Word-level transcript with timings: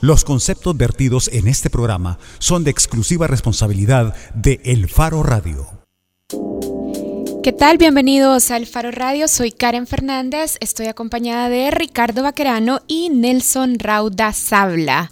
Los 0.00 0.24
conceptos 0.24 0.76
vertidos 0.76 1.28
en 1.32 1.48
este 1.48 1.70
programa 1.70 2.18
son 2.38 2.62
de 2.62 2.70
exclusiva 2.70 3.26
responsabilidad 3.26 4.14
de 4.32 4.60
El 4.64 4.88
Faro 4.88 5.24
Radio. 5.24 5.66
¿Qué 7.42 7.52
tal? 7.52 7.78
Bienvenidos 7.78 8.52
a 8.52 8.58
El 8.58 8.68
Faro 8.68 8.92
Radio. 8.92 9.26
Soy 9.26 9.50
Karen 9.50 9.88
Fernández. 9.88 10.56
Estoy 10.60 10.86
acompañada 10.86 11.48
de 11.48 11.72
Ricardo 11.72 12.22
Baquerano 12.22 12.80
y 12.86 13.10
Nelson 13.10 13.80
Rauda 13.80 14.32
Sabla. 14.32 15.10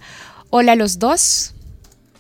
Hola 0.51 0.73
a 0.73 0.77
los 0.77 1.01
dos. 1.01 1.55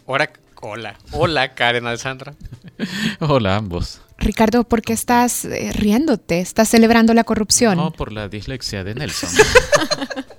Hola, 0.04 0.30
hola, 0.60 0.98
hola 1.12 1.54
Karen 1.54 1.86
Alessandra. 1.86 2.34
hola 3.20 3.54
ambos. 3.54 4.00
Ricardo, 4.18 4.64
¿por 4.64 4.82
qué 4.82 4.92
estás 4.92 5.44
eh, 5.44 5.70
riéndote? 5.72 6.40
¿Estás 6.40 6.70
celebrando 6.70 7.14
la 7.14 7.22
corrupción? 7.22 7.76
No, 7.76 7.92
por 7.92 8.10
la 8.10 8.28
dislexia 8.28 8.82
de 8.82 8.96
Nelson. 8.96 9.30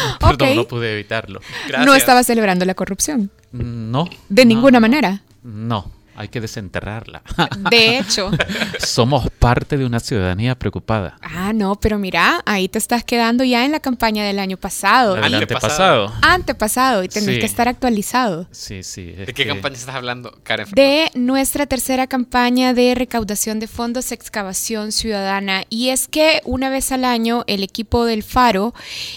Perdón, 0.20 0.56
no 0.56 0.64
pude 0.64 0.92
evitarlo. 0.92 1.40
No 1.84 1.94
estaba 1.94 2.22
celebrando 2.22 2.64
la 2.64 2.74
corrupción. 2.74 3.30
No. 3.52 4.08
De 4.28 4.44
ninguna 4.44 4.80
manera. 4.80 5.22
No 5.42 5.99
hay 6.20 6.28
que 6.28 6.40
desenterrarla. 6.40 7.22
De 7.70 7.98
hecho. 7.98 8.30
Somos 8.78 9.30
parte 9.30 9.78
de 9.78 9.86
una 9.86 10.00
ciudadanía 10.00 10.54
preocupada. 10.54 11.16
Ah, 11.22 11.52
no, 11.54 11.76
pero 11.76 11.98
mira, 11.98 12.42
ahí 12.44 12.68
te 12.68 12.78
estás 12.78 13.04
quedando 13.04 13.42
ya 13.42 13.64
en 13.64 13.72
la 13.72 13.80
campaña 13.80 14.24
del 14.24 14.38
año 14.38 14.58
pasado. 14.58 15.14
Del 15.14 15.34
antepasado. 15.34 16.12
Antepasado, 16.20 17.04
y 17.04 17.08
tenés 17.08 17.38
que 17.38 17.46
estar 17.46 17.68
actualizado. 17.68 18.46
Sí, 18.50 18.82
sí. 18.82 19.12
¿De 19.12 19.32
qué 19.32 19.46
campaña 19.46 19.76
estás 19.76 19.94
hablando, 19.94 20.38
Karen? 20.42 20.66
De 20.72 21.10
nuestra 21.14 21.64
tercera 21.64 22.06
campaña 22.06 22.74
de 22.74 22.94
recaudación 22.94 23.58
de 23.58 23.66
fondos, 23.66 24.12
excavación 24.12 24.92
ciudadana. 24.92 25.64
Y 25.70 25.88
es 25.88 26.06
que 26.06 26.42
una 26.44 26.68
vez 26.68 26.92
al 26.92 27.06
año 27.06 27.44
el 27.46 27.62
equipo 27.62 28.04
del 28.04 28.22
Faro, 28.22 28.74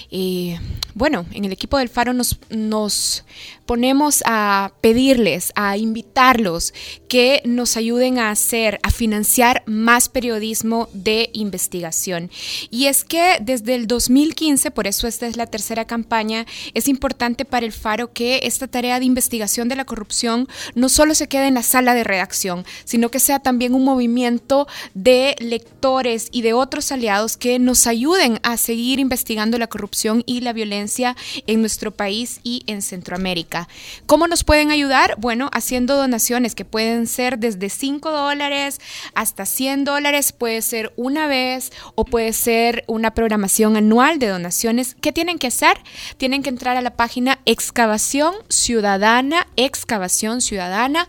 eh, 0.09 0.57
bueno, 0.93 1.25
en 1.31 1.43
el 1.43 1.51
equipo 1.51 1.77
del 1.77 1.89
Faro 1.89 2.13
nos, 2.13 2.39
nos 2.49 3.25
ponemos 3.65 4.23
a 4.25 4.73
pedirles, 4.81 5.51
a 5.55 5.77
invitarlos 5.77 6.73
que 7.13 7.43
nos 7.45 7.77
ayuden 7.77 8.17
a 8.17 8.31
hacer, 8.31 8.79
a 8.81 8.89
financiar 8.89 9.61
más 9.67 10.09
periodismo 10.09 10.89
de 10.93 11.29
investigación. 11.33 12.31
Y 12.71 12.87
es 12.87 13.03
que 13.03 13.37
desde 13.39 13.75
el 13.75 13.85
2015, 13.85 14.71
por 14.71 14.87
eso 14.87 15.05
esta 15.07 15.27
es 15.27 15.37
la 15.37 15.45
tercera 15.45 15.85
campaña, 15.85 16.47
es 16.73 16.87
importante 16.87 17.45
para 17.45 17.67
el 17.67 17.71
Faro 17.71 18.13
que 18.13 18.39
esta 18.45 18.67
tarea 18.67 18.97
de 18.97 19.05
investigación 19.05 19.69
de 19.69 19.75
la 19.75 19.85
corrupción 19.85 20.47
no 20.73 20.89
solo 20.89 21.13
se 21.13 21.27
quede 21.27 21.45
en 21.45 21.53
la 21.53 21.61
sala 21.61 21.93
de 21.93 22.03
redacción, 22.03 22.65
sino 22.83 23.11
que 23.11 23.19
sea 23.19 23.37
también 23.37 23.75
un 23.75 23.83
movimiento 23.83 24.67
de 24.95 25.35
lectores 25.37 26.29
y 26.31 26.41
de 26.41 26.53
otros 26.53 26.91
aliados 26.91 27.37
que 27.37 27.59
nos 27.59 27.85
ayuden 27.85 28.39
a 28.41 28.57
seguir 28.57 28.97
investigando 28.97 29.59
la 29.59 29.67
corrupción 29.67 30.23
y 30.25 30.41
la 30.41 30.51
violencia 30.51 31.15
en 31.45 31.61
nuestro 31.61 31.91
país 31.91 32.39
y 32.41 32.63
en 32.65 32.81
Centroamérica. 32.81 33.67
¿Cómo 34.07 34.25
nos 34.25 34.43
pueden 34.43 34.71
ayudar? 34.71 35.13
Bueno, 35.19 35.51
haciendo 35.53 35.95
donaciones 35.95 36.55
que 36.55 36.65
pueden 36.65 37.02
ser 37.07 37.39
desde 37.39 37.69
5 37.69 38.11
dólares 38.11 38.79
hasta 39.15 39.45
100 39.45 39.85
dólares, 39.85 40.31
puede 40.33 40.61
ser 40.61 40.93
una 40.95 41.27
vez 41.27 41.71
o 41.95 42.05
puede 42.05 42.33
ser 42.33 42.83
una 42.87 43.13
programación 43.13 43.77
anual 43.77 44.19
de 44.19 44.27
donaciones. 44.27 44.95
¿Qué 45.01 45.11
tienen 45.11 45.39
que 45.39 45.47
hacer? 45.47 45.77
Tienen 46.17 46.43
que 46.43 46.49
entrar 46.49 46.77
a 46.77 46.81
la 46.81 46.95
página 46.95 47.39
excavación 47.45 48.33
ciudadana, 48.49 49.47
excavación 49.55 50.41
ciudadana 50.41 51.07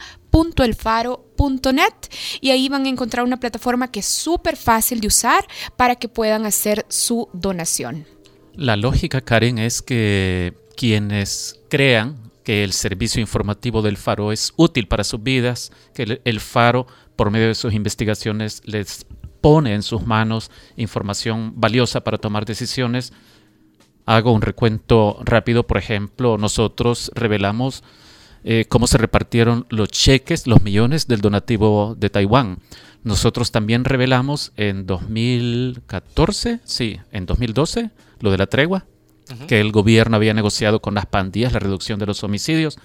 y 2.41 2.51
ahí 2.51 2.69
van 2.69 2.87
a 2.87 2.89
encontrar 2.89 3.25
una 3.25 3.39
plataforma 3.39 3.91
que 3.91 4.01
es 4.01 4.07
súper 4.07 4.57
fácil 4.57 5.01
de 5.01 5.07
usar 5.07 5.47
para 5.77 5.97
que 5.97 6.09
puedan 6.09 6.47
hacer 6.47 6.85
su 6.89 7.29
donación. 7.33 8.07
La 8.55 8.77
lógica, 8.77 9.21
Karen, 9.21 9.59
es 9.59 9.83
que 9.83 10.55
quienes 10.77 11.61
crean 11.69 12.33
que 12.45 12.63
el 12.63 12.73
servicio 12.73 13.21
informativo 13.21 13.83
del 13.83 13.97
Faro 13.97 14.31
es 14.31 14.53
útil 14.57 14.87
para 14.87 15.05
sus 15.05 15.23
vidas, 15.23 15.73
que 15.95 16.21
el 16.25 16.41
Faro, 16.41 16.87
por 17.17 17.31
medio 17.31 17.49
de 17.49 17.55
sus 17.55 17.73
investigaciones, 17.73 18.63
les 18.65 19.07
pone 19.45 19.75
en 19.75 19.83
sus 19.83 20.07
manos 20.07 20.51
información 20.77 21.53
valiosa 21.57 22.03
para 22.03 22.17
tomar 22.17 22.47
decisiones. 22.47 23.13
Hago 24.07 24.33
un 24.33 24.41
recuento 24.41 25.19
rápido, 25.23 25.67
por 25.67 25.77
ejemplo, 25.77 26.39
nosotros 26.39 27.11
revelamos 27.15 27.85
eh, 28.43 28.65
cómo 28.69 28.87
se 28.87 28.97
repartieron 28.97 29.67
los 29.69 29.89
cheques, 29.89 30.47
los 30.47 30.63
millones 30.63 31.09
del 31.09 31.21
donativo 31.21 31.95
de 31.99 32.09
Taiwán. 32.09 32.59
Nosotros 33.03 33.53
también 33.53 33.85
revelamos 33.85 34.53
en 34.57 34.87
2014, 34.87 36.61
sí, 36.65 37.01
en 37.13 37.27
2012, 37.27 37.91
lo 38.21 38.31
de 38.31 38.39
la 38.39 38.47
tregua, 38.47 38.87
que 39.47 39.61
el 39.61 39.73
gobierno 39.73 40.17
había 40.17 40.35
negociado 40.35 40.81
con 40.81 40.95
las 40.95 41.07
pandillas 41.07 41.53
la 41.53 41.59
reducción 41.59 41.99
de 41.99 42.07
los 42.07 42.23
homicidios. 42.25 42.79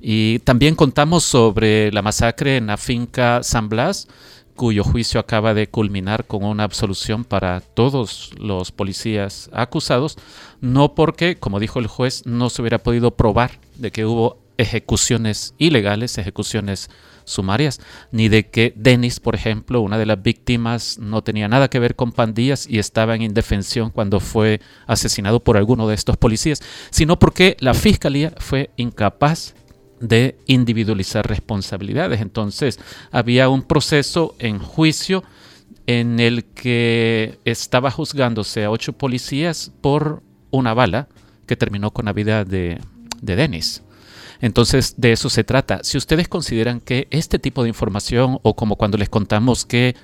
Y 0.00 0.40
también 0.40 0.74
contamos 0.74 1.24
sobre 1.24 1.92
la 1.92 2.02
masacre 2.02 2.56
en 2.56 2.66
la 2.66 2.76
finca 2.76 3.42
San 3.42 3.68
Blas, 3.68 4.08
cuyo 4.56 4.84
juicio 4.84 5.20
acaba 5.20 5.54
de 5.54 5.68
culminar 5.68 6.26
con 6.26 6.44
una 6.44 6.64
absolución 6.64 7.24
para 7.24 7.60
todos 7.60 8.30
los 8.38 8.70
policías 8.72 9.50
acusados, 9.52 10.16
no 10.60 10.94
porque, 10.94 11.36
como 11.36 11.60
dijo 11.60 11.78
el 11.78 11.86
juez, 11.86 12.24
no 12.24 12.50
se 12.50 12.62
hubiera 12.62 12.78
podido 12.78 13.10
probar 13.10 13.58
de 13.76 13.90
que 13.90 14.06
hubo 14.06 14.38
ejecuciones 14.56 15.54
ilegales, 15.58 16.18
ejecuciones 16.18 16.88
sumarias, 17.24 17.80
ni 18.12 18.28
de 18.28 18.48
que 18.48 18.72
Denis, 18.76 19.20
por 19.20 19.34
ejemplo, 19.34 19.80
una 19.80 19.98
de 19.98 20.06
las 20.06 20.22
víctimas, 20.22 20.98
no 20.98 21.22
tenía 21.22 21.48
nada 21.48 21.68
que 21.68 21.78
ver 21.78 21.96
con 21.96 22.12
pandillas 22.12 22.66
y 22.68 22.78
estaba 22.78 23.14
en 23.14 23.22
indefensión 23.22 23.90
cuando 23.90 24.20
fue 24.20 24.60
asesinado 24.86 25.40
por 25.40 25.56
alguno 25.56 25.88
de 25.88 25.94
estos 25.94 26.16
policías, 26.16 26.62
sino 26.90 27.18
porque 27.18 27.56
la 27.60 27.74
fiscalía 27.74 28.32
fue 28.38 28.70
incapaz 28.76 29.54
de 30.00 30.36
individualizar 30.46 31.26
responsabilidades. 31.26 32.20
Entonces, 32.20 32.78
había 33.10 33.48
un 33.48 33.62
proceso 33.62 34.34
en 34.38 34.58
juicio 34.58 35.24
en 35.86 36.20
el 36.20 36.44
que 36.44 37.38
estaba 37.44 37.90
juzgándose 37.90 38.64
a 38.64 38.70
ocho 38.70 38.92
policías 38.92 39.72
por 39.80 40.22
una 40.50 40.74
bala 40.74 41.08
que 41.46 41.56
terminó 41.56 41.90
con 41.90 42.06
la 42.06 42.12
vida 42.12 42.44
de, 42.44 42.80
de 43.20 43.36
Denis. 43.36 43.82
Entonces, 44.40 44.94
de 44.96 45.12
eso 45.12 45.30
se 45.30 45.44
trata. 45.44 45.80
Si 45.82 45.96
ustedes 45.96 46.28
consideran 46.28 46.80
que 46.80 47.08
este 47.10 47.38
tipo 47.38 47.62
de 47.62 47.68
información, 47.68 48.38
o 48.42 48.54
como 48.54 48.76
cuando 48.76 48.98
les 48.98 49.08
contamos 49.08 49.64
que 49.64 49.94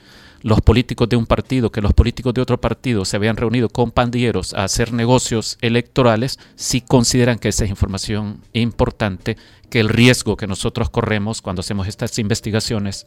los 0.43 0.61
políticos 0.61 1.09
de 1.09 1.17
un 1.17 1.27
partido, 1.27 1.71
que 1.71 1.83
los 1.83 1.93
políticos 1.93 2.33
de 2.35 2.41
otro 2.41 2.61
partido 2.61 3.05
se 3.05 3.17
habían 3.17 3.37
reunido 3.37 3.69
con 3.69 3.91
pandilleros 3.91 4.55
a 4.55 4.65
hacer 4.65 4.93
negocios 4.93 5.59
electorales, 5.61 6.39
si 6.55 6.81
consideran 6.81 7.39
que 7.39 7.49
esa 7.49 7.65
es 7.65 7.71
información 7.71 8.41
importante, 8.53 9.37
que 9.69 9.81
el 9.81 9.89
riesgo 9.89 10.37
que 10.37 10.47
nosotros 10.47 10.91
corremos 10.91 11.43
cuando 11.43 11.61
hacemos 11.61 11.87
estas 11.87 12.19
investigaciones 12.19 13.07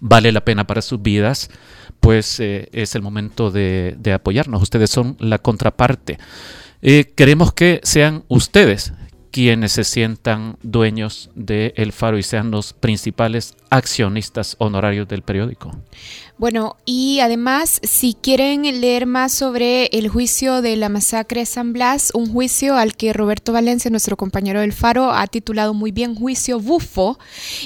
vale 0.00 0.30
la 0.30 0.44
pena 0.44 0.66
para 0.66 0.82
sus 0.82 1.02
vidas, 1.02 1.50
pues 2.00 2.38
eh, 2.38 2.68
es 2.72 2.94
el 2.94 3.02
momento 3.02 3.50
de, 3.50 3.96
apoyarnos. 4.14 4.62
Ustedes 4.62 4.90
son 4.90 5.16
la 5.18 5.38
contraparte. 5.38 6.18
Eh, 6.80 7.12
queremos 7.16 7.52
que 7.52 7.80
sean 7.82 8.24
ustedes 8.28 8.92
quienes 9.30 9.72
se 9.72 9.84
sientan 9.84 10.56
dueños 10.62 11.30
de 11.34 11.72
El 11.76 11.92
Faro 11.92 12.18
y 12.18 12.22
sean 12.22 12.50
los 12.50 12.72
principales 12.72 13.54
accionistas 13.70 14.56
honorarios 14.58 15.08
del 15.08 15.22
periódico. 15.22 15.70
Bueno, 16.38 16.76
y 16.84 17.20
además, 17.20 17.80
si 17.82 18.14
quieren 18.14 18.62
leer 18.80 19.06
más 19.06 19.32
sobre 19.32 19.86
el 19.86 20.08
juicio 20.08 20.62
de 20.62 20.76
la 20.76 20.88
masacre 20.88 21.40
de 21.40 21.46
San 21.46 21.72
Blas, 21.72 22.12
un 22.14 22.32
juicio 22.32 22.76
al 22.76 22.94
que 22.94 23.12
Roberto 23.12 23.52
Valencia, 23.52 23.90
nuestro 23.90 24.16
compañero 24.16 24.60
del 24.60 24.72
Faro, 24.72 25.12
ha 25.12 25.26
titulado 25.26 25.74
muy 25.74 25.90
bien 25.90 26.14
Juicio 26.14 26.60
Bufo, 26.60 27.18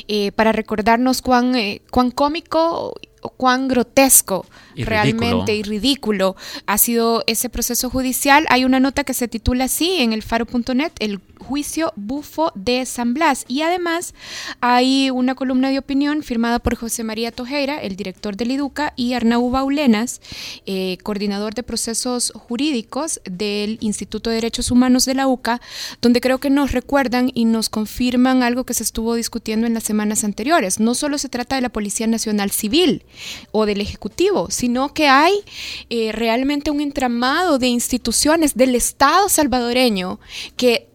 eh, 0.08 0.32
para 0.32 0.52
recordarnos 0.52 1.20
cuán, 1.20 1.54
eh, 1.54 1.82
cuán 1.90 2.10
cómico 2.10 2.94
cuán 3.36 3.68
grotesco 3.68 4.46
realmente 4.76 5.54
y 5.54 5.62
ridículo 5.62 6.34
ha 6.66 6.78
sido 6.78 7.22
ese 7.26 7.48
proceso 7.48 7.90
judicial. 7.90 8.46
Hay 8.48 8.64
una 8.64 8.80
nota 8.80 9.04
que 9.04 9.14
se 9.14 9.28
titula 9.28 9.64
así 9.64 10.00
en 10.00 10.12
el 10.12 10.22
faro.net, 10.22 10.92
el 10.98 11.20
juicio 11.42 11.92
bufo 11.96 12.52
de 12.54 12.86
San 12.86 13.14
Blas. 13.14 13.44
Y 13.48 13.62
además 13.62 14.14
hay 14.60 15.10
una 15.10 15.34
columna 15.34 15.70
de 15.70 15.78
opinión 15.78 16.22
firmada 16.22 16.58
por 16.58 16.76
José 16.76 17.04
María 17.04 17.32
Tojeira, 17.32 17.80
el 17.80 17.96
director 17.96 18.36
del 18.36 18.52
IDUCA, 18.52 18.92
y 18.96 19.14
Arnau 19.14 19.50
Baulenas, 19.50 20.20
eh, 20.66 20.98
coordinador 21.02 21.54
de 21.54 21.62
procesos 21.62 22.32
jurídicos 22.34 23.20
del 23.24 23.78
Instituto 23.80 24.30
de 24.30 24.36
Derechos 24.36 24.70
Humanos 24.70 25.04
de 25.04 25.14
la 25.14 25.26
UCA, 25.26 25.60
donde 26.00 26.20
creo 26.20 26.38
que 26.38 26.50
nos 26.50 26.72
recuerdan 26.72 27.30
y 27.34 27.44
nos 27.44 27.68
confirman 27.68 28.42
algo 28.42 28.64
que 28.64 28.74
se 28.74 28.82
estuvo 28.82 29.14
discutiendo 29.14 29.66
en 29.66 29.74
las 29.74 29.84
semanas 29.84 30.24
anteriores. 30.24 30.80
No 30.80 30.94
solo 30.94 31.18
se 31.18 31.28
trata 31.28 31.56
de 31.56 31.62
la 31.62 31.68
Policía 31.68 32.06
Nacional 32.06 32.50
Civil 32.50 33.04
o 33.50 33.66
del 33.66 33.80
Ejecutivo, 33.80 34.50
sino 34.50 34.94
que 34.94 35.08
hay 35.08 35.34
eh, 35.90 36.12
realmente 36.12 36.70
un 36.70 36.80
entramado 36.80 37.58
de 37.58 37.68
instituciones 37.68 38.54
del 38.54 38.74
Estado 38.74 39.28
salvadoreño 39.28 40.20
que 40.56 40.88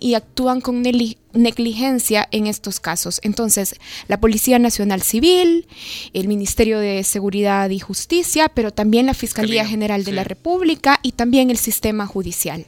y 0.00 0.14
actúan 0.14 0.60
con 0.60 0.82
negligencia 0.82 2.28
en 2.30 2.46
estos 2.46 2.78
casos. 2.78 3.20
Entonces, 3.22 3.76
la 4.06 4.20
Policía 4.20 4.58
Nacional 4.58 5.00
Civil, 5.00 5.66
el 6.12 6.28
Ministerio 6.28 6.78
de 6.78 7.02
Seguridad 7.04 7.70
y 7.70 7.78
Justicia, 7.78 8.50
pero 8.50 8.70
también 8.70 9.06
la 9.06 9.14
Fiscalía 9.14 9.64
General 9.64 10.04
de 10.04 10.12
la 10.12 10.24
República 10.24 11.00
y 11.02 11.12
también 11.12 11.48
el 11.48 11.56
sistema 11.56 12.06
judicial. 12.06 12.66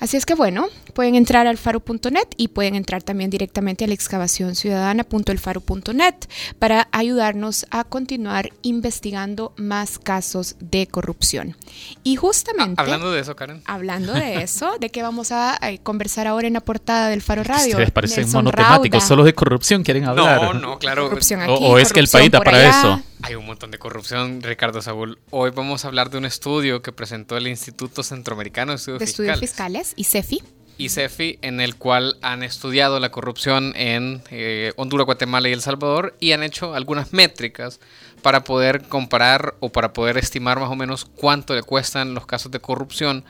Así 0.00 0.18
es 0.18 0.26
que 0.26 0.34
bueno, 0.34 0.68
pueden 0.92 1.14
entrar 1.14 1.46
al 1.46 1.58
faro.net 1.58 2.28
y 2.36 2.48
pueden 2.48 2.74
entrar 2.74 3.02
también 3.02 3.30
directamente 3.30 3.84
a 3.84 3.88
la 3.88 3.94
excavación 3.94 4.54
ciudadana.elfaro.net 4.54 6.14
para 6.58 6.88
ayudarnos 6.92 7.66
a 7.70 7.84
continuar 7.84 8.50
investigando 8.62 9.52
más 9.56 9.98
casos 9.98 10.56
de 10.60 10.86
corrupción. 10.86 11.56
Y 12.02 12.16
justamente... 12.16 12.74
Ah, 12.78 12.82
hablando 12.82 13.10
de 13.12 13.20
eso, 13.20 13.36
Karen. 13.36 13.62
Hablando 13.64 14.12
de 14.12 14.42
eso, 14.42 14.76
¿de 14.80 14.90
qué 14.90 15.02
vamos 15.02 15.32
a, 15.32 15.58
conversar 15.82 16.26
ahora 16.26 16.46
en 16.46 16.54
la 16.54 16.60
portada 16.60 17.08
del 17.08 17.22
Faro 17.22 17.42
Radio? 17.42 17.70
Ustedes 17.70 17.90
parecen 17.90 18.30
monotemáticos, 18.30 19.04
solo 19.04 19.24
de 19.24 19.34
corrupción 19.34 19.82
quieren 19.82 20.04
hablar. 20.04 20.42
No, 20.42 20.54
no, 20.54 20.78
claro. 20.78 21.10
o, 21.48 21.78
es 21.78 21.92
que 21.92 22.00
el 22.00 22.08
país 22.08 22.30
da 22.30 22.40
para 22.40 22.68
eso. 22.68 23.02
Hay 23.22 23.36
un 23.36 23.46
montón 23.46 23.70
de 23.70 23.78
corrupción, 23.78 24.42
Ricardo 24.42 24.82
Saúl. 24.82 25.18
Hoy 25.30 25.50
vamos 25.50 25.84
a 25.84 25.88
hablar 25.88 26.10
de 26.10 26.18
un 26.18 26.24
estudio 26.24 26.82
que 26.82 26.90
presentó 26.90 27.36
el 27.36 27.46
Instituto 27.46 28.02
Centroamericano 28.02 28.72
de 28.72 28.76
Estudios, 28.76 28.98
de 28.98 29.04
Estudios 29.04 29.38
Fiscales, 29.38 29.92
y 29.94 30.04
CEFI, 30.04 30.42
en 30.78 31.60
el 31.60 31.76
cual 31.76 32.16
han 32.22 32.42
estudiado 32.42 32.98
la 32.98 33.10
corrupción 33.10 33.72
en 33.76 34.22
eh, 34.30 34.72
Honduras, 34.76 35.06
Guatemala 35.06 35.48
y 35.48 35.52
El 35.52 35.60
Salvador 35.60 36.16
y 36.18 36.32
han 36.32 36.42
hecho 36.42 36.74
algunas 36.74 37.12
métricas 37.12 37.80
para 38.22 38.44
poder 38.44 38.82
comparar 38.88 39.54
o 39.60 39.70
para 39.70 39.92
poder 39.92 40.18
estimar 40.18 40.58
más 40.58 40.70
o 40.70 40.76
menos 40.76 41.04
cuánto 41.04 41.54
le 41.54 41.62
cuestan 41.62 42.14
los 42.14 42.26
casos 42.26 42.50
de 42.50 42.60
corrupción 42.60 43.24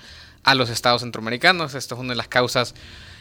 a 0.45 0.55
los 0.55 0.71
estados 0.71 1.03
centroamericanos. 1.03 1.75
Esto 1.75 1.95
es 1.95 2.01
una 2.01 2.11
de 2.11 2.17
las 2.17 2.29
causas 2.29 2.75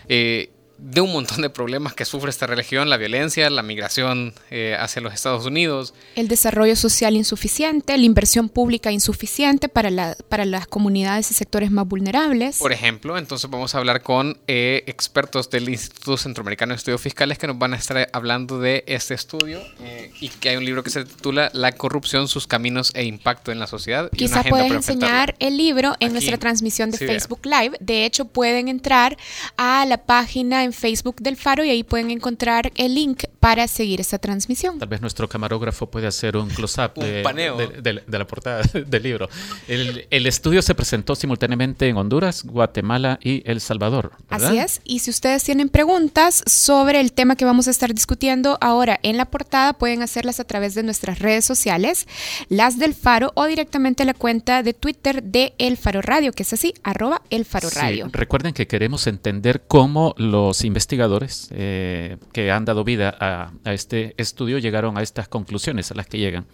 eh, 0.07 0.51
de 0.81 0.99
un 0.99 1.13
montón 1.13 1.41
de 1.41 1.49
problemas 1.49 1.93
que 1.93 2.05
sufre 2.05 2.31
esta 2.31 2.47
región, 2.47 2.89
la 2.89 2.97
violencia, 2.97 3.49
la 3.51 3.61
migración 3.61 4.33
eh, 4.49 4.75
hacia 4.79 5.01
los 5.01 5.13
Estados 5.13 5.45
Unidos. 5.45 5.93
El 6.15 6.27
desarrollo 6.27 6.75
social 6.75 7.15
insuficiente, 7.15 7.95
la 7.97 8.03
inversión 8.03 8.49
pública 8.49 8.91
insuficiente 8.91 9.69
para, 9.69 9.91
la, 9.91 10.17
para 10.27 10.43
las 10.45 10.65
comunidades 10.65 11.29
y 11.29 11.35
sectores 11.35 11.69
más 11.69 11.87
vulnerables. 11.87 12.57
Por 12.57 12.71
ejemplo, 12.71 13.17
entonces 13.19 13.49
vamos 13.49 13.75
a 13.75 13.77
hablar 13.77 14.01
con 14.01 14.39
eh, 14.47 14.83
expertos 14.87 15.51
del 15.51 15.69
Instituto 15.69 16.17
Centroamericano 16.17 16.71
de 16.71 16.77
Estudios 16.77 17.01
Fiscales 17.01 17.37
que 17.37 17.45
nos 17.45 17.59
van 17.59 17.73
a 17.73 17.77
estar 17.77 18.09
hablando 18.11 18.59
de 18.59 18.83
este 18.87 19.13
estudio 19.13 19.61
eh, 19.81 20.11
y 20.19 20.29
que 20.29 20.49
hay 20.49 20.57
un 20.57 20.65
libro 20.65 20.83
que 20.83 20.89
se 20.89 21.05
titula 21.05 21.51
La 21.53 21.73
corrupción, 21.73 22.27
sus 22.27 22.47
caminos 22.47 22.91
e 22.95 23.03
impacto 23.03 23.51
en 23.51 23.59
la 23.59 23.67
sociedad. 23.67 24.09
Quizá 24.11 24.43
puedes 24.43 24.71
enseñar 24.71 25.35
el 25.37 25.57
libro 25.57 25.95
en 25.99 26.11
nuestra 26.13 26.37
transmisión 26.37 26.89
de 26.89 26.97
Facebook 26.97 27.41
Live. 27.43 27.77
De 27.79 28.05
hecho, 28.05 28.25
pueden 28.25 28.67
entrar 28.67 29.15
a 29.57 29.85
la 29.85 30.05
página 30.05 30.63
en 30.63 30.70
Facebook 30.73 31.17
del 31.21 31.37
Faro 31.37 31.63
y 31.63 31.69
ahí 31.69 31.83
pueden 31.83 32.11
encontrar 32.11 32.71
el 32.75 32.95
link 32.95 33.23
para 33.39 33.67
seguir 33.67 33.99
esta 33.99 34.19
transmisión. 34.19 34.79
Tal 34.79 34.87
vez 34.87 35.01
nuestro 35.01 35.27
camarógrafo 35.27 35.89
puede 35.89 36.07
hacer 36.07 36.37
un 36.37 36.49
close-up 36.49 36.93
de, 36.95 38.01
la 38.07 38.27
portada 38.27 38.61
del 38.73 39.03
libro. 39.03 39.29
El, 39.67 40.25
estudio 40.27 40.61
se 40.61 40.75
presentó 40.75 41.15
simultáneamente 41.15 41.87
en 41.87 41.97
Honduras, 41.97 42.43
Guatemala 42.43 43.19
y 43.21 43.43
El 43.49 43.59
Salvador. 43.61 44.11
Así 44.29 44.57
es. 44.57 44.81
Y 44.83 44.99
si 44.99 45.09
ustedes 45.09 45.43
tienen 45.43 45.69
preguntas 45.69 46.43
sobre 46.45 46.99
el 46.99 47.13
tema 47.13 47.35
que 47.35 47.45
vamos 47.45 47.67
a 47.67 47.71
estar 47.71 47.93
discutiendo 47.93 48.57
ahora 48.61 48.99
en 49.03 49.17
la 49.17 49.25
portada, 49.25 49.73
pueden 49.73 50.01
hacerlas 50.01 50.39
a 50.39 50.43
través 50.43 50.75
de 50.75 50.83
nuestras 50.83 51.19
redes 51.19 51.45
sociales, 51.45 52.07
las 52.49 52.77
del 52.77 52.93
Faro 52.93 53.31
o 53.35 53.45
directamente 53.45 54.03
a 54.03 54.05
la 54.05 54.13
cuenta 54.13 54.63
de 54.63 54.73
Twitter 54.73 55.23
de 55.23 55.53
El 55.57 55.77
Faro 55.77 56.01
Radio, 56.01 56.31
que 56.31 56.43
es 56.43 56.53
así, 56.53 56.73
arroba 56.83 57.21
El 57.29 57.45
Faro 57.45 57.69
Radio. 57.69 58.09
recuerden 58.11 58.53
que 58.53 58.67
queremos 58.67 59.07
entender 59.07 59.63
cómo 59.67 60.13
los 60.17 60.60
investigadores 60.63 61.49
eh, 61.51 62.17
que 62.33 62.51
han 62.51 62.65
dado 62.65 62.83
vida 62.83 63.15
a, 63.19 63.51
este 63.71 64.13
estudio 64.17 64.57
llegaron 64.57 64.97
a 64.97 65.01
estas 65.01 65.27
conclusiones 65.27 65.91
a 65.91 65.95
las 65.95 66.07
que 66.07 66.17
llegan. 66.17 66.45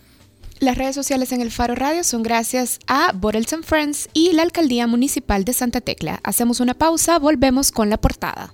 Las 0.60 0.78
redes 0.78 0.96
sociales 0.96 1.32
en 1.32 1.42
el 1.42 1.52
Faro 1.52 1.76
Radio 1.76 2.04
son 2.04 2.24
gracias 2.24 2.80
a 2.88 3.12
Borels 3.14 3.56
Friends 3.64 4.10
y 4.14 4.34
la 4.34 4.42
Alcaldía 4.42 4.88
Municipal 4.88 5.44
de 5.46 5.54
Santa 5.54 5.82
Tecla. 5.82 6.20
Hacemos 6.24 6.60
una 6.60 6.74
pausa, 6.74 7.20
volvemos 7.20 7.72
con 7.72 7.90
la 7.90 7.98
portada. 7.98 8.54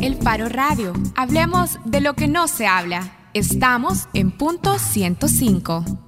El 0.00 0.16
Faro 0.16 0.48
Radio. 0.48 0.92
Hablemos 1.16 1.78
de 1.86 2.02
lo 2.02 2.14
que 2.14 2.28
no 2.28 2.46
se 2.46 2.66
habla. 2.66 3.16
Estamos 3.32 4.06
en 4.12 4.30
punto 4.30 4.78
105. 4.78 6.03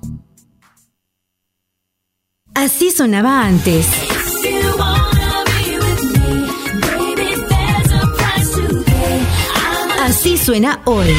Así 2.56 2.90
sonaba 2.90 3.44
antes. 3.44 3.86
Así 10.02 10.38
suena 10.38 10.80
hoy. 10.86 11.14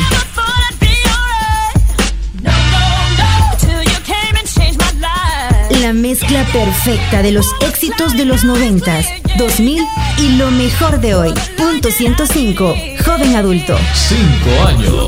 La 5.80 5.94
mezcla 5.94 6.44
perfecta 6.46 7.22
de 7.22 7.32
los 7.32 7.46
éxitos 7.62 8.18
de 8.18 8.26
los 8.26 8.44
90, 8.44 9.02
2000 9.38 9.86
y 10.18 10.30
lo 10.38 10.50
mejor 10.50 11.00
de 11.00 11.14
hoy. 11.14 11.34
Punto 11.56 11.92
105. 11.92 12.76
Joven 13.06 13.36
adulto. 13.36 13.78
Cinco 13.94 14.68
años. 14.68 15.08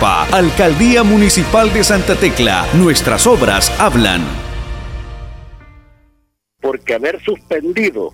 Alcaldía 0.03 1.03
Municipal 1.03 1.71
de 1.73 1.83
Santa 1.83 2.15
Tecla. 2.15 2.65
Nuestras 2.73 3.27
obras 3.27 3.69
hablan. 3.79 4.21
Porque 6.59 6.95
haber 6.95 7.21
suspendido 7.21 8.11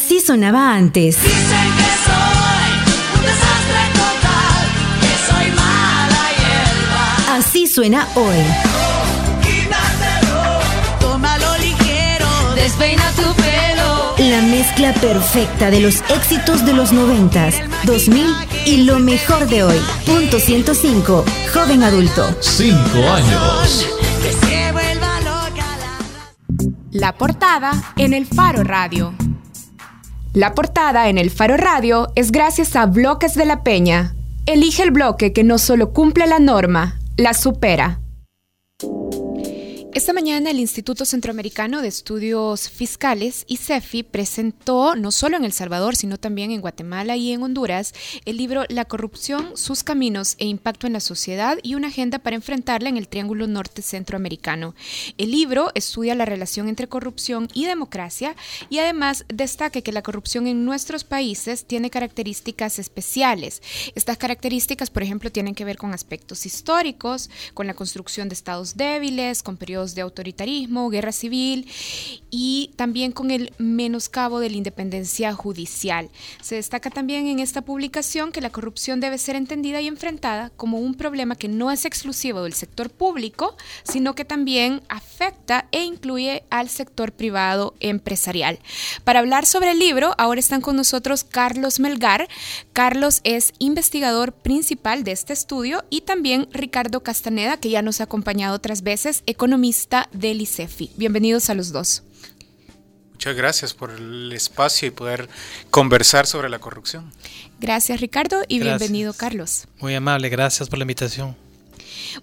Así 0.00 0.20
sonaba 0.20 0.74
antes. 0.74 1.20
Dicen 1.20 1.68
que 1.76 1.90
soy 2.06 2.70
un 3.16 3.22
desastre 3.26 3.82
total, 3.94 4.64
que 5.00 5.12
soy 5.26 5.50
mala 5.56 6.24
hierba. 6.38 7.36
Así 7.36 7.66
suena 7.66 8.06
hoy. 8.14 8.36
Quítatelo, 9.42 11.00
tómalo 11.00 11.58
ligero, 11.58 12.28
despeina 12.54 13.10
tu 13.10 13.34
pelo. 13.42 14.14
La 14.30 14.40
mezcla 14.42 14.94
perfecta 14.94 15.68
de 15.68 15.80
los 15.80 15.96
éxitos 16.10 16.64
de 16.64 16.74
los 16.74 16.92
90, 16.92 17.50
2000 17.82 18.36
y 18.66 18.84
lo 18.84 19.00
mejor 19.00 19.48
de 19.48 19.64
hoy. 19.64 19.80
Punto 20.06 20.38
105. 20.38 21.24
Joven 21.52 21.82
adulto. 21.82 22.36
Cinco 22.40 22.98
años. 23.10 23.84
Que 24.22 24.46
se 24.46 24.70
vuelva 24.70 25.18
loca 25.22 25.66
la... 25.80 26.76
La 26.92 27.18
portada 27.18 27.72
en 27.96 28.14
el 28.14 28.26
Faro 28.26 28.62
Radio. 28.62 29.12
La 30.38 30.54
portada 30.54 31.08
en 31.08 31.18
el 31.18 31.30
Faro 31.30 31.56
Radio 31.56 32.12
es 32.14 32.30
gracias 32.30 32.76
a 32.76 32.86
Bloques 32.86 33.34
de 33.34 33.44
la 33.44 33.64
Peña. 33.64 34.14
Elige 34.46 34.84
el 34.84 34.92
bloque 34.92 35.32
que 35.32 35.42
no 35.42 35.58
solo 35.58 35.92
cumple 35.92 36.28
la 36.28 36.38
norma, 36.38 37.00
la 37.16 37.34
supera. 37.34 37.98
Esta 39.98 40.12
mañana 40.12 40.52
el 40.52 40.60
Instituto 40.60 41.04
Centroamericano 41.04 41.82
de 41.82 41.88
Estudios 41.88 42.70
Fiscales, 42.70 43.44
ICEFI, 43.48 44.04
presentó, 44.04 44.94
no 44.94 45.10
solo 45.10 45.36
en 45.36 45.44
El 45.44 45.52
Salvador, 45.52 45.96
sino 45.96 46.18
también 46.18 46.52
en 46.52 46.60
Guatemala 46.60 47.16
y 47.16 47.32
en 47.32 47.42
Honduras, 47.42 47.92
el 48.24 48.36
libro 48.36 48.62
La 48.68 48.84
corrupción, 48.84 49.56
sus 49.56 49.82
caminos 49.82 50.36
e 50.38 50.46
impacto 50.46 50.86
en 50.86 50.92
la 50.92 51.00
sociedad 51.00 51.58
y 51.64 51.74
una 51.74 51.88
agenda 51.88 52.20
para 52.20 52.36
enfrentarla 52.36 52.88
en 52.88 52.96
el 52.96 53.08
Triángulo 53.08 53.48
Norte 53.48 53.82
Centroamericano. 53.82 54.76
El 55.16 55.32
libro 55.32 55.72
estudia 55.74 56.14
la 56.14 56.26
relación 56.26 56.68
entre 56.68 56.88
corrupción 56.88 57.48
y 57.52 57.66
democracia 57.66 58.36
y 58.70 58.78
además 58.78 59.24
destaca 59.26 59.80
que 59.80 59.90
la 59.90 60.02
corrupción 60.02 60.46
en 60.46 60.64
nuestros 60.64 61.02
países 61.02 61.64
tiene 61.64 61.90
características 61.90 62.78
especiales. 62.78 63.62
Estas 63.96 64.16
características, 64.16 64.90
por 64.90 65.02
ejemplo, 65.02 65.32
tienen 65.32 65.56
que 65.56 65.64
ver 65.64 65.76
con 65.76 65.92
aspectos 65.92 66.46
históricos, 66.46 67.30
con 67.52 67.66
la 67.66 67.74
construcción 67.74 68.28
de 68.28 68.34
estados 68.34 68.76
débiles, 68.76 69.42
con 69.42 69.56
periodos 69.56 69.87
de 69.94 70.02
autoritarismo, 70.02 70.90
guerra 70.90 71.12
civil 71.12 71.68
y 72.30 72.70
también 72.76 73.12
con 73.12 73.30
el 73.30 73.52
menoscabo 73.58 74.40
de 74.40 74.50
la 74.50 74.56
independencia 74.56 75.32
judicial. 75.32 76.10
Se 76.42 76.56
destaca 76.56 76.90
también 76.90 77.26
en 77.26 77.38
esta 77.38 77.62
publicación 77.62 78.32
que 78.32 78.40
la 78.40 78.50
corrupción 78.50 79.00
debe 79.00 79.18
ser 79.18 79.36
entendida 79.36 79.80
y 79.80 79.88
enfrentada 79.88 80.50
como 80.56 80.78
un 80.78 80.94
problema 80.94 81.36
que 81.36 81.48
no 81.48 81.70
es 81.70 81.84
exclusivo 81.84 82.42
del 82.42 82.52
sector 82.52 82.90
público, 82.90 83.56
sino 83.82 84.14
que 84.14 84.24
también 84.24 84.82
afecta 84.88 85.66
e 85.72 85.84
incluye 85.84 86.44
al 86.50 86.68
sector 86.68 87.12
privado 87.12 87.74
empresarial. 87.80 88.58
Para 89.04 89.20
hablar 89.20 89.46
sobre 89.46 89.72
el 89.72 89.78
libro, 89.78 90.14
ahora 90.18 90.40
están 90.40 90.60
con 90.60 90.76
nosotros 90.76 91.24
Carlos 91.24 91.80
Melgar. 91.80 92.28
Carlos 92.72 93.20
es 93.24 93.52
investigador 93.58 94.32
principal 94.32 95.04
de 95.04 95.12
este 95.12 95.32
estudio 95.32 95.84
y 95.90 96.02
también 96.02 96.48
Ricardo 96.52 97.02
Castaneda, 97.02 97.56
que 97.56 97.70
ya 97.70 97.82
nos 97.82 98.00
ha 98.00 98.04
acompañado 98.04 98.56
otras 98.56 98.82
veces, 98.82 99.22
economista 99.26 99.67
del 100.12 100.40
ICEFI. 100.40 100.92
Bienvenidos 100.96 101.50
a 101.50 101.54
los 101.54 101.72
dos. 101.72 102.02
Muchas 103.12 103.34
gracias 103.36 103.74
por 103.74 103.90
el 103.90 104.32
espacio 104.32 104.86
y 104.88 104.90
poder 104.92 105.28
conversar 105.70 106.26
sobre 106.26 106.48
la 106.48 106.60
corrupción. 106.60 107.12
Gracias 107.60 108.00
Ricardo 108.00 108.42
y 108.46 108.60
Gracias. 108.60 108.78
bienvenido 108.78 109.12
Carlos. 109.12 109.66
Muy 109.80 109.94
amable, 109.94 110.28
gracias 110.28 110.68
por 110.68 110.78
la 110.78 110.84
invitación. 110.84 111.36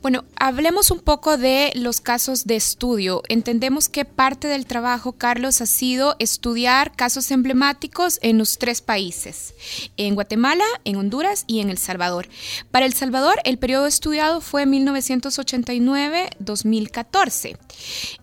Bueno, 0.02 0.26
hablemos 0.36 0.92
un 0.92 1.00
poco 1.00 1.38
de 1.38 1.72
los 1.76 2.02
casos 2.02 2.46
de 2.46 2.56
estudio. 2.56 3.24
Entendemos 3.28 3.90
que 3.90 4.06
parte 4.06 4.48
del 4.48 4.66
trabajo, 4.66 5.14
Carlos, 5.14 5.62
ha 5.62 5.66
sido 5.66 6.16
estudiar 6.20 6.96
casos 6.96 7.32
emblemáticos 7.32 8.20
en 8.22 8.38
los 8.38 8.58
tres 8.58 8.82
países, 8.82 9.54
en 9.98 10.16
Guatemala, 10.16 10.64
en 10.84 10.96
Honduras 10.96 11.44
y 11.48 11.60
en 11.60 11.70
El 11.70 11.78
Salvador. 11.78 12.30
Para 12.72 12.86
El 12.86 12.94
Salvador, 12.94 13.36
el 13.44 13.58
periodo 13.58 13.88
estudiado 13.88 14.42
fue 14.42 14.66
1989-2014. 14.66 17.58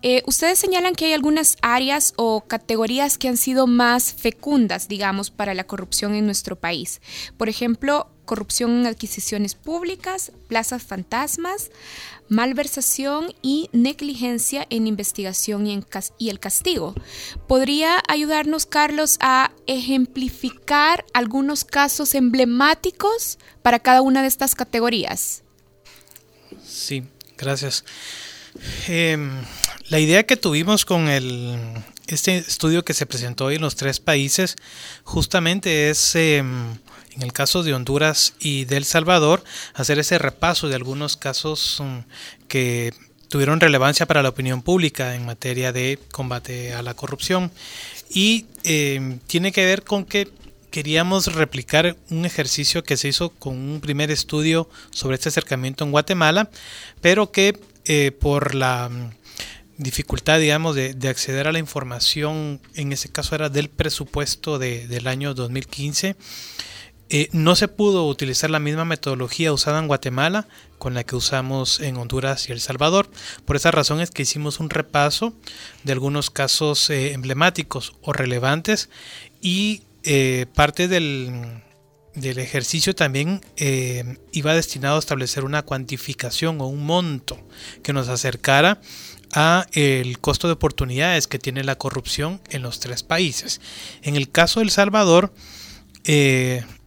Eh, 0.01 0.23
ustedes 0.25 0.59
señalan 0.59 0.95
que 0.95 1.05
hay 1.05 1.13
algunas 1.13 1.57
áreas 1.61 2.13
o 2.15 2.41
categorías 2.41 3.17
que 3.17 3.27
han 3.27 3.37
sido 3.37 3.67
más 3.67 4.13
fecundas, 4.13 4.87
digamos, 4.87 5.31
para 5.31 5.53
la 5.53 5.65
corrupción 5.65 6.15
en 6.15 6.25
nuestro 6.25 6.55
país. 6.55 7.01
Por 7.37 7.49
ejemplo, 7.49 8.12
corrupción 8.25 8.71
en 8.79 8.87
adquisiciones 8.87 9.55
públicas, 9.55 10.31
plazas 10.47 10.83
fantasmas, 10.83 11.71
malversación 12.29 13.33
y 13.41 13.69
negligencia 13.73 14.65
en 14.69 14.87
investigación 14.87 15.67
y, 15.67 15.73
en 15.73 15.85
el 16.19 16.39
castigo. 16.39 16.95
¿Podría 17.47 18.01
ayudarnos, 18.07 18.65
Carlos, 18.65 19.17
a 19.19 19.51
ejemplificar 19.67 21.05
algunos 21.13 21.63
casos 21.65 22.15
emblemáticos 22.15 23.37
para 23.61 23.79
cada 23.79 24.01
una 24.01 24.21
de 24.21 24.27
estas 24.27 24.55
categorías? 24.55 25.43
Sí, 26.65 27.03
gracias. 27.37 27.83
Em, 28.87 29.31
la 29.89 29.99
idea 29.99 30.25
que 30.25 30.37
tuvimos 30.37 30.85
con 30.85 31.07
el, 31.07 31.57
este 32.07 32.37
estudio 32.37 32.85
que 32.85 32.93
se 32.93 33.05
presentó 33.05 33.45
hoy 33.45 33.55
en 33.55 33.61
los 33.61 33.75
tres 33.75 33.99
países 33.99 34.55
justamente 35.03 35.89
es, 35.89 36.15
em, 36.15 36.77
en 37.15 37.21
el 37.21 37.33
caso 37.33 37.63
de 37.63 37.73
Honduras 37.73 38.33
y 38.39 38.65
de 38.65 38.77
El 38.77 38.85
Salvador, 38.85 39.43
hacer 39.73 39.99
ese 39.99 40.17
repaso 40.17 40.67
de 40.69 40.75
algunos 40.75 41.15
casos 41.17 41.77
mm, 41.83 41.99
que 42.47 42.93
tuvieron 43.29 43.59
relevancia 43.59 44.05
para 44.05 44.21
la 44.23 44.29
opinión 44.29 44.61
pública 44.61 45.15
en 45.15 45.25
materia 45.25 45.71
de 45.71 45.97
combate 46.11 46.73
a 46.73 46.81
la 46.83 46.93
corrupción. 46.93 47.51
Y 48.09 48.45
em, 48.63 49.19
tiene 49.25 49.51
que 49.51 49.65
ver 49.65 49.83
con 49.83 50.05
que 50.05 50.29
queríamos 50.69 51.33
replicar 51.33 51.95
un 52.09 52.25
ejercicio 52.25 52.83
que 52.83 52.97
se 52.97 53.07
hizo 53.07 53.29
con 53.29 53.55
un 53.57 53.79
primer 53.81 54.11
estudio 54.11 54.69
sobre 54.91 55.15
este 55.15 55.29
acercamiento 55.29 55.83
en 55.83 55.91
Guatemala, 55.91 56.49
pero 57.01 57.31
que 57.31 57.59
eh, 57.85 58.11
por 58.11 58.53
la 58.55 58.89
mm, 58.89 59.11
dificultad, 59.77 60.39
digamos, 60.39 60.75
de, 60.75 60.93
de 60.93 61.09
acceder 61.09 61.47
a 61.47 61.51
la 61.51 61.59
información, 61.59 62.61
en 62.75 62.91
ese 62.93 63.09
caso 63.09 63.33
era 63.35 63.49
del 63.49 63.69
presupuesto 63.69 64.59
de- 64.59 64.87
del 64.87 65.07
año 65.07 65.33
2015, 65.33 66.15
eh, 67.09 67.29
no 67.31 67.55
se 67.55 67.67
pudo 67.67 68.07
utilizar 68.07 68.49
la 68.49 68.59
misma 68.59 68.85
metodología 68.85 69.53
usada 69.53 69.79
en 69.79 69.87
Guatemala 69.87 70.47
con 70.79 70.93
la 70.93 71.03
que 71.03 71.15
usamos 71.15 71.79
en 71.79 71.97
Honduras 71.97 72.49
y 72.49 72.51
El 72.51 72.59
Salvador. 72.59 73.09
Por 73.45 73.55
esa 73.55 73.71
razón 73.71 74.01
es 74.01 74.09
que 74.09 74.23
hicimos 74.23 74.59
un 74.59 74.69
repaso 74.69 75.33
de 75.83 75.93
algunos 75.93 76.29
casos 76.29 76.89
eh, 76.89 77.13
emblemáticos 77.13 77.93
o 78.01 78.13
relevantes 78.13 78.89
y 79.41 79.83
eh, 80.03 80.47
parte 80.55 80.87
del, 80.87 81.61
del 82.15 82.39
ejercicio 82.39 82.95
también 82.95 83.41
iba 84.31 84.53
destinado 84.53 84.95
a 84.95 84.99
establecer 84.99 85.45
una 85.45 85.61
cuantificación 85.61 86.59
o 86.61 86.67
un 86.67 86.85
monto 86.85 87.39
que 87.83 87.93
nos 87.93 88.09
acercara 88.09 88.81
a 89.33 89.65
el 89.73 90.19
costo 90.19 90.47
de 90.47 90.53
oportunidades 90.53 91.27
que 91.27 91.39
tiene 91.39 91.63
la 91.63 91.77
corrupción 91.77 92.41
en 92.49 92.61
los 92.61 92.79
tres 92.79 93.03
países. 93.03 93.61
En 94.01 94.15
el 94.15 94.29
caso 94.29 94.59
de 94.59 94.65
El 94.65 94.71
Salvador, 94.71 95.33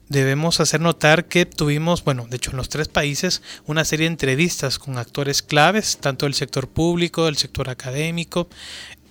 debemos 0.09 0.61
hacer 0.61 0.81
notar 0.81 1.27
que 1.27 1.47
tuvimos, 1.47 2.05
bueno, 2.05 2.27
de 2.29 2.37
hecho 2.37 2.51
en 2.51 2.57
los 2.57 2.69
tres 2.69 2.89
países, 2.89 3.43
una 3.67 3.85
serie 3.85 4.05
de 4.05 4.13
entrevistas 4.13 4.79
con 4.79 4.99
actores 4.99 5.43
claves, 5.43 5.99
tanto 5.99 6.27
del 6.27 6.35
sector 6.35 6.69
público, 6.69 7.27
del 7.27 7.37
sector 7.37 7.69
académico, 7.69 8.49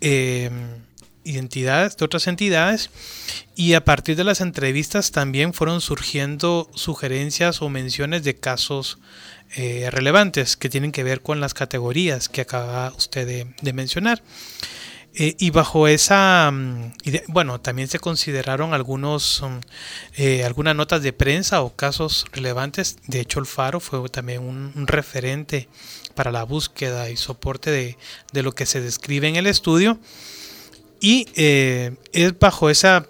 eh, 0.01 0.49
identidades 1.23 1.97
de 1.97 2.05
otras 2.05 2.27
entidades, 2.27 2.89
y 3.55 3.73
a 3.73 3.83
partir 3.83 4.15
de 4.15 4.23
las 4.23 4.41
entrevistas 4.41 5.11
también 5.11 5.53
fueron 5.53 5.81
surgiendo 5.81 6.69
sugerencias 6.75 7.61
o 7.61 7.69
menciones 7.69 8.23
de 8.23 8.35
casos 8.35 8.99
eh, 9.55 9.89
relevantes 9.91 10.55
que 10.55 10.69
tienen 10.69 10.91
que 10.91 11.03
ver 11.03 11.21
con 11.21 11.39
las 11.39 11.53
categorías 11.53 12.29
que 12.29 12.41
acaba 12.41 12.93
usted 12.95 13.27
de, 13.27 13.47
de 13.61 13.73
mencionar. 13.73 14.21
Eh, 15.17 15.35
y 15.39 15.49
bajo 15.49 15.87
esa, 15.87 16.51
mm, 16.51 16.91
bueno, 17.29 17.61
también 17.61 17.87
se 17.87 17.99
consideraron 17.99 18.73
algunos, 18.73 19.41
mm, 19.41 19.59
eh, 20.17 20.43
algunas 20.43 20.75
notas 20.75 21.01
de 21.03 21.13
prensa 21.13 21.61
o 21.61 21.73
casos 21.73 22.25
relevantes. 22.33 22.97
De 23.07 23.21
hecho, 23.21 23.39
el 23.39 23.45
Faro 23.45 23.79
fue 23.79 24.09
también 24.09 24.43
un, 24.43 24.87
referente 24.87 25.69
para 26.15 26.31
la 26.31 26.43
búsqueda 26.43 27.09
y 27.09 27.15
soporte 27.17 27.71
de, 27.71 27.97
de 28.33 28.43
lo 28.43 28.51
que 28.53 28.65
se 28.65 28.81
describe 28.81 29.29
en 29.29 29.37
el 29.37 29.47
estudio. 29.47 29.99
Y 30.99 31.27
eh, 31.35 31.95
es 32.11 32.37
bajo 32.37 32.69
esa 32.69 33.07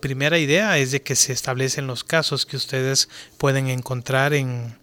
primera 0.00 0.38
idea 0.38 0.78
es 0.78 0.90
de 0.92 1.02
que 1.02 1.16
se 1.16 1.32
establecen 1.32 1.86
los 1.86 2.04
casos 2.04 2.46
que 2.46 2.56
ustedes 2.56 3.08
pueden 3.36 3.68
encontrar 3.68 4.32
en, 4.32 4.76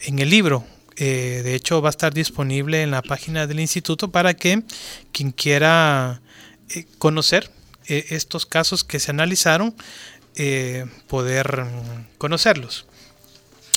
en 0.00 0.18
el 0.18 0.30
libro. 0.30 0.64
Eh, 0.96 1.40
de 1.44 1.54
hecho, 1.54 1.80
va 1.80 1.88
a 1.88 1.90
estar 1.90 2.12
disponible 2.12 2.82
en 2.82 2.90
la 2.90 3.02
página 3.02 3.46
del 3.46 3.60
instituto 3.60 4.10
para 4.10 4.34
que 4.34 4.62
quien 5.12 5.32
quiera 5.32 6.20
eh, 6.70 6.86
conocer 6.98 7.50
eh, 7.86 8.06
estos 8.10 8.46
casos 8.46 8.84
que 8.84 9.00
se 9.00 9.10
analizaron, 9.10 9.74
poder 11.08 11.64
mm, 11.64 12.16
conocerlos. 12.16 12.86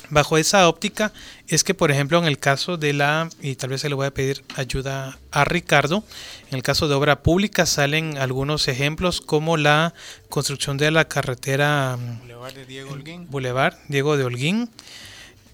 bajo 0.09 0.37
esa 0.37 0.69
óptica 0.69 1.11
es 1.47 1.63
que, 1.65 1.73
por 1.73 1.91
ejemplo, 1.91 2.17
en 2.17 2.25
el 2.25 2.37
caso 2.37 2.77
de 2.77 2.93
la, 2.93 3.29
y 3.41 3.55
tal 3.55 3.71
vez 3.71 3.81
se 3.81 3.89
le 3.89 3.95
voy 3.95 4.07
a 4.07 4.13
pedir 4.13 4.43
ayuda 4.55 5.19
a 5.31 5.43
Ricardo, 5.43 6.05
en 6.49 6.55
el 6.55 6.63
caso 6.63 6.87
de 6.87 6.95
obra 6.95 7.23
pública 7.23 7.65
salen 7.65 8.17
algunos 8.17 8.69
ejemplos 8.69 9.19
como 9.19 9.57
la 9.57 9.93
construcción 10.29 10.77
de 10.77 10.91
la 10.91 11.09
carretera 11.09 11.97
Boulevard 12.19 12.53
de 12.53 12.65
Diego 12.65 12.93
Holguín. 12.93 13.27
Boulevard 13.29 13.75
Diego 13.89 14.15
de 14.15 14.23
Holguín. 14.23 14.69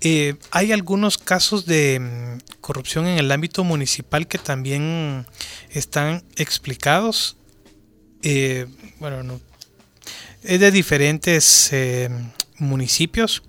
Eh, 0.04 0.36
hay 0.50 0.72
algunos 0.72 1.20
casos 1.20 1.68
de 1.68 2.00
mm, 2.00 2.60
corrupción 2.60 3.06
en 3.06 3.20
el 3.20 3.32
ámbito 3.32 3.64
municipal 3.64 4.28
que 4.28 4.40
también 4.40 5.28
están 5.70 6.24
explicados. 6.36 7.38
Eh, 8.24 8.66
bueno, 9.00 9.22
no, 9.22 9.40
es 10.44 10.60
de 10.60 10.72
diferentes 10.72 11.70
eh, 11.72 12.10
municipios. 12.58 13.44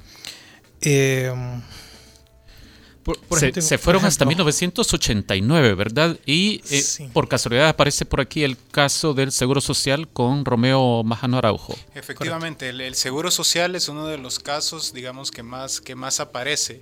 Por- 3.02 3.18
por 3.18 3.38
se, 3.38 3.46
ejemplo, 3.46 3.62
se 3.62 3.78
por 3.78 3.84
fueron 3.84 4.04
hasta 4.04 4.24
ejemplo, 4.24 4.44
1989, 4.44 5.74
¿verdad? 5.74 6.18
Y 6.24 6.62
eh, 6.70 6.82
Sí. 6.82 7.08
por 7.12 7.28
casualidad 7.28 7.68
aparece 7.68 8.04
por 8.04 8.20
aquí 8.20 8.44
el 8.44 8.56
caso 8.70 9.12
del 9.14 9.32
Seguro 9.32 9.60
Social 9.60 10.08
con 10.08 10.44
Romeo 10.44 11.02
Majano 11.04 11.38
Araujo. 11.38 11.76
Efectivamente, 11.94 12.68
el, 12.68 12.80
el 12.80 12.94
seguro 12.94 13.30
social 13.30 13.74
es 13.74 13.88
uno 13.88 14.06
de 14.06 14.18
los 14.18 14.38
casos, 14.38 14.92
digamos, 14.92 15.30
que 15.30 15.42
más, 15.42 15.80
que 15.80 15.94
más 15.94 16.20
aparece. 16.20 16.80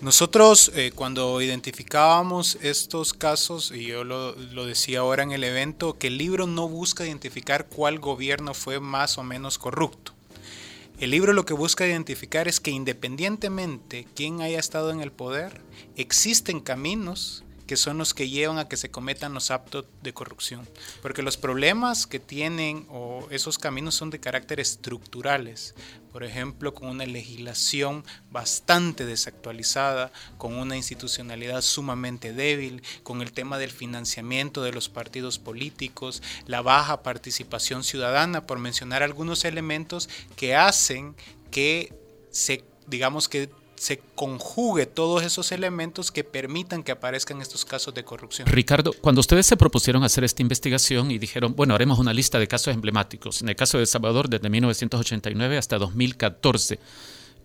Nosotros 0.00 0.70
eh, 0.76 0.92
cuando 0.94 1.40
identificábamos 1.42 2.56
estos 2.62 3.12
casos, 3.12 3.72
y 3.74 3.86
yo 3.86 4.04
lo, 4.04 4.36
lo 4.36 4.64
decía 4.64 5.00
ahora 5.00 5.24
en 5.24 5.32
el 5.32 5.42
evento, 5.42 5.98
que 5.98 6.06
el 6.06 6.18
libro 6.18 6.46
no 6.46 6.68
busca 6.68 7.04
identificar 7.04 7.66
cuál 7.66 7.98
gobierno 7.98 8.54
fue 8.54 8.78
más 8.78 9.18
o 9.18 9.24
menos 9.24 9.58
corrupto. 9.58 10.12
El 11.00 11.12
libro 11.12 11.32
lo 11.32 11.44
que 11.44 11.54
busca 11.54 11.86
identificar 11.86 12.48
es 12.48 12.58
que 12.58 12.72
independientemente 12.72 14.06
quién 14.16 14.40
haya 14.40 14.58
estado 14.58 14.90
en 14.90 15.00
el 15.00 15.12
poder, 15.12 15.60
existen 15.94 16.58
caminos 16.58 17.44
que 17.68 17.76
son 17.76 17.98
los 17.98 18.14
que 18.14 18.30
llevan 18.30 18.58
a 18.58 18.66
que 18.66 18.78
se 18.78 18.90
cometan 18.90 19.34
los 19.34 19.50
actos 19.50 19.84
de 20.02 20.14
corrupción. 20.14 20.66
Porque 21.02 21.22
los 21.22 21.36
problemas 21.36 22.06
que 22.06 22.18
tienen 22.18 22.86
o 22.88 23.28
esos 23.30 23.58
caminos 23.58 23.94
son 23.94 24.08
de 24.08 24.18
carácter 24.18 24.58
estructurales. 24.58 25.74
Por 26.10 26.24
ejemplo, 26.24 26.72
con 26.72 26.88
una 26.88 27.04
legislación 27.04 28.04
bastante 28.30 29.04
desactualizada, 29.04 30.10
con 30.38 30.54
una 30.54 30.76
institucionalidad 30.76 31.60
sumamente 31.60 32.32
débil, 32.32 32.82
con 33.02 33.20
el 33.20 33.32
tema 33.32 33.58
del 33.58 33.70
financiamiento 33.70 34.62
de 34.62 34.72
los 34.72 34.88
partidos 34.88 35.38
políticos, 35.38 36.22
la 36.46 36.62
baja 36.62 37.02
participación 37.02 37.84
ciudadana, 37.84 38.46
por 38.46 38.58
mencionar 38.58 39.02
algunos 39.02 39.44
elementos 39.44 40.08
que 40.36 40.56
hacen 40.56 41.14
que 41.50 41.92
se, 42.30 42.64
digamos 42.86 43.28
que 43.28 43.50
se 43.78 44.00
conjugue 44.14 44.86
todos 44.86 45.22
esos 45.22 45.52
elementos 45.52 46.10
que 46.10 46.24
permitan 46.24 46.82
que 46.82 46.92
aparezcan 46.92 47.40
estos 47.40 47.64
casos 47.64 47.94
de 47.94 48.04
corrupción. 48.04 48.48
Ricardo, 48.48 48.92
cuando 49.00 49.20
ustedes 49.20 49.46
se 49.46 49.56
propusieron 49.56 50.02
hacer 50.04 50.24
esta 50.24 50.42
investigación 50.42 51.10
y 51.10 51.18
dijeron, 51.18 51.54
bueno, 51.54 51.74
haremos 51.74 51.98
una 51.98 52.12
lista 52.12 52.38
de 52.38 52.48
casos 52.48 52.74
emblemáticos, 52.74 53.40
en 53.42 53.48
el 53.48 53.56
caso 53.56 53.78
de 53.78 53.82
El 53.82 53.88
Salvador 53.88 54.28
desde 54.28 54.50
1989 54.50 55.58
hasta 55.58 55.78
2014, 55.78 56.78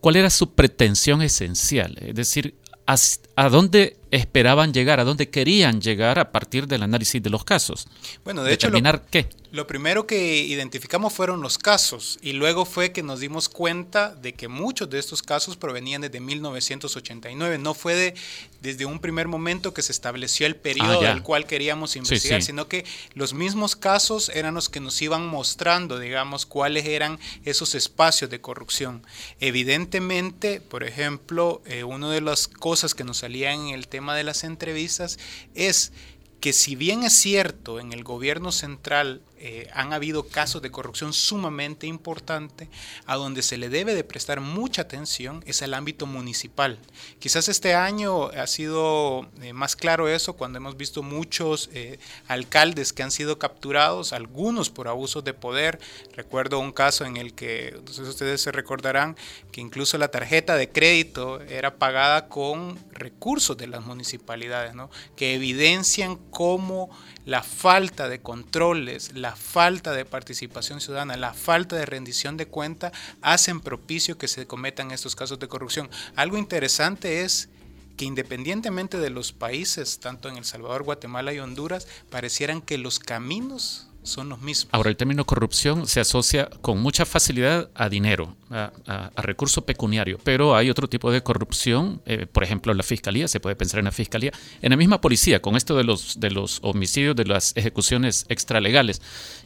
¿cuál 0.02 0.16
era 0.16 0.30
su 0.30 0.52
pretensión 0.52 1.22
esencial? 1.22 1.98
Es 2.02 2.16
decir, 2.16 2.56
¿a, 2.86 3.50
dónde 3.50 3.98
esperaban 4.16 4.74
llegar, 4.74 5.00
a 5.00 5.04
dónde 5.04 5.30
querían 5.30 5.82
llegar 5.82 6.20
a 6.20 6.32
partir 6.32 6.68
del 6.68 6.84
análisis 6.84 7.22
de 7.22 7.30
los 7.30 7.44
casos? 7.44 7.88
Bueno, 8.24 8.44
de 8.44 8.54
hecho, 8.54 8.68
lo- 8.68 8.74
Determinar 8.78 9.04
qué. 9.10 9.28
Lo 9.52 9.68
primero 9.68 10.08
que 10.08 10.38
identificamos 10.40 11.14
fueron 11.14 11.42
los 11.42 11.60
casos 11.60 12.18
y 12.24 12.34
luego 12.34 12.66
fue 12.66 12.92
que 12.92 13.04
nos 13.04 13.20
dimos 13.20 13.50
cuenta 13.50 14.16
de 14.16 14.34
que 14.34 14.48
muchos 14.48 14.90
de 14.90 14.98
estos 14.98 15.22
casos 15.22 15.58
provenían 15.58 16.02
desde 16.02 16.20
1989. 16.20 17.60
No 17.60 17.76
fue 17.76 17.94
de- 17.94 18.14
desde 18.62 18.86
un 18.86 18.98
primer 19.00 19.28
momento 19.28 19.72
que 19.74 19.84
se 19.84 19.92
estableció 19.92 20.48
el 20.48 20.56
periodo 20.56 21.02
Ah, 21.02 21.10
del 21.14 21.22
cual 21.22 21.46
queríamos 21.46 21.96
investigar, 21.96 22.42
sí. 22.42 22.48
sino 22.48 22.68
que 22.68 22.84
los 23.14 23.34
mismos 23.36 23.76
casos 23.76 24.30
eran 24.30 24.56
los 24.56 24.70
que 24.70 24.80
nos 24.80 25.00
iban 25.04 25.28
mostrando, 25.28 26.00
digamos, 26.00 26.48
cuáles 26.48 26.86
eran 26.86 27.20
esos 27.46 27.76
espacios 27.76 28.32
de 28.32 28.42
corrupción. 28.42 29.04
Evidentemente, 29.40 30.62
por 30.62 30.84
ejemplo, 30.84 31.62
eh, 31.66 31.84
una 31.84 32.10
de 32.10 32.22
las 32.22 32.48
cosas 32.48 32.96
que 32.96 33.04
nos 33.04 33.18
salían 33.18 33.68
en 33.68 33.76
el 33.76 33.88
tema 33.88 34.03
de 34.12 34.24
las 34.24 34.44
entrevistas 34.44 35.18
es 35.56 35.94
que 36.42 36.52
si 36.52 36.76
bien 36.76 37.04
es 37.04 37.14
cierto 37.14 37.80
en 37.80 37.94
el 37.94 38.04
gobierno 38.04 38.52
central 38.52 39.22
eh, 39.46 39.68
han 39.74 39.92
habido 39.92 40.24
casos 40.24 40.62
de 40.62 40.72
corrupción 40.72 41.12
sumamente 41.12 41.86
importante, 41.86 42.70
a 43.06 43.18
donde 43.18 43.42
se 43.42 43.58
le 43.58 43.68
debe 43.68 43.94
de 43.94 44.06
prestar 44.06 44.40
mucha 44.40 44.84
atención 44.84 45.44
es 45.46 45.62
al 45.62 45.74
ámbito 45.74 46.06
municipal. 46.06 46.80
Quizás 47.20 47.50
este 47.50 47.76
año 47.76 48.28
ha 48.28 48.48
sido 48.48 49.30
eh, 49.42 49.52
más 49.52 49.76
claro 49.76 50.08
eso 50.08 50.38
cuando 50.38 50.60
hemos 50.60 50.78
visto 50.78 51.04
muchos 51.04 51.70
eh, 51.74 52.00
alcaldes 52.30 52.94
que 52.94 53.04
han 53.04 53.12
sido 53.12 53.38
capturados, 53.38 54.14
algunos 54.14 54.70
por 54.70 54.88
abusos 54.88 55.26
de 55.26 55.34
poder. 55.34 55.78
Recuerdo 56.16 56.60
un 56.60 56.72
caso 56.72 57.04
en 57.04 57.18
el 57.18 57.34
que, 57.34 57.78
ustedes 57.86 58.40
se 58.40 58.54
recordarán, 58.54 59.18
que 59.52 59.60
incluso 59.60 59.98
la 59.98 60.08
tarjeta 60.08 60.56
de 60.56 60.70
crédito 60.70 61.42
era 61.42 61.76
pagada 61.76 62.30
con 62.30 62.80
recursos 62.94 63.58
de 63.58 63.68
las 63.68 63.86
municipalidades, 63.86 64.74
¿no? 64.74 64.90
que 65.18 65.34
evidencian 65.34 66.16
cómo 66.30 66.90
la 67.26 67.44
falta 67.44 68.10
de 68.10 68.22
controles, 68.22 69.14
la 69.14 69.33
falta 69.36 69.92
de 69.94 70.06
participación 70.06 70.82
ciudadana, 70.82 71.18
la 71.18 71.34
falta 71.34 71.76
de 71.76 71.86
rendición 71.86 72.38
de 72.38 72.48
cuenta 72.48 72.92
hacen 73.22 73.60
propicio 73.60 74.18
que 74.18 74.28
se 74.28 74.48
cometan 74.48 74.92
estos 74.92 75.16
casos 75.16 75.40
de 75.40 75.48
corrupción. 75.48 75.90
Algo 76.16 76.38
interesante 76.38 77.22
es 77.22 77.50
que 77.98 78.06
independientemente 78.06 78.98
de 78.98 79.10
los 79.10 79.32
países, 79.32 80.00
tanto 80.00 80.30
en 80.30 80.38
El 80.38 80.46
Salvador, 80.46 80.84
Guatemala 80.84 81.34
y 81.34 81.40
Honduras, 81.40 81.88
parecieran 82.10 82.62
que 82.62 82.78
los 82.78 83.00
caminos 83.00 83.88
son 84.04 84.30
los 84.30 84.42
mismos. 84.42 84.70
Ahora, 84.72 84.90
el 84.90 84.98
término 84.98 85.26
corrupción 85.26 85.88
se 85.88 86.00
asocia 86.00 86.50
con 86.62 86.82
mucha 86.82 87.06
facilidad 87.06 87.70
a 87.76 87.90
dinero, 87.90 88.36
a, 88.50 88.72
recurso 89.18 89.66
pecuniario, 89.66 90.20
pero 90.24 90.56
hay 90.56 90.70
otro 90.70 90.88
tipo 90.88 91.12
de 91.12 91.24
corrupción, 91.24 92.02
eh, 92.06 92.26
por 92.26 92.44
ejemplo, 92.44 92.74
la 92.74 92.84
fiscalía, 92.84 93.28
se 93.28 93.40
puede 93.40 93.56
pensar 93.56 93.80
en 93.80 93.86
la 93.86 93.92
fiscalía, 93.92 94.32
en 94.62 94.70
la 94.70 94.78
misma 94.78 95.02
policía, 95.02 95.42
con 95.42 95.56
esto 95.56 95.76
de 95.76 95.84
los, 95.84 96.20
de 96.20 96.32
los 96.32 96.60
homicidios, 96.62 97.16
de 97.16 97.26
las 97.26 97.56
ejecuciones 97.56 98.26
extralegales. 98.30 99.02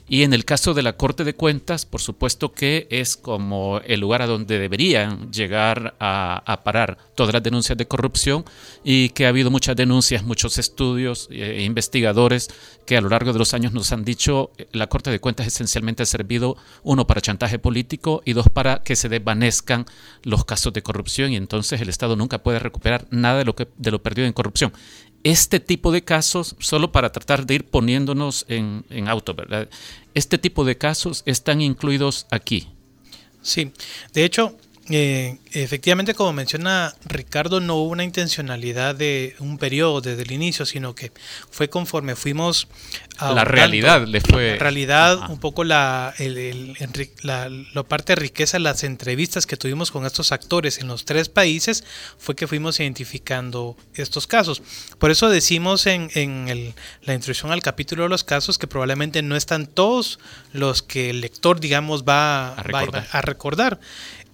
Y 0.09 0.23
en 0.23 0.33
el 0.33 0.45
caso 0.45 0.73
de 0.73 0.83
la 0.83 0.93
Corte 0.95 1.25
de 1.25 1.35
Cuentas, 1.35 1.85
por 1.85 1.99
supuesto 1.99 2.53
que 2.53 2.87
es 2.89 3.17
como 3.17 3.81
el 3.85 3.99
lugar 3.99 4.21
a 4.21 4.27
donde 4.27 4.57
deberían 4.57 5.31
llegar 5.33 5.95
a, 5.99 6.61
parar 6.63 6.97
todas 7.13 7.33
las 7.33 7.43
denuncias 7.43 7.77
de 7.77 7.87
corrupción 7.87 8.45
y 8.85 9.09
que 9.09 9.25
ha 9.25 9.29
habido 9.29 9.51
muchas 9.51 9.75
denuncias, 9.75 10.23
muchos 10.23 10.57
estudios, 10.57 11.27
eh, 11.29 11.61
investigadores 11.63 12.49
que 12.85 12.95
a 12.95 13.01
lo 13.01 13.09
largo 13.09 13.33
de 13.33 13.39
los 13.39 13.53
años 13.53 13.73
nos 13.73 13.91
han 13.91 14.05
dicho 14.05 14.51
eh, 14.57 14.67
la 14.71 14.87
Corte 14.87 15.11
de 15.11 15.19
Cuentas 15.19 15.45
esencialmente 15.45 16.03
ha 16.03 16.05
servido 16.05 16.55
uno 16.83 17.05
para 17.05 17.19
chantaje 17.19 17.59
político 17.59 18.21
y 18.23 18.31
dos 18.31 18.47
para 18.49 18.83
que 18.83 18.95
se 18.95 19.09
desvanezcan 19.09 19.85
los 20.23 20.45
casos 20.45 20.71
de 20.71 20.83
corrupción 20.83 21.33
y 21.33 21.35
entonces 21.35 21.81
el 21.81 21.89
Estado 21.89 22.15
nunca 22.15 22.43
puede 22.43 22.59
recuperar 22.59 23.07
nada 23.11 23.39
de 23.39 23.45
lo 23.45 23.55
que 23.55 23.67
de 23.77 23.91
lo 23.91 24.01
perdido 24.01 24.25
en 24.25 24.33
corrupción. 24.33 24.71
Este 25.23 25.59
tipo 25.59 25.91
de 25.91 26.03
casos, 26.03 26.55
solo 26.59 26.91
para 26.91 27.11
tratar 27.11 27.45
de 27.45 27.55
ir 27.55 27.65
poniéndonos 27.65 28.45
en, 28.47 28.85
en 28.89 29.07
auto, 29.07 29.33
¿verdad? 29.33 29.67
Este 30.13 30.37
tipo 30.37 30.63
de 30.63 30.77
casos 30.77 31.23
están 31.25 31.61
incluidos 31.61 32.27
aquí. 32.31 32.69
Sí, 33.41 33.71
de 34.13 34.25
hecho, 34.25 34.57
eh, 34.89 35.37
efectivamente, 35.51 36.13
como 36.13 36.31
menciona 36.31 36.93
Ricardo, 37.05 37.59
no 37.59 37.75
hubo 37.75 37.89
una 37.91 38.05
intencionalidad 38.05 38.95
de 38.95 39.35
un 39.39 39.57
periodo 39.57 39.99
desde 39.99 40.23
el 40.23 40.31
inicio, 40.31 40.65
sino 40.65 40.95
que 40.95 41.11
fue 41.51 41.69
conforme 41.69 42.15
fuimos 42.15 42.67
La 43.19 43.27
ahondando. 43.27 43.51
realidad 43.51 44.07
le 44.07 44.21
fue- 44.21 44.51
La 44.53 44.59
realidad, 44.59 45.23
Ajá. 45.23 45.31
un 45.33 45.39
poco 45.39 45.63
la, 45.65 46.13
el- 46.19 46.37
el- 46.37 46.75
enri- 46.77 47.11
la, 47.21 47.49
la 47.49 47.83
parte 47.83 48.13
de 48.13 48.17
riqueza, 48.17 48.59
las 48.59 48.83
entrevistas 48.85 49.45
que 49.45 49.57
tuvimos 49.57 49.91
con 49.91 50.05
estos 50.05 50.31
actores 50.31 50.77
en 50.79 50.87
los 50.87 51.03
tres 51.03 51.27
países, 51.27 51.83
fue 52.17 52.35
que 52.35 52.47
fuimos 52.47 52.79
identificando 52.79 53.75
estos 53.95 54.25
casos. 54.25 54.61
Por 54.99 55.11
eso 55.11 55.29
decimos 55.29 55.85
en, 55.87 56.09
en 56.15 56.47
el- 56.47 56.73
la 57.03 57.13
introducción 57.13 57.51
al 57.51 57.61
capítulo 57.61 58.03
de 58.03 58.09
los 58.09 58.23
casos 58.23 58.57
que 58.57 58.67
probablemente 58.67 59.21
no 59.21 59.35
están 59.35 59.67
todos 59.67 60.19
los 60.53 60.81
que 60.81 61.09
el 61.09 61.19
lector, 61.21 61.59
digamos, 61.59 62.03
va 62.03 62.49
A 62.53 62.55
va- 62.55 62.63
recordar. 62.63 63.07
a 63.11 63.21
recordar. 63.21 63.79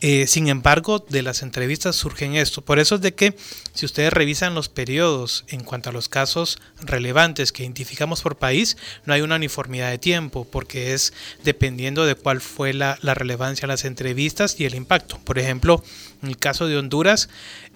Eh, 0.05 0.27
sin 0.27 0.49
embargo, 0.49 0.99
de 0.99 1.21
las 1.21 1.43
entrevistas 1.43 1.95
surgen 1.95 2.35
esto. 2.35 2.61
Por 2.61 2.77
eso 2.77 2.95
es 2.95 3.01
de 3.01 3.15
que 3.15 3.37
si 3.73 3.85
ustedes 3.85 4.11
revisan 4.11 4.53
los 4.53 4.67
periodos 4.67 5.45
en 5.47 5.63
cuanto 5.63 5.91
a 5.91 5.93
los 5.93 6.09
casos 6.09 6.59
relevantes 6.81 7.53
que 7.53 7.63
identificamos 7.63 8.21
por 8.21 8.35
país, 8.35 8.75
no 9.05 9.13
hay 9.13 9.21
una 9.21 9.37
uniformidad 9.37 9.89
de 9.89 9.99
tiempo, 9.99 10.45
porque 10.45 10.93
es 10.93 11.13
dependiendo 11.45 12.05
de 12.05 12.15
cuál 12.15 12.41
fue 12.41 12.73
la, 12.73 12.99
la 13.01 13.13
relevancia 13.13 13.61
de 13.61 13.71
las 13.71 13.85
entrevistas 13.85 14.59
y 14.59 14.65
el 14.65 14.75
impacto. 14.75 15.21
Por 15.23 15.39
ejemplo, 15.39 15.81
en 16.21 16.27
el 16.27 16.37
caso 16.37 16.67
de 16.67 16.75
Honduras, 16.75 17.29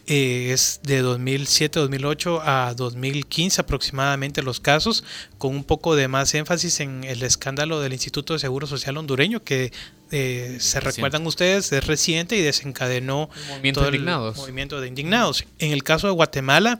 eh, 0.08 0.52
es 0.54 0.80
de 0.84 1.04
2007-2008 1.04 2.42
a 2.44 2.74
2015 2.74 3.62
aproximadamente 3.62 4.42
los 4.42 4.62
casos, 4.62 5.04
con 5.38 5.54
un 5.54 5.66
poco 5.66 5.96
de 5.96 6.08
más 6.08 6.34
énfasis 6.34 6.80
en 6.80 7.04
el 7.04 7.24
escándalo 7.24 7.82
del 7.82 7.92
Instituto 7.92 8.34
de 8.34 8.40
Seguro 8.40 8.68
Social 8.68 8.96
hondureño, 8.98 9.44
que 9.44 9.74
eh, 10.12 10.58
se 10.62 10.80
recuerdan 10.80 11.28
ustedes, 11.28 11.74
es 11.74 11.86
reciente 11.86 12.38
y 12.38 12.42
desencadenó 12.42 13.30
movimiento 13.50 13.82
todo 13.82 13.92
de 13.92 13.98
el 13.98 14.02
indignados. 14.02 14.38
movimiento 14.38 14.80
de 14.80 14.88
indignados. 14.88 15.46
En 15.60 15.74
el 15.74 15.84
caso 15.84 16.08
de 16.08 16.14
Guatemala, 16.14 16.80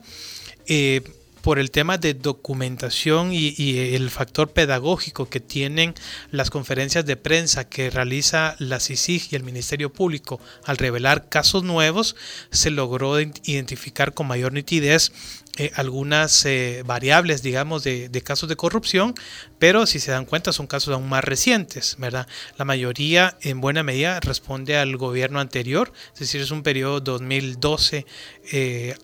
eh, 0.66 1.02
por 1.42 1.58
el 1.58 1.70
tema 1.70 1.98
de 1.98 2.14
documentación 2.14 3.32
y, 3.32 3.54
el 3.94 4.10
factor 4.10 4.50
pedagógico 4.50 5.28
que 5.28 5.40
tienen 5.40 5.94
las 6.30 6.50
conferencias 6.50 7.04
de 7.06 7.16
prensa 7.16 7.68
que 7.68 7.90
realiza 7.90 8.56
la 8.58 8.80
CICIG 8.80 9.28
y 9.32 9.36
el 9.36 9.42
Ministerio 9.42 9.92
Público 9.92 10.40
al 10.64 10.76
revelar 10.76 11.28
casos 11.28 11.62
nuevos, 11.64 12.16
se 12.50 12.70
logró 12.70 13.20
ident- 13.20 13.40
identificar 13.44 14.14
con 14.14 14.26
mayor 14.26 14.52
nitidez 14.52 15.12
eh, 15.56 15.72
algunas 15.74 16.44
eh, 16.44 16.82
variables, 16.86 17.42
digamos, 17.42 17.82
de, 17.82 18.08
de 18.08 18.22
casos 18.22 18.48
de 18.48 18.54
corrupción, 18.54 19.14
pero 19.58 19.86
si 19.86 19.98
se 19.98 20.12
dan 20.12 20.24
cuenta 20.24 20.52
son 20.52 20.68
casos 20.68 20.94
aún 20.94 21.08
más 21.08 21.24
recientes, 21.24 21.96
¿verdad? 21.98 22.28
La 22.58 22.64
mayoría 22.64 23.36
en 23.40 23.60
buena 23.60 23.82
medida 23.82 24.20
responde 24.20 24.76
al 24.76 24.96
gobierno 24.96 25.40
anterior, 25.40 25.92
es 26.14 26.20
decir, 26.20 26.40
es 26.40 26.52
un 26.52 26.62
periodo 26.62 27.00
2012 27.00 28.06
eh, 28.52 28.94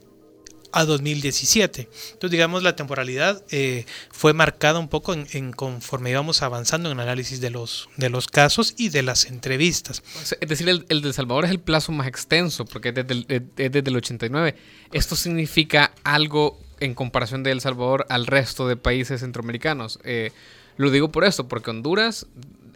a 0.74 0.84
2017. 0.84 1.88
Entonces, 2.12 2.30
digamos, 2.30 2.62
la 2.62 2.76
temporalidad 2.76 3.42
eh, 3.50 3.86
fue 4.10 4.32
marcada 4.34 4.78
un 4.78 4.88
poco 4.88 5.14
en, 5.14 5.26
en 5.32 5.52
conforme 5.52 6.10
íbamos 6.10 6.42
avanzando 6.42 6.90
en 6.90 6.98
el 6.98 7.02
análisis 7.02 7.40
de 7.40 7.50
los, 7.50 7.88
de 7.96 8.10
los 8.10 8.26
casos 8.26 8.74
y 8.76 8.88
de 8.88 9.02
las 9.02 9.26
entrevistas. 9.26 10.02
Es 10.40 10.48
decir, 10.48 10.68
el, 10.68 10.84
el 10.88 11.00
de 11.00 11.12
Salvador 11.12 11.44
es 11.44 11.50
el 11.50 11.60
plazo 11.60 11.92
más 11.92 12.06
extenso, 12.06 12.64
porque 12.64 12.90
es 12.90 12.94
desde 12.94 13.14
el, 13.14 13.26
es 13.28 13.72
desde 13.72 13.88
el 13.88 13.96
89. 13.96 14.56
¿Esto 14.92 15.16
significa 15.16 15.92
algo 16.02 16.58
en 16.80 16.94
comparación 16.94 17.42
de 17.42 17.52
El 17.52 17.60
Salvador 17.60 18.06
al 18.08 18.26
resto 18.26 18.66
de 18.68 18.76
países 18.76 19.20
centroamericanos? 19.20 20.00
Eh, 20.04 20.32
lo 20.76 20.90
digo 20.90 21.12
por 21.12 21.24
esto, 21.24 21.46
porque 21.48 21.70
Honduras 21.70 22.26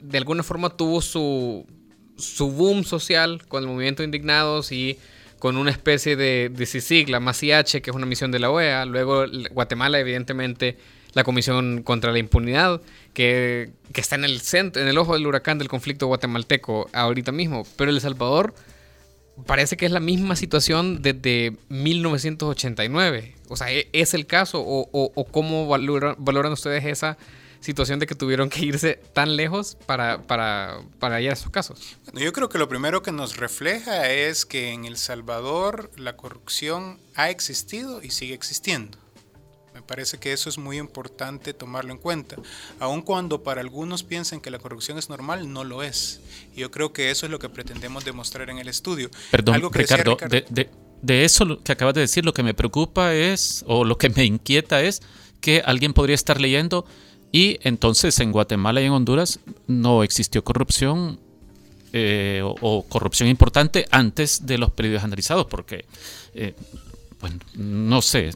de 0.03 0.19
alguna 0.19 0.43
forma 0.43 0.71
tuvo 0.71 1.01
su, 1.03 1.67
su 2.17 2.51
boom 2.51 2.85
social 2.85 3.47
con 3.49 3.65
el 3.65 3.69
movimiento 3.69 4.03
de 4.03 4.07
indignados 4.07 4.73
y 4.73 4.99
con 5.39 5.57
una 5.57 5.71
especie 5.71 6.17
de, 6.17 6.51
de 6.53 6.67
CICIG, 6.67 7.09
la 7.09 7.21
MACIH, 7.21 7.81
que 7.83 7.91
es 7.91 7.97
una 7.97 8.07
misión 8.07 8.31
de 8.33 8.39
la 8.39 8.51
OEA. 8.51 8.85
Luego 8.85 9.25
Guatemala, 9.53 9.99
evidentemente, 10.01 10.77
la 11.15 11.25
Comisión 11.25 11.83
contra 11.83 12.13
la 12.13 12.19
Impunidad, 12.19 12.81
que, 13.15 13.71
que 13.93 14.01
está 14.01 14.17
en 14.17 14.25
el 14.25 14.41
centro, 14.41 14.83
en 14.83 14.89
el 14.89 14.99
ojo 14.99 15.15
del 15.15 15.27
huracán 15.27 15.59
del 15.59 15.69
conflicto 15.69 16.07
guatemalteco 16.07 16.89
ahorita 16.93 17.33
mismo. 17.33 17.67
Pero 17.77 17.91
El 17.91 18.01
Salvador 18.01 18.55
parece 19.47 19.77
que 19.77 19.87
es 19.87 19.93
la 19.93 20.01
misma 20.01 20.35
situación 20.37 21.01
desde 21.01 21.53
1989. 21.69 23.35
O 23.49 23.57
sea, 23.57 23.73
¿e- 23.73 23.89
¿es 23.93 24.15
el 24.15 24.27
caso 24.27 24.61
o, 24.61 24.89
o- 24.93 25.25
cómo 25.27 25.67
valora- 25.69 26.15
valoran 26.19 26.53
ustedes 26.53 26.85
esa 26.85 27.17
situación 27.61 27.99
de 27.99 28.07
que 28.07 28.15
tuvieron 28.15 28.49
que 28.51 28.65
irse 28.65 29.01
tan 29.13 29.37
lejos 29.37 29.77
para, 29.87 30.23
para, 30.27 30.81
para 30.99 31.21
ir 31.21 31.31
a 31.31 31.33
esos 31.35 31.51
casos? 31.51 31.97
Bueno, 32.05 32.21
yo 32.21 32.33
creo 32.33 32.49
que 32.49 32.59
lo 32.59 32.69
primero 32.69 33.03
que 33.03 33.13
nos 33.13 33.37
refleja 33.37 34.11
es 34.11 34.47
que 34.47 34.71
en 34.73 34.85
El 34.85 34.97
Salvador 34.97 35.91
la 35.97 36.17
corrupción 36.17 36.99
ha 37.15 37.31
existido 37.31 38.03
y 38.03 38.11
sigue 38.11 38.35
existiendo. 38.35 38.99
Me 39.75 39.83
parece 39.83 40.19
que 40.19 40.33
eso 40.33 40.49
es 40.49 40.59
muy 40.59 40.77
importante 40.79 41.55
tomarlo 41.55 41.93
en 41.93 41.99
cuenta. 41.99 42.37
Aun 42.81 43.01
cuando 43.03 43.45
para 43.45 43.61
algunos 43.61 44.03
piensen 44.03 44.41
que 44.41 44.51
la 44.51 44.59
corrupción 44.59 44.99
es 44.99 45.09
normal, 45.09 45.53
no 45.53 45.63
lo 45.63 45.83
es. 45.85 46.21
Y 46.57 46.61
yo 46.61 46.71
creo 46.73 46.93
que 46.93 47.11
eso 47.13 47.27
es 47.27 47.31
lo 47.31 47.39
que 47.39 47.49
pretendemos 47.49 48.05
demostrar 48.05 48.51
en 48.51 48.59
el 48.59 48.67
estudio. 48.69 49.09
Perdón, 49.31 49.55
Algo 49.55 49.71
que 49.71 49.81
decía 49.81 49.99
Ricardo, 49.99 50.17
Ricardo- 50.17 50.31
De, 50.33 50.45
de- 50.65 50.71
de 51.01 51.25
eso 51.25 51.63
que 51.63 51.71
acabas 51.71 51.95
de 51.95 52.01
decir, 52.01 52.25
lo 52.25 52.35
que 52.35 52.43
me 52.43 52.55
preocupa 52.55 53.15
es, 53.15 53.63
o 53.69 53.85
lo 53.85 53.97
que 53.99 54.09
me 54.11 54.25
inquieta 54.25 54.83
es, 54.83 55.01
que 55.41 55.63
alguien 55.65 55.93
podría 55.93 56.17
estar 56.17 56.41
leyendo 56.41 56.85
y 57.33 57.59
entonces 57.63 58.19
en 58.21 58.33
Guatemala 58.33 58.81
y 58.81 58.87
en 58.87 58.93
Honduras 58.93 59.41
no 59.67 60.03
existió 60.03 60.43
corrupción 60.45 61.19
eh, 61.93 62.41
o, 62.45 62.55
o 62.61 62.83
corrupción 62.85 63.29
importante 63.29 63.87
antes 63.91 64.47
de 64.47 64.59
los 64.59 64.71
periodos 64.71 65.05
analizados, 65.05 65.47
porque, 65.47 65.85
eh, 66.35 66.55
bueno, 67.21 67.39
no 67.55 68.03
sé, 68.03 68.31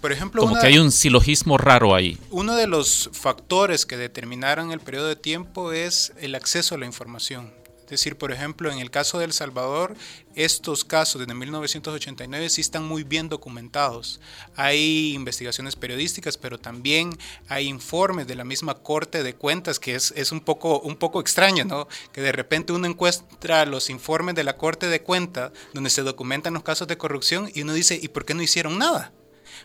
Por 0.00 0.12
ejemplo, 0.12 0.42
como 0.42 0.52
una- 0.52 0.60
que 0.60 0.66
hay 0.68 0.78
un 0.78 0.92
silogismo 0.92 1.56
raro 1.58 1.94
ahí. 1.94 2.18
Uno 2.30 2.54
de 2.56 2.66
los 2.66 3.10
factores 3.12 3.86
que 3.86 3.96
determinaron 3.96 4.70
el 4.72 4.80
periodo 4.80 5.08
de 5.08 5.16
tiempo 5.16 5.72
es 5.72 6.12
el 6.20 6.34
acceso 6.34 6.74
a 6.74 6.78
la 6.78 6.86
información. 6.86 7.50
Es 7.90 7.98
decir, 7.98 8.16
por 8.16 8.30
ejemplo, 8.30 8.70
en 8.70 8.78
el 8.78 8.92
caso 8.92 9.18
de 9.18 9.24
El 9.24 9.32
Salvador, 9.32 9.96
estos 10.36 10.84
casos 10.84 11.18
desde 11.18 11.34
1989 11.34 12.48
sí 12.48 12.60
están 12.60 12.84
muy 12.84 13.02
bien 13.02 13.28
documentados. 13.28 14.20
Hay 14.54 15.12
investigaciones 15.12 15.74
periodísticas, 15.74 16.38
pero 16.38 16.56
también 16.56 17.10
hay 17.48 17.66
informes 17.66 18.28
de 18.28 18.36
la 18.36 18.44
misma 18.44 18.74
Corte 18.76 19.24
de 19.24 19.34
Cuentas, 19.34 19.80
que 19.80 19.96
es, 19.96 20.30
un, 20.30 20.40
poco, 20.40 20.78
un 20.78 20.94
poco 20.94 21.20
extraño, 21.20 21.64
¿no? 21.64 21.88
Que 22.12 22.20
de 22.20 22.30
repente 22.30 22.72
uno 22.72 22.86
encuentra 22.86 23.66
los 23.66 23.90
informes 23.90 24.36
de 24.36 24.44
la 24.44 24.56
Corte 24.56 24.86
de 24.86 25.02
Cuentas, 25.02 25.50
donde 25.74 25.90
se 25.90 26.02
documentan 26.02 26.54
los 26.54 26.62
casos 26.62 26.86
de 26.86 26.96
corrupción, 26.96 27.50
y 27.52 27.62
uno 27.62 27.72
dice, 27.72 27.98
¿y 28.00 28.06
por 28.06 28.24
qué 28.24 28.34
no 28.34 28.42
hicieron 28.42 28.78
nada? 28.78 29.12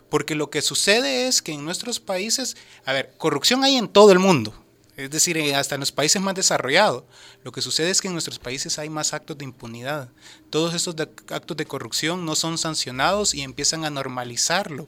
Porque 0.09 0.33
lo 0.33 0.49
que 0.49 0.63
sucede 0.63 1.27
es 1.27 1.43
que 1.43 1.51
en 1.51 1.63
nuestros 1.63 1.99
países, 1.99 2.57
a 2.85 2.93
ver, 2.93 3.13
corrupción 3.19 3.63
hay 3.63 3.75
en 3.75 3.87
todo 3.87 4.11
el 4.11 4.17
mundo. 4.17 4.64
Es 4.97 5.11
decir, 5.11 5.37
hasta 5.55 5.75
en 5.75 5.81
los 5.81 5.91
países 5.91 6.21
más 6.21 6.35
desarrollados. 6.35 7.03
Lo 7.43 7.51
que 7.51 7.61
sucede 7.61 7.89
es 7.89 8.01
que 8.01 8.07
en 8.07 8.13
nuestros 8.13 8.39
países 8.39 8.79
hay 8.79 8.89
más 8.89 9.13
actos 9.13 9.37
de 9.37 9.43
impunidad. 9.43 10.09
Todos 10.49 10.73
estos 10.73 10.95
actos 11.29 11.57
de 11.57 11.65
corrupción 11.65 12.25
no 12.25 12.35
son 12.35 12.57
sancionados 12.57 13.33
y 13.33 13.41
empiezan 13.41 13.83
a 13.83 13.89
normalizarlo. 13.89 14.87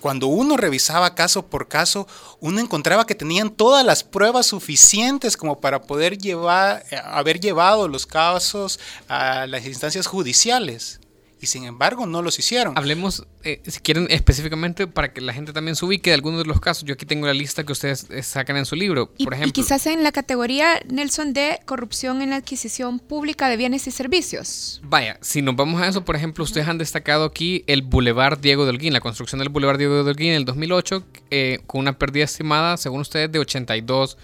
Cuando 0.00 0.28
uno 0.28 0.56
revisaba 0.56 1.14
caso 1.14 1.46
por 1.46 1.68
caso, 1.68 2.06
uno 2.40 2.60
encontraba 2.60 3.06
que 3.06 3.14
tenían 3.14 3.50
todas 3.50 3.84
las 3.84 4.02
pruebas 4.02 4.46
suficientes 4.46 5.36
como 5.36 5.60
para 5.60 5.82
poder 5.82 6.16
llevar, 6.16 6.84
eh, 6.90 6.96
haber 7.04 7.38
llevado 7.38 7.86
los 7.86 8.06
casos 8.06 8.80
a 9.08 9.46
las 9.46 9.66
instancias 9.66 10.06
judiciales. 10.06 11.00
Y 11.40 11.46
sin 11.46 11.64
embargo 11.64 12.06
no 12.06 12.20
los 12.20 12.38
hicieron. 12.38 12.76
Hablemos, 12.76 13.26
eh, 13.44 13.62
si 13.66 13.80
quieren, 13.80 14.06
específicamente 14.10 14.86
para 14.86 15.12
que 15.12 15.22
la 15.22 15.32
gente 15.32 15.52
también 15.54 15.74
se 15.74 15.84
ubique 15.86 16.10
de 16.10 16.14
algunos 16.14 16.40
de 16.42 16.46
los 16.46 16.60
casos. 16.60 16.84
Yo 16.84 16.94
aquí 16.94 17.06
tengo 17.06 17.26
la 17.26 17.32
lista 17.32 17.64
que 17.64 17.72
ustedes 17.72 18.06
eh, 18.10 18.22
sacan 18.22 18.58
en 18.58 18.66
su 18.66 18.76
libro. 18.76 19.12
Y, 19.16 19.24
Por 19.24 19.32
y 19.32 19.36
ejemplo, 19.36 19.52
quizás 19.54 19.86
en 19.86 20.02
la 20.02 20.12
categoría, 20.12 20.80
Nelson, 20.88 21.32
de 21.32 21.60
corrupción 21.64 22.20
en 22.20 22.30
la 22.30 22.36
adquisición 22.36 22.98
pública 22.98 23.48
de 23.48 23.56
bienes 23.56 23.86
y 23.86 23.90
servicios. 23.90 24.82
Vaya, 24.84 25.18
si 25.22 25.40
nos 25.40 25.56
vamos 25.56 25.80
a 25.80 25.88
eso, 25.88 26.04
por 26.04 26.14
ejemplo, 26.14 26.44
ustedes 26.44 26.68
han 26.68 26.76
destacado 26.76 27.24
aquí 27.24 27.64
el 27.66 27.82
Boulevard 27.82 28.38
Diego 28.38 28.64
de 28.64 28.70
Holguín, 28.70 28.92
la 28.92 29.00
construcción 29.00 29.38
del 29.38 29.48
Boulevard 29.48 29.78
Diego 29.78 30.04
de 30.04 30.10
Holguín 30.10 30.30
en 30.30 30.36
el 30.36 30.44
2008, 30.44 31.04
eh, 31.30 31.60
con 31.66 31.80
una 31.80 31.98
pérdida 31.98 32.24
estimada, 32.24 32.76
según 32.76 33.00
ustedes, 33.00 33.32
de 33.32 33.38
82 33.38 34.18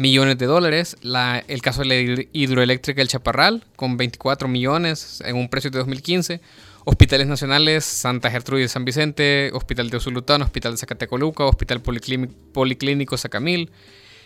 millones 0.00 0.38
de 0.38 0.46
dólares. 0.46 0.96
La- 1.02 1.44
el 1.46 1.60
caso 1.62 1.82
de 1.82 1.86
la 1.88 1.94
hid- 1.96 2.28
hidroeléctrica 2.32 3.02
El 3.02 3.08
Chaparral, 3.08 3.64
con 3.76 3.96
24 3.96 4.48
millones 4.48 5.22
en 5.24 5.36
un 5.36 5.48
precio 5.48 5.70
de 5.70 5.78
2015. 5.78 6.40
Hospitales 6.86 7.26
nacionales, 7.26 7.84
Santa 7.84 8.30
Gertrudis 8.30 8.64
de 8.64 8.68
San 8.68 8.84
Vicente, 8.86 9.50
Hospital 9.52 9.90
de 9.90 9.98
Usulután, 9.98 10.40
Hospital 10.42 10.72
de 10.72 10.78
Zacatecoluca, 10.78 11.44
Hospital 11.44 11.82
Policlínico, 11.82 12.32
Policlínico 12.52 13.16
Sacamil. 13.18 13.70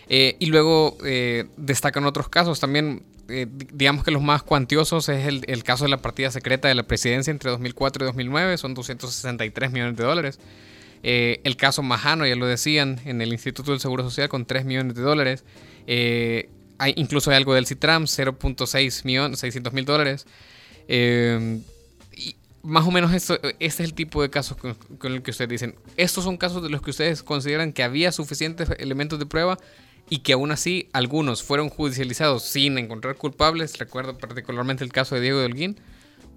Eh, 0.08 0.37
y 0.38 0.46
luego 0.46 0.96
eh, 1.04 1.46
destacan 1.56 2.04
otros 2.04 2.28
casos 2.28 2.60
también, 2.60 3.02
eh, 3.28 3.46
di- 3.50 3.66
digamos 3.72 4.04
que 4.04 4.10
los 4.12 4.22
más 4.22 4.42
cuantiosos 4.42 5.08
es 5.08 5.26
el, 5.26 5.42
el 5.48 5.64
caso 5.64 5.84
de 5.84 5.90
la 5.90 5.96
partida 6.02 6.30
secreta 6.30 6.68
de 6.68 6.74
la 6.74 6.82
presidencia 6.84 7.30
entre 7.30 7.50
2004 7.50 8.04
y 8.04 8.06
2009, 8.06 8.58
son 8.58 8.74
263 8.74 9.72
millones 9.72 9.96
de 9.96 10.04
dólares. 10.04 10.38
Eh, 11.06 11.42
el 11.44 11.56
caso 11.56 11.82
Majano, 11.82 12.26
ya 12.26 12.34
lo 12.34 12.46
decían, 12.46 12.98
en 13.04 13.20
el 13.20 13.30
Instituto 13.32 13.72
del 13.72 13.80
Seguro 13.80 14.02
Social 14.02 14.30
con 14.30 14.46
3 14.46 14.64
millones 14.64 14.94
de 14.94 15.02
dólares. 15.02 15.44
Eh, 15.86 16.48
hay, 16.78 16.94
incluso 16.96 17.30
hay 17.30 17.36
algo 17.36 17.54
del 17.54 17.66
Citram, 17.66 18.04
0.6 18.04 19.04
millones, 19.04 19.38
600 19.38 19.72
mil 19.74 19.84
dólares. 19.84 20.26
Eh, 20.88 21.60
y 22.16 22.36
más 22.62 22.86
o 22.86 22.90
menos 22.90 23.12
esto, 23.12 23.34
este 23.34 23.58
es 23.60 23.80
el 23.80 23.92
tipo 23.92 24.22
de 24.22 24.30
casos 24.30 24.56
con, 24.56 24.76
el 25.12 25.22
que 25.22 25.30
ustedes 25.30 25.50
dicen. 25.50 25.74
Estos 25.98 26.24
son 26.24 26.38
casos 26.38 26.62
de 26.62 26.70
los 26.70 26.80
que 26.80 26.90
ustedes 26.90 27.22
consideran 27.22 27.74
que 27.74 27.82
había 27.82 28.10
suficientes 28.10 28.70
elementos 28.78 29.18
de 29.18 29.26
prueba 29.26 29.58
y 30.08 30.20
que 30.20 30.32
aún 30.32 30.52
así 30.52 30.88
algunos 30.94 31.42
fueron 31.42 31.68
judicializados 31.68 32.44
sin 32.44 32.78
encontrar 32.78 33.16
culpables. 33.16 33.78
Recuerdo 33.78 34.16
particularmente 34.16 34.84
el 34.84 34.92
caso 34.92 35.16
de 35.16 35.20
Diego 35.20 35.40
de 35.40 35.44
Holguín. 35.44 35.80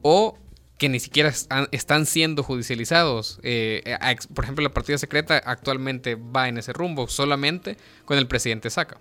O 0.02 0.38
que 0.78 0.90
ni 0.90 1.00
siquiera 1.00 1.34
están, 1.72 2.06
siendo 2.06 2.44
judicializados. 2.44 3.40
Eh, 3.44 3.98
por 4.34 4.44
ejemplo, 4.44 4.64
la 4.64 4.74
partida 4.74 4.98
secreta 4.98 5.38
actualmente 5.38 6.16
va 6.16 6.48
en 6.48 6.58
ese 6.58 6.74
rumbo 6.74 7.08
solamente 7.08 7.78
con 8.06 8.18
el 8.18 8.28
presidente 8.28 8.70
Saca. 8.70 9.00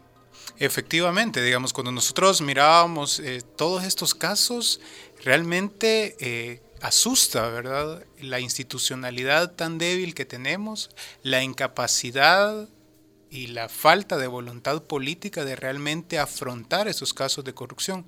Efectivamente, 0.59 1.43
digamos, 1.43 1.73
cuando 1.73 1.93
nosotros 1.93 2.41
mirábamos 2.41 3.21
eh, 3.21 3.43
todos 3.57 3.85
estos 3.85 4.15
casos, 4.15 4.81
realmente 5.23 6.17
eh, 6.19 6.63
asusta, 6.81 7.49
¿verdad? 7.49 8.05
La 8.21 8.41
institucionalidad 8.41 9.53
tan 9.53 9.77
débil 9.77 10.15
que 10.15 10.25
tenemos, 10.25 10.91
la 11.23 11.43
incapacidad 11.43 12.69
y 13.31 13.49
la 13.49 13.69
falta 13.69 14.17
de 14.17 14.27
voluntad 14.27 14.83
política 14.83 15.45
de 15.45 15.57
realmente 15.57 16.19
afrontar 16.19 16.89
esos 16.89 17.13
casos 17.13 17.45
de 17.45 17.55
corrupción. 17.55 18.07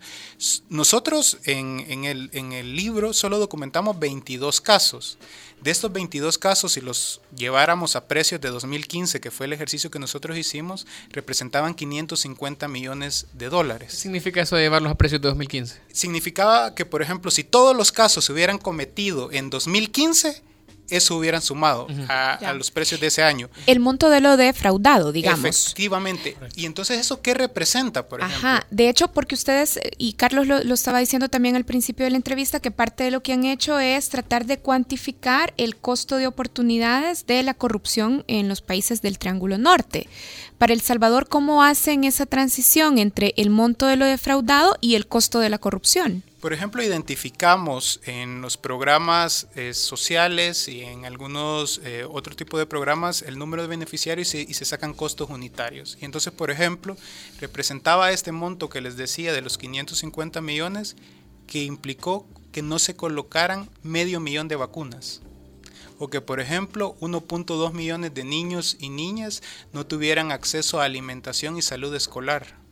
Nosotros 0.69 1.39
en, 1.45 1.85
en 1.89 2.05
el, 2.05 2.31
en 2.33 2.53
el 2.53 2.77
libro 2.77 3.13
solo 3.13 3.39
documentamos 3.39 3.99
22 3.99 4.61
casos. 4.61 5.19
De 5.61 5.73
estos 5.73 5.93
22 5.93 6.39
casos, 6.39 6.73
si 6.73 6.81
los 6.81 7.21
lleváramos 7.37 7.97
a 7.97 8.07
precios 8.07 8.41
de 8.41 8.49
2015, 8.49 9.21
que 9.21 9.33
fue 9.33 9.47
el 9.47 9.53
ejercicio 9.53 9.91
que 9.91 9.99
nosotros 9.99 10.39
hicimos, 10.39 10.87
representaban 11.11 11.75
550 11.75 12.69
millones 12.69 13.27
de 13.33 13.47
¿Qué 13.47 13.51
dólares. 13.51 13.93
significa 13.93 14.41
eso 14.41 14.55
de 14.55 14.63
llevarlos 14.63 14.93
a 14.93 14.95
precios 14.97 15.21
de 15.21 15.29
2015? 15.29 15.81
Significaba 15.93 16.77
que, 16.77 16.87
por 16.87 17.03
ejemplo, 17.03 17.33
si 17.33 17.43
todos 17.43 17.77
los 17.77 17.91
casos 17.91 18.25
se 18.25 18.33
hubieran 18.33 18.59
cometido 18.59 19.33
en 19.33 19.51
2015, 19.51 20.43
eso 20.91 21.17
hubieran 21.17 21.43
sumado 21.43 21.87
a, 22.09 22.53
los 22.55 22.71
precios 22.71 23.01
de 23.01 23.09
ese 23.09 23.23
año. 23.23 23.49
El 23.67 23.81
monto 23.81 24.11
de 24.11 24.21
lo 24.21 24.37
defraudado, 24.37 25.13
digamos. 25.13 25.45
Efectivamente. 25.45 26.37
Y 26.57 26.67
entonces, 26.67 26.99
¿eso 26.99 27.21
qué 27.21 27.35
representa, 27.35 28.09
por 28.09 28.21
ejemplo? 28.21 28.49
Ajá, 28.49 28.67
de 28.71 28.89
hecho, 28.89 29.09
porque 29.09 29.35
ustedes, 29.35 29.77
eh, 29.77 29.91
y 29.99 30.15
Carlos 30.15 30.47
lo, 30.47 30.63
lo 30.65 30.75
estaba 30.75 30.99
diciendo 30.99 31.29
también 31.29 31.57
al 31.57 31.65
principio 31.65 32.05
de 32.05 32.11
la 32.11 32.17
entrevista, 32.17 32.61
que 32.61 32.71
parte 32.71 33.05
de 33.05 33.11
lo 33.11 33.23
que 33.23 33.33
han 33.33 33.45
hecho 33.45 33.79
es 33.79 34.09
tratar 34.09 34.47
de 34.47 34.59
cuantificar 34.59 35.55
el 35.57 35.77
costo 35.77 36.17
de 36.17 36.27
oportunidades 36.27 37.27
de 37.27 37.43
la 37.43 37.55
corrupción 37.55 38.25
en 38.27 38.49
los 38.49 38.63
países 38.63 39.03
del 39.03 39.19
Triángulo 39.19 39.59
Norte. 39.59 40.09
Para 40.59 40.73
El 40.73 40.81
Salvador, 40.81 41.29
¿cómo 41.29 41.63
hacen 41.63 42.05
esa 42.05 42.27
transición 42.27 42.99
entre 42.99 43.33
el 43.37 43.51
monto 43.51 43.87
de 43.87 43.97
lo 43.97 44.07
defraudado 44.07 44.77
y 44.81 44.97
el 44.97 45.07
costo 45.07 45.39
de 45.39 45.51
la 45.51 45.59
corrupción? 45.59 46.25
Por 46.41 46.53
ejemplo, 46.53 46.85
identificamos 46.85 48.01
en 48.05 48.41
los 48.43 48.57
programas 48.57 49.49
eh, 49.57 49.75
sociales 49.75 50.69
y 50.69 50.83
en 50.83 51.05
algunos 51.05 51.81
eh, 51.83 52.07
otro 52.09 52.37
tipo 52.37 52.57
de 52.59 52.67
programas 52.67 53.23
el 53.23 53.39
número 53.39 53.63
de 53.63 53.69
beneficiarios 53.69 54.33
y, 54.37 54.47
y 54.49 54.55
se 54.55 54.65
sacan 54.65 54.95
costos 54.95 55.31
unitarios. 55.31 55.99
Y 56.01 56.05
entonces, 56.05 56.33
por 56.33 56.53
ejemplo, 56.53 56.97
representaba 57.41 58.13
este 58.13 58.31
monto 58.31 58.69
que 58.69 58.81
les 58.81 58.97
decía 58.97 59.33
de 59.33 59.43
los 59.43 59.59
550 59.59 60.41
millones 60.41 60.95
que 61.49 61.65
implicó 61.65 62.25
que 62.53 62.63
no 62.63 62.79
se 62.79 62.95
colocaran 62.95 63.69
medio 63.83 64.21
millón 64.21 64.47
de 64.47 64.55
vacunas. 64.55 65.23
O 65.99 66.07
que, 66.07 66.21
por 66.21 66.39
ejemplo, 66.39 66.95
1.2 67.01 67.73
millones 67.73 68.15
de 68.15 68.23
niños 68.23 68.77
y 68.79 68.91
niñas 68.91 69.43
no 69.73 69.87
tuvieran 69.87 70.31
acceso 70.31 70.81
a 70.81 70.85
alimentación 70.85 71.57
y 71.59 71.63
salud 71.63 71.93
escolar 71.97 72.68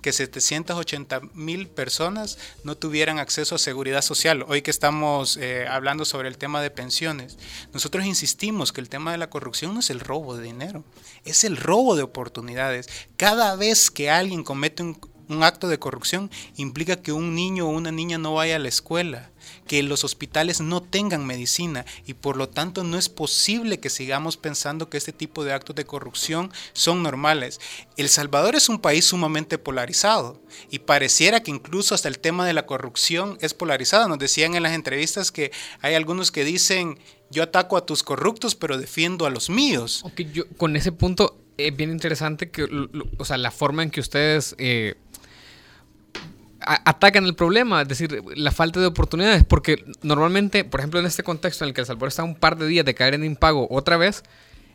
que 0.00 0.12
780 0.12 1.20
mil 1.34 1.68
personas 1.68 2.38
no 2.64 2.76
tuvieran 2.76 3.18
acceso 3.18 3.54
a 3.54 3.58
seguridad 3.58 4.02
social. 4.02 4.44
Hoy 4.48 4.62
que 4.62 4.70
estamos 4.70 5.36
eh, 5.36 5.66
hablando 5.68 6.04
sobre 6.04 6.28
el 6.28 6.38
tema 6.38 6.62
de 6.62 6.70
pensiones, 6.70 7.38
nosotros 7.72 8.04
insistimos 8.04 8.72
que 8.72 8.80
el 8.80 8.88
tema 8.88 9.12
de 9.12 9.18
la 9.18 9.30
corrupción 9.30 9.74
no 9.74 9.80
es 9.80 9.90
el 9.90 10.00
robo 10.00 10.36
de 10.36 10.42
dinero, 10.42 10.84
es 11.24 11.44
el 11.44 11.56
robo 11.56 11.96
de 11.96 12.02
oportunidades. 12.02 12.88
Cada 13.16 13.56
vez 13.56 13.90
que 13.90 14.10
alguien 14.10 14.44
comete 14.44 14.82
un, 14.82 14.98
un 15.28 15.42
acto 15.42 15.68
de 15.68 15.78
corrupción 15.78 16.30
implica 16.56 17.00
que 17.02 17.12
un 17.12 17.34
niño 17.34 17.66
o 17.66 17.70
una 17.70 17.92
niña 17.92 18.18
no 18.18 18.34
vaya 18.34 18.56
a 18.56 18.60
la 18.60 18.68
escuela, 18.68 19.29
que 19.66 19.82
los 19.82 20.04
hospitales 20.04 20.60
no 20.60 20.82
tengan 20.82 21.26
medicina 21.26 21.84
y 22.06 22.14
por 22.14 22.36
lo 22.36 22.48
tanto 22.48 22.84
no 22.84 22.98
es 22.98 23.08
posible 23.08 23.80
que 23.80 23.90
sigamos 23.90 24.36
pensando 24.36 24.88
que 24.88 24.96
este 24.96 25.12
tipo 25.12 25.44
de 25.44 25.52
actos 25.52 25.76
de 25.76 25.84
corrupción 25.84 26.50
son 26.72 27.02
normales. 27.02 27.60
El 27.96 28.08
Salvador 28.08 28.54
es 28.54 28.68
un 28.68 28.80
país 28.80 29.04
sumamente 29.04 29.58
polarizado 29.58 30.40
y 30.70 30.80
pareciera 30.80 31.42
que 31.42 31.50
incluso 31.50 31.94
hasta 31.94 32.08
el 32.08 32.18
tema 32.18 32.46
de 32.46 32.52
la 32.52 32.66
corrupción 32.66 33.38
es 33.40 33.54
polarizado. 33.54 34.08
Nos 34.08 34.18
decían 34.18 34.54
en 34.54 34.62
las 34.62 34.72
entrevistas 34.72 35.30
que 35.32 35.52
hay 35.80 35.94
algunos 35.94 36.30
que 36.30 36.44
dicen 36.44 36.98
yo 37.30 37.44
ataco 37.44 37.76
a 37.76 37.86
tus 37.86 38.02
corruptos 38.02 38.54
pero 38.54 38.78
defiendo 38.78 39.26
a 39.26 39.30
los 39.30 39.50
míos. 39.50 40.04
Yo 40.32 40.48
con 40.56 40.76
ese 40.76 40.92
punto 40.92 41.36
es 41.56 41.76
bien 41.76 41.90
interesante 41.90 42.50
que, 42.50 42.66
o 43.18 43.24
sea, 43.24 43.36
la 43.36 43.50
forma 43.50 43.82
en 43.82 43.90
que 43.90 44.00
ustedes 44.00 44.54
eh, 44.58 44.94
atacan 46.60 47.24
el 47.24 47.34
problema, 47.34 47.82
es 47.82 47.88
decir, 47.88 48.22
la 48.36 48.50
falta 48.52 48.80
de 48.80 48.86
oportunidades, 48.86 49.44
porque 49.44 49.84
normalmente, 50.02 50.64
por 50.64 50.80
ejemplo, 50.80 51.00
en 51.00 51.06
este 51.06 51.22
contexto 51.22 51.64
en 51.64 51.68
el 51.68 51.74
que 51.74 51.80
El 51.80 51.86
Salvador 51.86 52.08
está 52.08 52.22
un 52.22 52.34
par 52.34 52.56
de 52.58 52.66
días 52.66 52.84
de 52.84 52.94
caer 52.94 53.14
en 53.14 53.24
impago 53.24 53.66
otra 53.70 53.96
vez, 53.96 54.22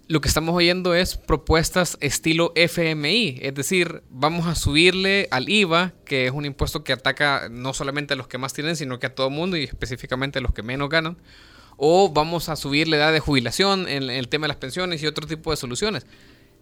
lo 0.08 0.22
que 0.22 0.28
estamos 0.28 0.56
oyendo 0.56 0.94
es 0.94 1.18
propuestas 1.18 1.98
estilo 2.00 2.52
FMI, 2.56 3.40
es 3.42 3.56
decir, 3.56 4.04
vamos 4.10 4.46
a 4.46 4.54
subirle 4.54 5.28
al 5.32 5.50
IVA, 5.50 5.94
que 6.06 6.28
es 6.28 6.32
un 6.32 6.46
impuesto 6.46 6.84
que 6.84 6.94
ataca 6.94 7.48
no 7.50 7.74
solamente 7.74 8.14
a 8.14 8.18
los 8.18 8.28
que 8.28 8.38
más 8.38 8.54
tienen, 8.54 8.76
sino 8.76 9.00
que 9.00 9.08
a 9.08 9.16
todo 9.16 9.28
el 9.28 9.34
mundo 9.34 9.58
y 9.58 9.64
específicamente 9.64 10.40
a 10.40 10.42
los 10.42 10.54
que 10.54 10.62
menos 10.62 10.90
ganan, 10.90 11.18
o 11.78 12.12
vamos 12.14 12.50
a 12.50 12.56
subir 12.56 12.88
la 12.88 12.98
edad 12.98 13.14
de 13.14 13.20
jubilación 13.20 13.88
en 13.88 14.10
el 14.10 14.28
tema 14.28 14.44
de 14.44 14.50
las 14.50 14.58
pensiones 14.58 15.02
y 15.02 15.08
otro 15.08 15.26
tipo 15.26 15.52
de 15.52 15.58
soluciones. 15.58 16.06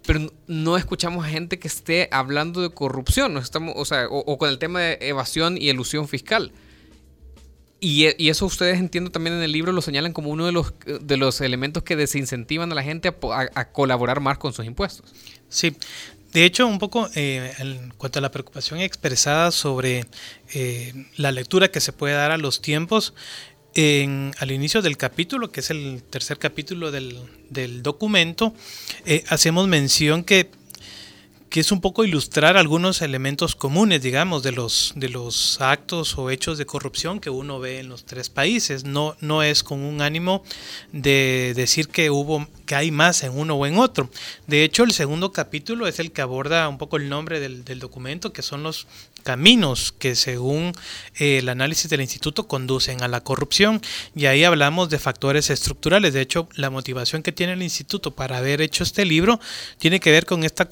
Pero 0.05 0.31
no 0.47 0.75
escuchamos 0.77 1.25
a 1.25 1.29
gente 1.29 1.59
que 1.59 1.67
esté 1.67 2.09
hablando 2.11 2.61
de 2.61 2.69
corrupción, 2.69 3.33
no 3.33 3.39
estamos, 3.39 3.73
o, 3.77 3.85
sea, 3.85 4.07
o, 4.07 4.19
o 4.19 4.37
con 4.37 4.49
el 4.49 4.59
tema 4.59 4.81
de 4.81 4.97
evasión 5.01 5.57
y 5.57 5.69
elusión 5.69 6.07
fiscal. 6.07 6.51
Y, 7.79 8.05
e- 8.05 8.15
y 8.17 8.29
eso 8.29 8.45
ustedes 8.45 8.79
entiendo 8.79 9.11
también 9.11 9.35
en 9.35 9.43
el 9.43 9.51
libro 9.51 9.71
lo 9.71 9.81
señalan 9.81 10.13
como 10.13 10.29
uno 10.29 10.45
de 10.45 10.51
los, 10.53 10.73
de 11.01 11.17
los 11.17 11.41
elementos 11.41 11.83
que 11.83 11.95
desincentivan 11.95 12.71
a 12.71 12.75
la 12.75 12.83
gente 12.83 13.09
a, 13.09 13.15
a- 13.31 13.49
a 13.55 13.71
colaborar 13.71 14.19
más 14.21 14.37
con 14.37 14.53
sus 14.53 14.65
impuestos. 14.65 15.13
Sí, 15.49 15.75
de 16.31 16.45
hecho, 16.45 16.65
un 16.65 16.79
poco 16.79 17.09
eh, 17.15 17.53
en 17.59 17.93
cuanto 17.97 18.19
a 18.19 18.21
la 18.21 18.31
preocupación 18.31 18.79
expresada 18.79 19.51
sobre 19.51 20.05
eh, 20.53 20.93
la 21.17 21.31
lectura 21.31 21.69
que 21.71 21.79
se 21.79 21.93
puede 21.93 22.15
dar 22.15 22.31
a 22.31 22.37
los 22.37 22.61
tiempos, 22.61 23.13
en, 23.75 24.31
al 24.39 24.51
inicio 24.51 24.81
del 24.81 24.97
capítulo, 24.97 25.51
que 25.51 25.61
es 25.61 25.69
el 25.69 26.03
tercer 26.09 26.37
capítulo 26.37 26.91
del, 26.91 27.17
del 27.49 27.83
documento, 27.83 28.53
eh, 29.05 29.23
hacemos 29.29 29.67
mención 29.67 30.23
que 30.23 30.49
que 31.53 31.59
es 31.59 31.71
un 31.71 31.81
poco 31.81 32.03
ilustrar 32.03 32.57
algunos 32.57 33.03
elementos 33.03 33.55
comunes, 33.55 34.01
digamos, 34.01 34.41
de 34.41 34.51
los, 34.51 34.91
de 34.95 35.07
los 35.07 35.61
actos 35.61 36.17
o 36.17 36.31
hechos 36.31 36.57
de 36.57 36.65
corrupción 36.65 37.19
que 37.19 37.29
uno 37.29 37.59
ve 37.59 37.77
en 37.77 37.89
los 37.89 38.05
tres 38.05 38.31
países. 38.31 38.85
No, 38.85 39.15
no 39.19 39.43
es 39.43 39.61
con 39.61 39.83
un 39.83 40.01
ánimo 40.01 40.43
de 40.93 41.53
decir 41.55 41.89
que 41.89 42.09
hubo, 42.09 42.47
que 42.65 42.73
hay 42.73 42.89
más 42.89 43.21
en 43.21 43.37
uno 43.37 43.53
o 43.53 43.67
en 43.67 43.77
otro. 43.77 44.09
De 44.47 44.63
hecho, 44.63 44.83
el 44.83 44.93
segundo 44.93 45.31
capítulo 45.31 45.85
es 45.85 45.99
el 45.99 46.11
que 46.11 46.23
aborda 46.23 46.67
un 46.67 46.79
poco 46.79 46.97
el 46.97 47.07
nombre 47.07 47.39
del, 47.39 47.63
del 47.63 47.77
documento, 47.77 48.33
que 48.33 48.41
son 48.41 48.63
los 48.63 48.87
caminos 49.21 49.93
que 49.97 50.15
según 50.15 50.73
eh, 51.19 51.39
el 51.39 51.49
análisis 51.49 51.89
del 51.89 52.01
instituto 52.01 52.47
conducen 52.47 53.01
a 53.01 53.07
la 53.07 53.21
corrupción 53.21 53.81
y 54.15 54.25
ahí 54.25 54.43
hablamos 54.43 54.89
de 54.89 54.99
factores 54.99 55.49
estructurales. 55.49 56.13
De 56.13 56.21
hecho, 56.21 56.47
la 56.55 56.69
motivación 56.69 57.23
que 57.23 57.31
tiene 57.31 57.53
el 57.53 57.63
instituto 57.63 58.11
para 58.11 58.37
haber 58.37 58.61
hecho 58.61 58.83
este 58.83 59.05
libro 59.05 59.39
tiene 59.77 59.99
que 59.99 60.11
ver 60.11 60.25
con 60.25 60.43
esta 60.43 60.65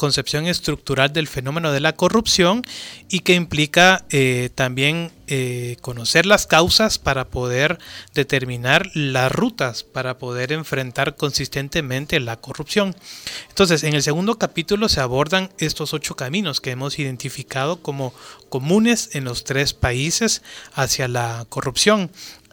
concepción 0.00 0.46
estructural 0.46 1.12
del 1.12 1.28
fenómeno 1.28 1.72
de 1.72 1.80
la 1.80 1.94
corrupción 1.94 2.62
y 3.10 3.18
que 3.20 3.34
implica 3.34 4.06
eh, 4.08 4.48
también 4.54 5.12
eh, 5.26 5.76
conocer 5.82 6.24
las 6.24 6.46
causas 6.46 6.98
para 6.98 7.26
poder 7.26 7.78
determinar 8.14 8.90
las 8.94 9.30
rutas 9.30 9.82
para 9.84 10.16
poder 10.16 10.52
enfrentar 10.52 11.16
consistentemente 11.16 12.18
la 12.18 12.36
corrupción. 12.40 12.96
Entonces, 13.50 13.84
en 13.84 13.92
el 13.92 14.02
segundo 14.02 14.38
capítulo 14.38 14.88
se 14.88 15.00
abordan 15.00 15.50
estos 15.58 15.92
ocho 15.92 16.16
caminos 16.16 16.62
que 16.62 16.70
hemos 16.70 16.98
identificado 16.98 17.82
como 17.82 18.14
comunes 18.48 19.10
en 19.12 19.24
los 19.24 19.44
tres 19.44 19.74
países 19.74 20.40
hacia 20.72 21.08
la 21.08 21.44
corrupción. 21.50 22.10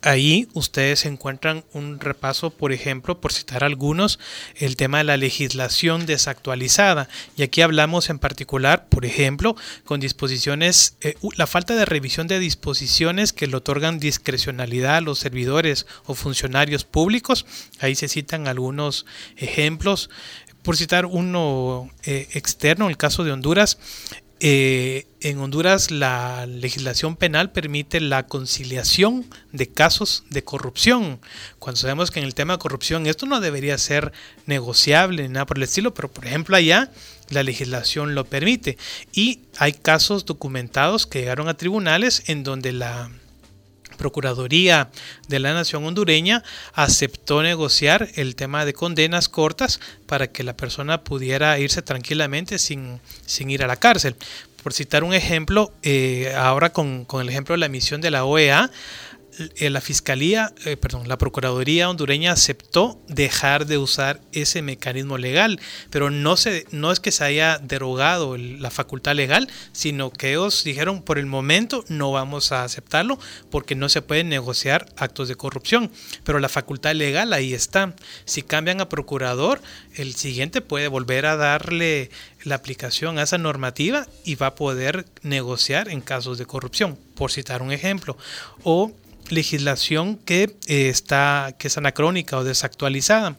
Ahí 0.07 0.47
ustedes 0.53 1.05
encuentran 1.05 1.65
un 1.73 1.99
repaso, 1.99 2.49
por 2.49 2.71
ejemplo, 2.71 3.19
por 3.19 3.33
citar 3.33 3.65
algunos, 3.65 4.19
el 4.55 4.77
tema 4.77 4.99
de 4.99 5.03
la 5.03 5.17
legislación 5.17 6.05
desactualizada. 6.05 7.09
Y 7.35 7.43
aquí 7.43 7.61
hablamos 7.61 8.09
en 8.09 8.17
particular, 8.17 8.87
por 8.87 9.03
ejemplo, 9.03 9.57
con 9.83 9.99
disposiciones, 9.99 10.95
eh, 11.01 11.15
la 11.35 11.45
falta 11.45 11.75
de 11.75 11.83
revisión 11.83 12.27
de 12.27 12.39
disposiciones 12.39 13.33
que 13.33 13.47
le 13.47 13.57
otorgan 13.57 13.99
discrecionalidad 13.99 14.95
a 14.95 15.01
los 15.01 15.19
servidores 15.19 15.85
o 16.05 16.15
funcionarios 16.15 16.85
públicos. 16.85 17.45
Ahí 17.81 17.93
se 17.95 18.07
citan 18.07 18.47
algunos 18.47 19.05
ejemplos. 19.35 20.09
Por 20.61 20.77
citar 20.77 21.05
uno 21.05 21.91
eh, 22.03 22.29
externo, 22.31 22.87
el 22.87 22.95
caso 22.95 23.25
de 23.25 23.33
Honduras, 23.33 23.77
eh, 24.39 25.07
en 25.21 25.39
Honduras 25.39 25.89
la 25.89 26.45
legislación 26.45 27.15
penal 27.15 27.51
permite 27.51 27.99
la 27.99 28.27
conciliación 28.27 29.25
de 29.51 29.67
casos 29.67 30.23
de 30.29 30.43
corrupción. 30.43 31.19
Cuando 31.59 31.81
sabemos 31.81 32.11
que 32.11 32.19
en 32.19 32.25
el 32.25 32.35
tema 32.35 32.53
de 32.53 32.59
corrupción 32.59 33.07
esto 33.07 33.25
no 33.25 33.39
debería 33.39 33.77
ser 33.77 34.11
negociable 34.45 35.23
ni 35.23 35.29
nada 35.29 35.45
por 35.45 35.57
el 35.57 35.63
estilo, 35.63 35.93
pero 35.93 36.11
por 36.11 36.25
ejemplo 36.25 36.55
allá 36.55 36.91
la 37.29 37.43
legislación 37.43 38.15
lo 38.15 38.25
permite. 38.25 38.77
Y 39.11 39.41
hay 39.57 39.73
casos 39.73 40.25
documentados 40.25 41.07
que 41.07 41.19
llegaron 41.19 41.47
a 41.47 41.57
tribunales 41.57 42.23
en 42.27 42.43
donde 42.43 42.73
la 42.73 43.09
Procuraduría 43.97 44.89
de 45.27 45.39
la 45.39 45.53
Nación 45.53 45.85
hondureña 45.85 46.43
aceptó 46.73 47.43
negociar 47.43 48.09
el 48.15 48.35
tema 48.35 48.65
de 48.65 48.73
condenas 48.73 49.29
cortas 49.29 49.79
para 50.05 50.27
que 50.27 50.43
la 50.43 50.55
persona 50.55 51.03
pudiera 51.03 51.59
irse 51.59 51.81
tranquilamente 51.81 52.59
sin, 52.59 52.99
sin 53.25 53.49
ir 53.49 53.63
a 53.63 53.67
la 53.67 53.75
cárcel. 53.75 54.15
Por 54.63 54.73
citar 54.73 55.03
un 55.03 55.13
ejemplo, 55.13 55.71
eh, 55.83 56.33
ahora 56.37 56.71
con, 56.71 57.05
con 57.05 57.21
el 57.21 57.29
ejemplo 57.29 57.53
de 57.53 57.59
la 57.59 57.69
misión 57.69 58.01
de 58.01 58.11
la 58.11 58.25
OEA, 58.25 58.69
la 59.59 59.81
Fiscalía, 59.81 60.53
eh, 60.65 60.77
perdón, 60.77 61.07
la 61.07 61.17
Procuraduría 61.17 61.89
hondureña 61.89 62.31
aceptó 62.31 62.99
dejar 63.07 63.65
de 63.65 63.77
usar 63.77 64.19
ese 64.31 64.61
mecanismo 64.61 65.17
legal, 65.17 65.59
pero 65.89 66.09
no, 66.09 66.37
se, 66.37 66.65
no 66.71 66.91
es 66.91 66.99
que 66.99 67.11
se 67.11 67.23
haya 67.23 67.57
derogado 67.59 68.37
la 68.37 68.71
facultad 68.71 69.15
legal, 69.15 69.47
sino 69.71 70.11
que 70.11 70.31
ellos 70.31 70.63
dijeron 70.63 71.01
por 71.01 71.19
el 71.19 71.25
momento 71.25 71.85
no 71.87 72.11
vamos 72.11 72.51
a 72.51 72.63
aceptarlo 72.63 73.19
porque 73.49 73.75
no 73.75 73.89
se 73.89 74.01
pueden 74.01 74.29
negociar 74.29 74.87
actos 74.97 75.27
de 75.27 75.35
corrupción, 75.35 75.91
pero 76.23 76.39
la 76.39 76.49
facultad 76.49 76.95
legal 76.95 77.33
ahí 77.33 77.53
está. 77.53 77.95
Si 78.25 78.41
cambian 78.41 78.81
a 78.81 78.89
procurador, 78.89 79.61
el 79.95 80.15
siguiente 80.15 80.61
puede 80.61 80.87
volver 80.87 81.25
a 81.25 81.35
darle 81.35 82.09
la 82.43 82.55
aplicación 82.55 83.19
a 83.19 83.23
esa 83.23 83.37
normativa 83.37 84.07
y 84.23 84.35
va 84.35 84.47
a 84.47 84.55
poder 84.55 85.05
negociar 85.21 85.89
en 85.89 86.01
casos 86.01 86.37
de 86.37 86.45
corrupción, 86.45 86.97
por 87.15 87.31
citar 87.31 87.61
un 87.61 87.71
ejemplo. 87.71 88.17
O 88.63 88.93
legislación 89.31 90.17
que 90.17 90.55
eh, 90.67 90.89
está 90.89 91.55
que 91.57 91.67
es 91.67 91.77
anacrónica 91.77 92.37
o 92.37 92.43
desactualizada. 92.43 93.35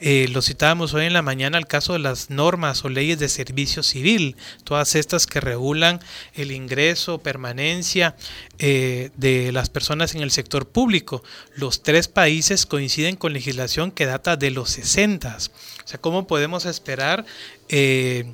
Eh, 0.00 0.28
lo 0.32 0.42
citábamos 0.42 0.94
hoy 0.94 1.06
en 1.06 1.12
la 1.12 1.22
mañana 1.22 1.58
el 1.58 1.66
caso 1.66 1.92
de 1.92 1.98
las 1.98 2.30
normas 2.30 2.84
o 2.84 2.88
leyes 2.88 3.18
de 3.18 3.28
servicio 3.28 3.82
civil, 3.82 4.36
todas 4.64 4.94
estas 4.94 5.26
que 5.26 5.40
regulan 5.40 6.00
el 6.34 6.52
ingreso, 6.52 7.18
permanencia 7.18 8.16
eh, 8.58 9.10
de 9.16 9.52
las 9.52 9.70
personas 9.70 10.14
en 10.14 10.22
el 10.22 10.30
sector 10.30 10.68
público. 10.68 11.22
Los 11.54 11.82
tres 11.82 12.08
países 12.08 12.66
coinciden 12.66 13.16
con 13.16 13.32
legislación 13.32 13.90
que 13.90 14.06
data 14.06 14.36
de 14.36 14.50
los 14.50 14.70
60. 14.70 15.38
Sea, 15.92 16.00
¿cómo 16.00 16.26
podemos 16.26 16.64
esperar, 16.64 17.26
eh, 17.68 18.24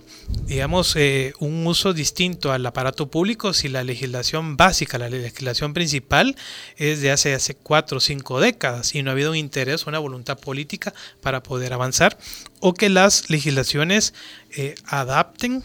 digamos, 0.46 0.94
eh, 0.94 1.32
un 1.40 1.66
uso 1.66 1.92
distinto 1.92 2.52
al 2.52 2.64
aparato 2.64 3.10
público 3.10 3.52
si 3.52 3.66
la 3.66 3.82
legislación 3.82 4.56
básica, 4.56 4.96
la 4.96 5.08
legislación 5.08 5.74
principal 5.74 6.36
es 6.76 7.00
de 7.00 7.10
hace, 7.10 7.34
hace 7.34 7.56
cuatro 7.56 7.98
o 7.98 8.00
cinco 8.00 8.38
décadas 8.38 8.94
y 8.94 9.02
no 9.02 9.10
ha 9.10 9.14
habido 9.14 9.32
un 9.32 9.36
interés 9.36 9.88
una 9.88 9.98
voluntad 9.98 10.38
política 10.38 10.94
para 11.20 11.42
poder 11.42 11.72
avanzar? 11.72 12.16
O 12.60 12.74
que 12.74 12.88
las 12.90 13.28
legislaciones 13.28 14.14
eh, 14.56 14.76
adapten 14.86 15.64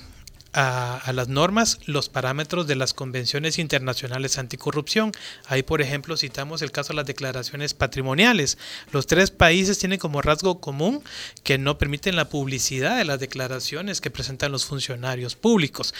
a, 0.53 1.11
las 1.13 1.27
normas 1.27 1.79
los 1.85 2.09
parámetros 2.09 2.67
de 2.67 2.75
las 2.75 2.93
convenciones 2.93 3.59
internacionales 3.59 4.37
anticorrupción. 4.37 5.11
Ahí, 5.47 5.63
por 5.63 5.81
ejemplo, 5.81 6.17
citamos 6.17 6.61
el 6.61 6.71
caso 6.71 6.93
de 6.93 6.97
las 6.97 7.05
declaraciones 7.05 7.73
patrimoniales. 7.73 8.57
Los 8.91 9.07
tres 9.07 9.31
países 9.31 9.79
tienen 9.79 9.99
como 9.99 10.21
rasgo 10.21 10.59
común 10.59 11.03
que 11.43 11.57
no 11.57 11.77
permiten 11.77 12.15
la 12.15 12.29
publicidad 12.29 12.97
de 12.97 13.05
las 13.05 13.19
declaraciones 13.19 14.01
que 14.01 14.11
presentan 14.11 14.51
los 14.51 14.65
funcionarios 14.65 15.35
públicos. 15.35 15.93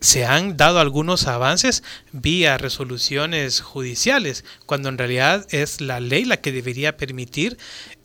Se 0.00 0.26
han 0.26 0.58
dado 0.58 0.80
algunos 0.80 1.26
avances 1.26 1.82
vía 2.12 2.58
resoluciones 2.58 3.62
judiciales, 3.62 4.44
cuando 4.66 4.90
en 4.90 4.98
realidad 4.98 5.46
es 5.48 5.80
la 5.80 5.98
ley 6.00 6.26
la 6.26 6.42
que 6.42 6.52
debería 6.52 6.98
permitir 6.98 7.56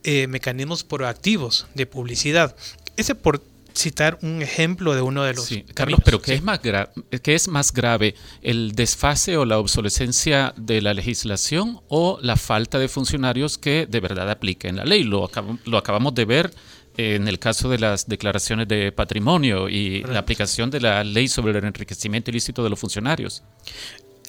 eh, 0.03 0.27
mecanismos 0.27 0.85
proactivos 0.85 1.67
de 1.75 1.85
publicidad. 1.85 2.55
Ese 2.95 3.15
por 3.15 3.43
citar 3.73 4.17
un 4.21 4.41
ejemplo 4.41 4.95
de 4.95 5.01
uno 5.01 5.23
de 5.23 5.33
los 5.33 5.45
Sí, 5.45 5.63
Carlos, 5.73 5.99
pero 6.03 6.21
¿qué, 6.21 6.33
es 6.33 6.43
más 6.43 6.59
¿qué 6.59 7.35
es 7.35 7.47
más 7.47 7.71
grave? 7.73 8.15
¿El 8.41 8.73
desfase 8.73 9.37
o 9.37 9.45
la 9.45 9.57
obsolescencia 9.59 10.53
de 10.57 10.81
la 10.81 10.93
legislación 10.93 11.81
o 11.87 12.19
la 12.21 12.35
falta 12.35 12.79
de 12.79 12.87
funcionarios 12.87 13.57
que 13.57 13.85
de 13.89 13.99
verdad 13.99 14.29
apliquen 14.29 14.75
la 14.77 14.85
ley? 14.85 15.03
Lo, 15.03 15.29
acab- 15.29 15.59
lo 15.65 15.77
acabamos 15.77 16.13
de 16.15 16.25
ver 16.25 16.53
en 16.97 17.27
el 17.29 17.39
caso 17.39 17.69
de 17.69 17.79
las 17.79 18.07
declaraciones 18.09 18.67
de 18.67 18.91
patrimonio 18.91 19.69
y 19.69 20.03
la 20.03 20.19
aplicación 20.19 20.69
de 20.69 20.81
la 20.81 21.03
ley 21.03 21.27
sobre 21.29 21.57
el 21.57 21.63
enriquecimiento 21.63 22.29
ilícito 22.31 22.61
de 22.63 22.69
los 22.69 22.79
funcionarios. 22.79 23.43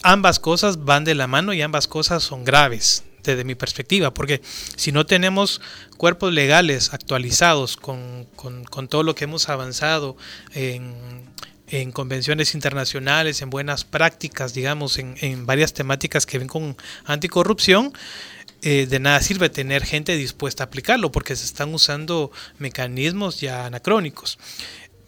ambas 0.03 0.39
cosas 0.39 0.85
van 0.85 1.05
de 1.05 1.15
la 1.15 1.27
mano 1.27 1.53
y 1.53 1.63
ambas 1.63 1.89
cosas 1.89 2.23
son 2.23 2.45
graves 2.45 3.03
desde 3.23 3.45
mi 3.45 3.55
perspectiva, 3.55 4.13
porque 4.13 4.41
si 4.77 4.93
no 4.93 5.07
tenemos 5.07 5.61
cuerpos 5.97 6.33
legales 6.33 6.93
actualizados 6.93 7.77
con, 7.77 8.27
con- 8.37 8.89
todo 8.89 9.03
lo 9.03 9.15
que 9.15 9.25
hemos 9.25 9.49
avanzado 9.49 10.17
en, 10.53 10.95
en 11.69 11.93
convenciones 11.93 12.55
internacionales, 12.55 13.43
en 13.43 13.51
buenas 13.51 13.85
prácticas, 13.85 14.55
digamos, 14.55 14.99
en, 14.99 15.17
en 15.21 15.47
varias 15.47 15.73
temáticas 15.73 16.27
que 16.27 16.39
ven 16.39 16.49
con 16.49 16.77
anticorrupción, 17.05 17.93
eh, 18.63 18.87
de 18.87 18.99
nada 19.01 19.21
sirve 19.21 19.49
tener 19.49 19.85
gente 19.85 20.17
dispuesta 20.17 20.65
a 20.65 20.67
aplicarlo, 20.67 21.11
porque 21.13 21.37
se 21.37 21.45
están 21.45 21.73
usando 21.73 22.31
mecanismos 22.59 23.41
ya 23.41 23.67
anacrónicos. 23.67 24.39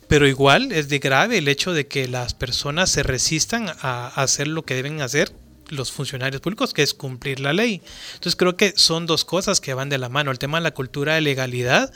Pero 0.08 0.28
igual 0.28 0.72
es 0.72 0.88
de 0.88 0.98
grave 0.98 1.38
el 1.38 1.48
hecho 1.48 1.72
de 1.72 1.86
que 1.86 2.06
las 2.06 2.34
personas 2.34 2.90
se 2.90 3.02
resistan 3.02 3.70
a 3.80 4.08
hacer 4.08 4.46
lo 4.46 4.62
que 4.62 4.74
deben 4.74 5.00
hacer 5.00 5.32
los 5.68 5.92
funcionarios 5.92 6.40
públicos, 6.40 6.72
que 6.72 6.82
es 6.82 6.94
cumplir 6.94 7.40
la 7.40 7.52
ley. 7.52 7.82
Entonces 8.14 8.36
creo 8.36 8.56
que 8.56 8.72
son 8.76 9.06
dos 9.06 9.24
cosas 9.24 9.60
que 9.60 9.74
van 9.74 9.88
de 9.88 9.98
la 9.98 10.08
mano. 10.08 10.30
El 10.30 10.38
tema 10.38 10.58
de 10.58 10.64
la 10.64 10.74
cultura 10.74 11.14
de 11.14 11.20
legalidad 11.20 11.92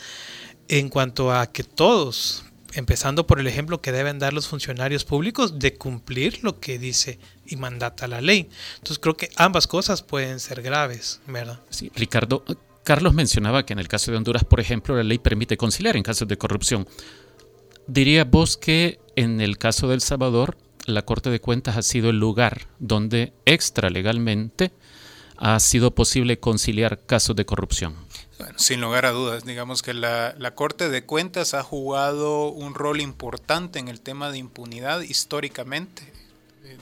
en 0.68 0.88
cuanto 0.88 1.32
a 1.32 1.46
que 1.52 1.62
todos, 1.62 2.44
empezando 2.74 3.26
por 3.26 3.40
el 3.40 3.46
ejemplo 3.46 3.80
que 3.80 3.92
deben 3.92 4.18
dar 4.18 4.32
los 4.32 4.48
funcionarios 4.48 5.04
públicos, 5.04 5.58
de 5.58 5.74
cumplir 5.74 6.42
lo 6.42 6.60
que 6.60 6.78
dice 6.78 7.18
y 7.46 7.56
mandata 7.56 8.08
la 8.08 8.20
ley. 8.20 8.48
Entonces 8.74 8.98
creo 8.98 9.16
que 9.16 9.30
ambas 9.36 9.66
cosas 9.66 10.02
pueden 10.02 10.40
ser 10.40 10.62
graves, 10.62 11.20
¿verdad? 11.26 11.60
Sí, 11.70 11.90
Ricardo, 11.94 12.44
Carlos 12.84 13.14
mencionaba 13.14 13.66
que 13.66 13.72
en 13.72 13.78
el 13.78 13.88
caso 13.88 14.10
de 14.10 14.16
Honduras, 14.16 14.44
por 14.44 14.60
ejemplo, 14.60 14.96
la 14.96 15.02
ley 15.02 15.18
permite 15.18 15.56
conciliar 15.56 15.96
en 15.96 16.02
casos 16.02 16.28
de 16.28 16.38
corrupción. 16.38 16.86
¿Diría 17.88 18.24
vos 18.24 18.56
que 18.56 18.98
en 19.16 19.40
el 19.40 19.58
caso 19.58 19.88
de 19.88 19.94
El 19.94 20.00
Salvador, 20.00 20.56
la 20.86 21.02
Corte 21.02 21.30
de 21.30 21.40
Cuentas 21.40 21.76
ha 21.76 21.82
sido 21.82 22.10
el 22.10 22.18
lugar 22.18 22.68
donde 22.78 23.32
extralegalmente 23.44 24.72
ha 25.36 25.58
sido 25.60 25.94
posible 25.94 26.38
conciliar 26.38 27.04
casos 27.04 27.36
de 27.36 27.44
corrupción? 27.44 27.94
Sin 28.56 28.80
lugar 28.80 29.06
a 29.06 29.10
dudas, 29.10 29.44
digamos 29.44 29.82
que 29.82 29.94
la, 29.94 30.34
la 30.38 30.54
Corte 30.54 30.88
de 30.88 31.04
Cuentas 31.04 31.54
ha 31.54 31.62
jugado 31.62 32.48
un 32.48 32.74
rol 32.74 33.00
importante 33.00 33.78
en 33.78 33.88
el 33.88 34.00
tema 34.00 34.30
de 34.30 34.38
impunidad 34.38 35.00
históricamente. 35.00 36.12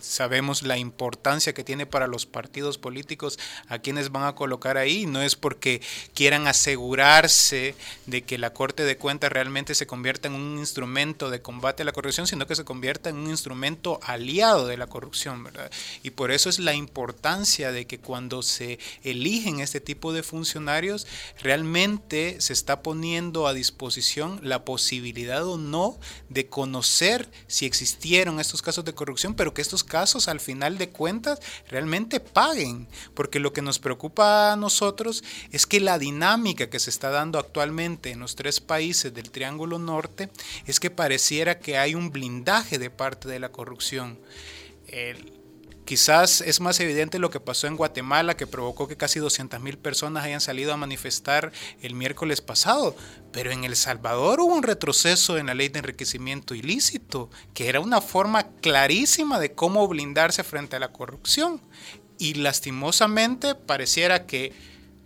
Sabemos 0.01 0.63
la 0.63 0.79
importancia 0.79 1.55
que 1.55 1.65
tiene 1.65 1.87
para 1.87 2.07
los 2.07 2.27
partidos 2.27 2.79
políticos 2.79 3.39
a 3.69 3.79
quienes 3.79 4.11
van 4.11 4.25
a 4.25 4.35
colocar 4.35 4.77
ahí. 4.77 5.07
No 5.07 5.23
es 5.23 5.37
porque 5.37 5.83
quieran 6.15 6.47
asegurarse 6.47 7.75
de 8.07 8.23
que 8.23 8.39
la 8.39 8.53
Corte 8.53 8.85
de 8.85 8.97
Cuentas 8.97 9.33
realmente 9.33 9.75
se 9.75 9.87
convierta 9.87 10.29
en 10.29 10.35
un 10.35 10.59
instrumento 10.59 11.31
de 11.31 11.43
combate 11.43 11.83
a 11.83 11.87
la 11.87 11.93
corrupción, 11.93 12.27
sino 12.27 12.47
que 12.47 12.57
se 12.57 12.65
convierta 12.65 13.11
en 13.11 13.17
un 13.17 13.31
instrumento 13.31 14.01
aliado 14.03 14.67
de 14.67 14.77
la 14.77 14.87
corrupción, 14.87 15.45
¿verdad? 15.45 15.71
Y 16.03 16.11
por 16.11 16.31
eso 16.31 16.49
es 16.49 16.59
la 16.59 16.75
importancia 16.75 17.73
de 17.73 17.87
que 17.87 17.99
cuando 17.99 18.43
se 18.43 18.79
eligen 19.03 19.61
este 19.61 19.81
tipo 19.81 20.13
de 20.13 20.23
funcionarios, 20.23 21.07
realmente 21.43 22.41
se 22.41 22.53
está 22.53 22.83
poniendo 22.83 23.47
a 23.47 23.55
disposición 23.55 24.41
la 24.43 24.65
posibilidad 24.65 25.47
o 25.47 25.59
no 25.59 25.99
de 26.29 26.47
conocer 26.47 27.31
si 27.47 27.67
existieron 27.67 28.41
estos 28.41 28.63
casos 28.63 28.85
de 28.85 28.95
corrupción, 28.95 29.35
pero 29.35 29.55
que 29.55 29.63
estos 29.63 29.74
casos 29.83 30.29
al 30.29 30.39
final 30.39 30.79
de 30.79 30.91
cuentas 30.91 31.41
realmente 31.69 32.21
paguen, 32.21 32.87
porque 33.15 33.41
lo 33.41 33.53
que 33.53 33.63
nos 33.63 33.81
preocupa 33.81 34.53
a 34.53 34.57
nosotros 34.57 35.25
es 35.51 35.67
que 35.67 35.81
la 35.81 35.99
dinámica 35.99 36.71
que 36.71 36.79
se 36.79 36.91
está 36.91 37.11
dando 37.11 37.41
actualmente 37.41 38.13
en 38.13 38.21
los 38.21 38.37
tres 38.37 38.61
países 38.61 39.13
del 39.13 39.33
Triángulo 39.33 39.81
Norte 39.81 40.31
es 40.67 40.79
que 40.79 40.91
pareciera 40.91 41.59
que 41.59 41.79
hay 41.79 41.97
un 41.97 42.11
blindaje 42.13 42.79
de 42.79 42.91
parte 42.91 43.29
de 43.29 43.41
la 43.41 43.49
corrupción. 43.51 44.19
El- 44.87 45.33
Quizás 45.85 46.41
es 46.41 46.61
más 46.61 46.81
evidente 46.81 47.19
lo 47.19 47.29
que 47.29 47.41
pasó 47.41 47.67
en 47.67 47.77
Guatemala, 47.77 48.37
que 48.37 48.47
provocó 48.47 48.89
que 48.89 48.97
casi 48.97 49.21
200.000 49.21 49.77
personas 49.77 50.25
hayan 50.25 50.41
salido 50.41 50.73
a 50.73 50.79
manifestar 50.79 51.53
el 51.83 51.95
miércoles 51.95 52.41
pasado, 52.41 52.97
pero 53.33 53.51
en 53.51 53.65
El 53.65 53.77
Salvador 53.77 54.41
hubo 54.41 54.55
un 54.55 54.63
retroceso 54.63 55.37
en 55.37 55.47
la 55.47 55.55
ley 55.55 55.69
de 55.69 55.81
enriquecimiento 55.81 56.55
ilícito, 56.55 57.29
que 57.53 57.69
era 57.69 57.81
una 57.81 58.01
forma 58.01 58.45
clarísima 58.63 59.39
de 59.39 59.53
cómo 59.53 59.87
blindarse 59.87 60.43
frente 60.43 60.77
a 60.77 60.81
la 60.81 60.93
corrupción. 60.93 61.61
Y 62.19 62.35
lastimosamente 62.35 63.55
pareciera 63.55 64.25
que 64.25 64.53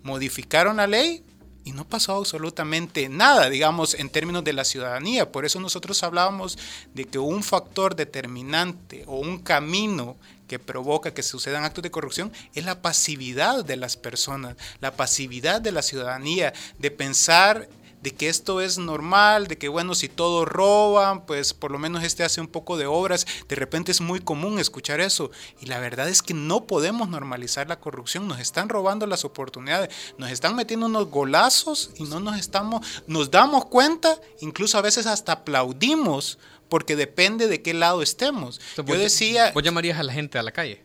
modificaron 0.05 0.77
la 0.77 0.87
ley 0.87 1.25
y 1.65 1.73
no 1.73 1.87
pasó 1.87 2.17
absolutamente 2.17 3.09
nada, 3.09 3.51
digamos, 3.51 3.95
en 3.95 4.11
términos 4.11 4.45
de 4.45 4.53
la 4.53 4.65
ciudadanía. 4.65 5.33
Por 5.33 5.45
eso 5.45 5.61
nosotros 5.61 6.03
hablábamos 6.03 6.57
de 6.95 7.05
que 7.05 7.19
un 7.19 7.43
factor 7.43 7.97
determinante 7.97 9.05
o 9.07 9.19
un 9.19 9.39
camino 9.39 10.17
que 10.49 10.59
provoca 10.59 11.15
que 11.15 11.23
sucedan 11.23 11.65
actos 11.65 11.83
de 11.83 11.91
corrupción 11.91 12.33
es 12.55 12.65
la 12.65 12.83
pasividad 12.83 13.65
de 13.65 13.77
las 13.77 13.97
personas, 13.97 14.57
la 14.81 14.97
pasividad 14.97 15.61
de 15.61 15.73
la 15.73 15.83
ciudadanía, 15.83 16.53
de 16.79 16.91
pensar 16.91 17.69
de 18.03 18.15
que 18.15 18.29
esto 18.29 18.61
es 18.61 18.79
normal, 18.79 19.49
de 19.49 19.59
que 19.59 19.69
bueno, 19.69 19.95
si 19.95 20.09
todos 20.09 20.47
roban, 20.47 21.27
pues 21.27 21.53
por 21.53 21.71
lo 21.71 21.79
menos 21.79 22.05
este 22.05 22.23
hace 22.23 22.41
un 22.41 22.47
poco 22.47 22.77
de 22.77 22.87
obras, 22.87 23.27
de 23.49 23.57
repente 23.57 23.91
es 23.91 24.01
muy 24.01 24.21
común 24.21 24.59
escuchar 24.59 25.01
eso. 25.01 25.31
Y 25.61 25.67
la 25.67 25.81
verdad 25.81 26.09
es 26.09 26.23
que 26.23 26.35
no 26.35 26.65
podemos 26.67 27.09
normalizar 27.09 27.69
la 27.69 27.81
corrupción, 27.81 28.29
nos 28.29 28.41
están 28.41 28.69
robando 28.69 29.07
las 29.07 29.25
oportunidades, 29.25 29.95
nos 30.17 30.31
están 30.31 30.55
metiendo 30.55 30.87
unos 30.87 31.11
golazos 31.11 31.91
y 31.97 32.05
no 32.05 32.21
nos 32.21 32.39
estamos, 32.39 32.87
nos 33.07 33.31
damos 33.31 33.67
cuenta, 33.67 34.21
incluso 34.41 34.79
a 34.79 34.83
veces 34.83 35.07
hasta 35.07 35.33
aplaudimos, 35.33 36.39
porque 36.69 36.97
depende 36.97 37.47
de 37.49 37.63
qué 37.63 37.75
lado 37.75 38.03
estemos. 38.03 38.61
Yo 38.77 38.83
Vos- 38.85 38.99
decía, 38.99 39.53
¿Vos 39.53 39.63
llamarías 39.63 39.99
a 39.99 40.03
la 40.03 40.13
gente 40.13 40.39
a 40.39 40.43
la 40.43 40.53
calle? 40.53 40.83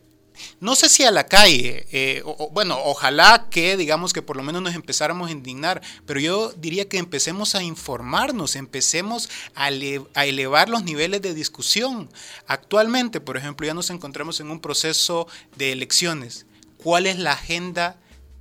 no 0.59 0.75
sé 0.75 0.89
si 0.89 1.03
a 1.03 1.11
la 1.11 1.27
calle, 1.27 1.85
eh, 1.91 2.23
o- 2.25 2.35
o, 2.45 2.49
bueno, 2.49 2.75
ojalá 2.83 3.47
que 3.51 3.77
digamos 3.77 4.13
que 4.13 4.23
por 4.23 4.35
lo 4.35 4.41
menos 4.41 4.63
nos 4.63 4.73
empezáramos 4.73 5.29
a 5.29 5.31
indignar, 5.31 5.81
pero 6.07 6.19
yo 6.19 6.51
diría 6.53 6.89
que 6.89 6.97
empecemos 6.97 7.53
a 7.53 7.61
informarnos, 7.61 8.55
empecemos 8.55 9.29
a, 9.53 9.65
a 9.67 10.25
elevar 10.25 10.69
los 10.69 10.83
niveles 10.83 11.21
de 11.21 11.35
discusión. 11.35 12.09
Actualmente, 12.47 13.21
por 13.21 13.37
ejemplo, 13.37 13.67
ya 13.67 13.75
nos 13.75 13.91
encontramos 13.91 14.39
en 14.39 14.49
un 14.49 14.59
proceso 14.59 15.27
de 15.55 15.71
elecciones. 15.71 16.47
¿Cuál 16.77 17.05
es 17.05 17.19
la 17.19 17.33
agenda 17.33 17.97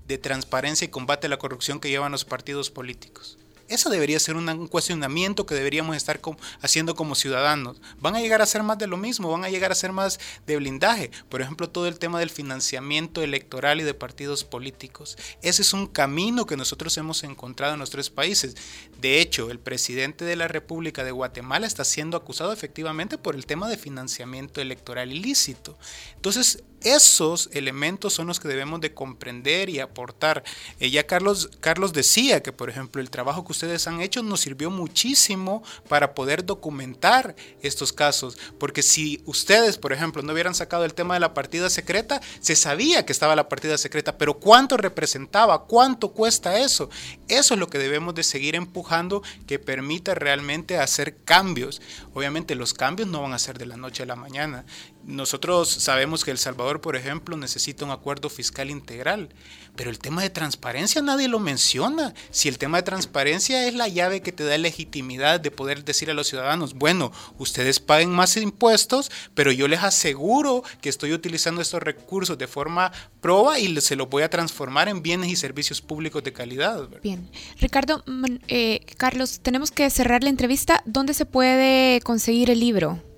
de 0.09 0.17
transparencia 0.19 0.87
y 0.87 0.89
combate 0.89 1.27
a 1.27 1.31
la 1.31 1.39
corrupción 1.39 1.79
que 1.79 1.91
llevan 1.91 2.11
los 2.13 2.25
partidos 2.25 2.71
políticos? 2.71 3.37
Eso 3.69 3.91
debería 3.91 4.19
ser 4.19 4.37
un 4.37 4.69
cuestionamiento 4.69 5.47
que 5.47 5.55
deberíamos 5.55 5.97
estar 5.97 6.21
haciendo 6.61 6.95
como 6.95 7.15
ciudadanos. 7.15 7.81
Van 8.01 8.17
a 8.17 8.21
llegar 8.21 8.43
a 8.43 8.47
ser 8.47 8.63
más 8.63 8.79
de 8.79 8.87
lo 8.87 8.97
mismo, 8.97 9.31
van 9.31 9.45
a 9.45 9.49
llegar 9.49 9.73
a 9.73 9.77
ser 9.77 9.93
más 9.93 10.19
de 10.47 10.57
blindaje. 10.57 11.11
Por 11.29 11.41
ejemplo, 11.43 11.69
todo 11.69 11.89
el 11.89 11.99
tema 11.99 12.19
del 12.19 12.31
financiamiento 12.31 13.23
electoral 13.23 13.81
y 13.81 13.85
de 13.85 13.95
partidos 13.95 14.45
políticos. 14.45 15.17
Ese 15.43 15.63
es 15.63 15.73
un 15.73 15.87
camino 15.87 16.47
que 16.47 16.57
nosotros 16.57 16.97
hemos 16.99 17.23
encontrado 17.25 17.75
en 17.75 17.81
los 17.81 17.91
tres 17.91 18.11
países. 18.11 18.57
De 19.01 19.21
hecho, 19.21 19.51
el 19.51 19.59
presidente 19.59 20.25
de 20.25 20.37
la 20.37 20.49
República 20.49 21.05
de 21.05 21.11
Guatemala 21.13 21.67
está 21.67 21.85
siendo 21.85 22.17
acusado 22.17 22.53
efectivamente 22.53 23.19
por 23.19 23.35
el 23.35 23.47
tema 23.47 23.69
de 23.69 23.77
financiamiento 23.77 24.61
electoral 24.61 25.13
ilícito. 25.13 25.79
Entonces, 26.17 26.63
esos 26.85 27.49
elementos 27.53 28.13
son 28.13 28.27
los 28.27 28.41
que 28.41 28.49
debemos 28.49 28.81
de 28.81 28.95
comprender 28.95 29.69
y 29.69 29.81
aportar. 29.81 30.45
Eh, 30.81 30.91
ya 30.91 31.07
Carlos, 31.07 31.51
Carlos 31.61 31.93
decía 31.93 32.43
que, 32.43 32.53
por 32.53 32.71
ejemplo, 32.71 33.01
el 33.01 33.11
trabajo 33.11 33.45
que 33.45 33.53
ustedes 33.53 33.87
han 33.87 34.01
hecho 34.01 34.23
nos 34.23 34.41
sirvió 34.41 34.71
muchísimo 34.71 35.63
para 35.89 36.15
poder 36.15 36.45
documentar 36.45 37.35
estos 37.63 37.93
casos. 37.93 38.39
Porque 38.59 38.83
si 38.83 39.23
ustedes, 39.27 39.79
por 39.79 39.93
ejemplo, 39.93 40.23
no 40.23 40.33
hubieran 40.33 40.55
sacado 40.55 40.85
el 40.85 40.95
tema 40.95 41.15
de 41.15 41.21
la 41.21 41.35
partida 41.35 41.71
secreta, 41.71 42.21
se 42.41 42.57
sabía 42.57 43.05
que 43.05 43.13
estaba 43.13 43.37
la 43.37 43.49
partida 43.49 43.79
secreta, 43.79 44.19
pero 44.19 44.35
¿cuánto 44.35 44.77
representaba? 44.77 45.65
¿Cuánto 45.65 46.13
cuesta 46.13 46.59
eso? 46.59 46.91
Eso 47.29 47.55
es 47.55 47.61
lo 47.61 47.69
que 47.69 47.79
debemos 47.79 48.15
de 48.15 48.23
seguir 48.23 48.55
empujando 48.55 49.23
que 49.47 49.59
permita 49.59 50.15
realmente 50.15 50.79
hacer 50.79 51.17
cambios. 51.25 51.81
Obviamente 52.15 52.55
los 52.55 52.75
cambios 52.75 53.09
no 53.09 53.23
van 53.23 53.33
a 53.33 53.39
ser 53.39 53.59
de 53.59 53.67
la 53.67 53.77
noche 53.77 54.03
a 54.03 54.07
la 54.07 54.17
mañana. 54.17 54.65
Nosotros 55.05 55.69
sabemos 55.69 56.25
que 56.25 56.31
El 56.31 56.39
Salvador, 56.39 56.81
por 56.81 56.95
ejemplo, 56.95 57.37
necesita 57.37 57.85
un 57.85 57.91
acuerdo 57.91 58.31
fiscal 58.31 58.71
integral, 58.71 59.31
pero 59.75 59.91
el 59.91 59.99
tema 59.99 60.23
de 60.23 60.31
transparencia 60.31 61.03
nadie 61.03 61.27
lo 61.27 61.41
menciona. 61.41 62.15
Si 62.31 62.49
el 62.49 62.59
tema 62.59 62.77
de 62.77 62.85
transparencia 62.85 63.67
es 63.67 63.75
la 63.75 63.89
llave 63.89 64.23
que 64.23 64.31
te 64.31 64.45
da 64.45 64.57
legitimidad 64.59 65.41
de 65.41 65.51
poder 65.51 65.85
decir 65.85 66.11
a 66.11 66.15
los 66.15 66.29
ciudadanos, 66.29 66.75
bueno, 66.75 67.11
ustedes 67.39 67.81
paguen 67.81 68.11
más 68.11 68.37
impuestos, 68.37 69.11
pero 69.35 69.51
yo 69.51 69.67
les 69.67 69.83
aseguro 69.83 70.63
que 70.81 70.89
estoy 70.89 71.13
utilizando 71.13 71.61
estos 71.61 71.83
recursos 71.83 72.39
de 72.39 72.47
forma 72.47 72.93
proba 73.21 73.59
y 73.59 73.81
se 73.81 73.97
los 73.97 74.09
voy 74.09 74.23
a 74.23 74.31
transformar 74.31 74.89
en 74.89 75.03
bienes 75.03 75.31
y 75.31 75.37
servicios 75.37 75.81
públicos 75.81 76.23
de 76.23 76.33
calidad. 76.33 76.89
Bien. 77.03 77.29
Ricardo, 77.59 78.05
mm, 78.07 78.25
eh, 78.49 78.81
Carlos, 78.97 79.41
tenemos 79.43 79.73
que 79.73 79.91
cerrar 79.91 80.23
la 80.23 80.31
entrevista. 80.31 80.83
¿Dónde 80.87 81.15
se 81.15 81.27
puede 81.27 82.01
conseguir 82.03 82.51
el 82.51 82.61
libro? 82.61 83.12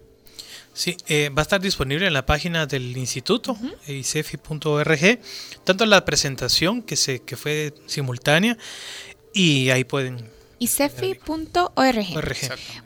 Sí, 0.75 0.97
eh, 1.07 1.31
va 1.31 1.43
a 1.43 1.45
estar 1.45 1.61
disponible 1.61 2.09
en 2.09 2.13
la 2.13 2.27
página 2.27 2.67
del 2.67 2.97
instituto, 2.97 3.57
icefi.org, 3.87 5.21
tanto 5.63 5.87
la 5.87 6.05
presentación 6.05 6.83
que, 6.83 6.97
se, 6.97 7.21
que 7.21 7.37
fue 7.37 7.73
simultánea 7.87 8.59
y 9.33 9.71
ahí 9.71 9.85
pueden... 9.85 10.29
icefi.org. 10.59 12.07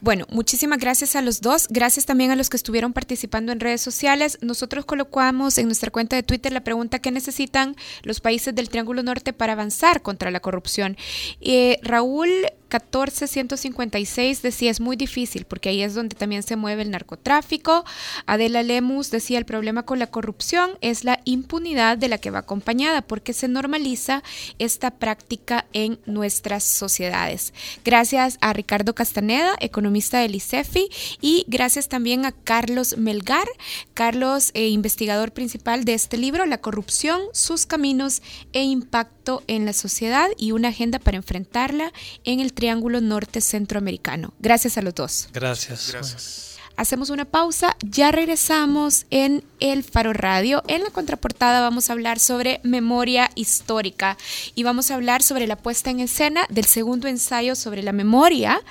Bueno, 0.01 0.27
muchísimas 0.29 0.77
gracias 0.77 1.15
a 1.15 1.23
los 1.23 1.41
dos. 1.41 1.67
Gracias 1.67 2.05
también 2.05 2.29
a 2.29 2.35
los 2.35 2.51
que 2.51 2.57
estuvieron 2.57 2.93
participando 2.93 3.51
en 3.51 3.59
redes 3.59 3.81
sociales. 3.81 4.37
Nosotros 4.41 4.85
colocamos 4.85 5.57
en 5.57 5.65
nuestra 5.65 5.89
cuenta 5.89 6.15
de 6.15 6.21
Twitter 6.21 6.53
la 6.53 6.63
pregunta 6.63 6.99
que 6.99 7.09
necesitan 7.09 7.75
los 8.03 8.19
países 8.19 8.53
del 8.53 8.69
Triángulo 8.69 9.01
Norte 9.01 9.33
para 9.33 9.53
avanzar 9.53 10.03
contra 10.03 10.29
la 10.29 10.41
corrupción. 10.41 10.95
Eh, 11.41 11.79
Raúl 11.81 12.29
14156 12.69 14.41
decía 14.41 14.71
es 14.71 14.79
muy 14.79 14.95
difícil 14.95 15.45
porque 15.45 15.69
ahí 15.69 15.81
es 15.81 15.95
donde 15.95 16.15
también 16.15 16.43
se 16.43 16.55
mueve 16.55 16.83
el 16.83 16.91
narcotráfico. 16.91 17.83
Adela 18.25 18.63
Lemus 18.63 19.11
decía 19.11 19.37
el 19.37 19.45
problema 19.45 19.83
con 19.83 19.99
la 19.99 20.07
corrupción 20.07 20.71
es 20.81 21.03
la 21.03 21.19
impunidad 21.25 21.97
de 21.97 22.07
la 22.07 22.17
que 22.17 22.31
va 22.31 22.39
acompañada 22.39 23.01
porque 23.01 23.33
se 23.33 23.47
normaliza 23.47 24.23
esta 24.59 24.91
práctica 24.91 25.65
en 25.73 25.99
nuestras 26.05 26.63
sociedades. 26.63 27.53
Gracias 27.83 28.37
a 28.41 28.53
Ricardo 28.53 28.95
Castaneda, 28.95 29.55
economista 29.59 30.19
del 30.19 30.35
ICEFI, 30.35 30.89
y 31.21 31.45
gracias 31.47 31.89
también 31.89 32.25
a 32.25 32.31
Carlos 32.31 32.97
Melgar, 32.97 33.47
Carlos, 33.93 34.51
eh, 34.53 34.67
investigador 34.69 35.31
principal 35.31 35.85
de 35.85 35.93
este 35.93 36.17
libro, 36.17 36.45
La 36.45 36.59
corrupción, 36.59 37.21
sus 37.33 37.65
caminos 37.65 38.21
e 38.53 38.63
impacto 38.63 39.18
en 39.47 39.65
la 39.65 39.73
sociedad 39.73 40.29
y 40.37 40.51
una 40.51 40.69
agenda 40.69 40.99
para 40.99 41.17
enfrentarla 41.17 41.91
en 42.23 42.39
el 42.39 42.53
Triángulo 42.53 43.01
Norte 43.01 43.41
Centroamericano. 43.41 44.33
Gracias 44.39 44.77
a 44.77 44.81
los 44.81 44.95
dos. 44.95 45.29
Gracias. 45.33 46.49
Hacemos 46.79 47.09
una 47.09 47.25
pausa, 47.25 47.75
ya 47.81 48.09
regresamos 48.09 49.05
en 49.09 49.43
El 49.59 49.83
Faro 49.83 50.13
Radio. 50.13 50.63
En 50.69 50.81
la 50.81 50.91
contraportada 50.91 51.59
vamos 51.59 51.89
a 51.89 51.91
hablar 51.91 52.19
sobre 52.19 52.61
memoria 52.63 53.29
histórica 53.35 54.17
y 54.55 54.63
vamos 54.63 54.89
a 54.89 54.95
hablar 54.95 55.21
sobre 55.21 55.45
la 55.45 55.57
puesta 55.57 55.89
en 55.89 55.99
escena 55.99 56.45
del 56.49 56.63
segundo 56.63 57.09
ensayo 57.09 57.55
sobre 57.55 57.83
la 57.83 57.91
memoria 57.91 58.61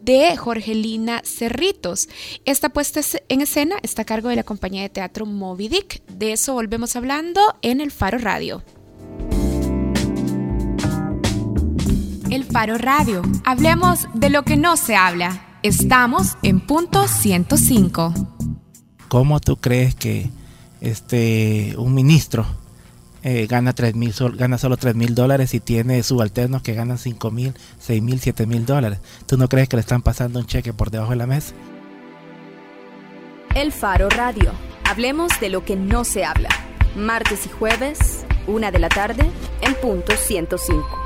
de 0.00 0.36
Jorgelina 0.36 1.22
Cerritos. 1.24 2.08
Esta 2.44 2.68
puesta 2.68 3.00
en 3.28 3.40
escena 3.40 3.74
está 3.82 4.02
a 4.02 4.04
cargo 4.06 4.28
de 4.28 4.36
la 4.36 4.44
compañía 4.44 4.82
de 4.82 4.88
teatro 4.88 5.26
Moby 5.26 5.66
Dick. 5.66 6.06
De 6.06 6.34
eso 6.34 6.52
volvemos 6.52 6.94
hablando 6.94 7.40
en 7.62 7.80
El 7.80 7.90
Faro 7.90 8.18
Radio. 8.18 8.62
El 12.36 12.44
Faro 12.44 12.76
Radio. 12.76 13.22
Hablemos 13.46 14.08
de 14.12 14.28
lo 14.28 14.42
que 14.42 14.58
no 14.58 14.76
se 14.76 14.94
habla. 14.94 15.58
Estamos 15.62 16.36
en 16.42 16.60
punto 16.60 17.08
105. 17.08 18.12
¿Cómo 19.08 19.40
tú 19.40 19.56
crees 19.56 19.94
que 19.94 20.28
este 20.82 21.72
un 21.78 21.94
ministro 21.94 22.44
eh, 23.22 23.46
gana 23.46 23.72
tres 23.72 23.94
mil 23.94 24.12
sol- 24.12 24.36
gana 24.36 24.58
solo 24.58 24.76
3 24.76 24.94
mil 24.94 25.14
dólares 25.14 25.54
y 25.54 25.60
tiene 25.60 26.02
subalternos 26.02 26.60
que 26.60 26.74
ganan 26.74 26.98
5 26.98 27.30
mil, 27.30 27.54
6 27.78 28.02
mil, 28.02 28.20
7 28.20 28.44
mil 28.46 28.66
dólares? 28.66 28.98
¿Tú 29.24 29.38
no 29.38 29.48
crees 29.48 29.70
que 29.70 29.76
le 29.76 29.80
están 29.80 30.02
pasando 30.02 30.38
un 30.38 30.44
cheque 30.44 30.74
por 30.74 30.90
debajo 30.90 31.12
de 31.12 31.16
la 31.16 31.26
mesa? 31.26 31.54
El 33.54 33.72
Faro 33.72 34.10
Radio. 34.10 34.52
Hablemos 34.84 35.32
de 35.40 35.48
lo 35.48 35.64
que 35.64 35.74
no 35.76 36.04
se 36.04 36.26
habla. 36.26 36.50
Martes 36.96 37.46
y 37.46 37.48
jueves, 37.48 38.26
una 38.46 38.70
de 38.70 38.78
la 38.78 38.90
tarde, 38.90 39.24
en 39.62 39.74
punto 39.80 40.12
105. 40.14 41.05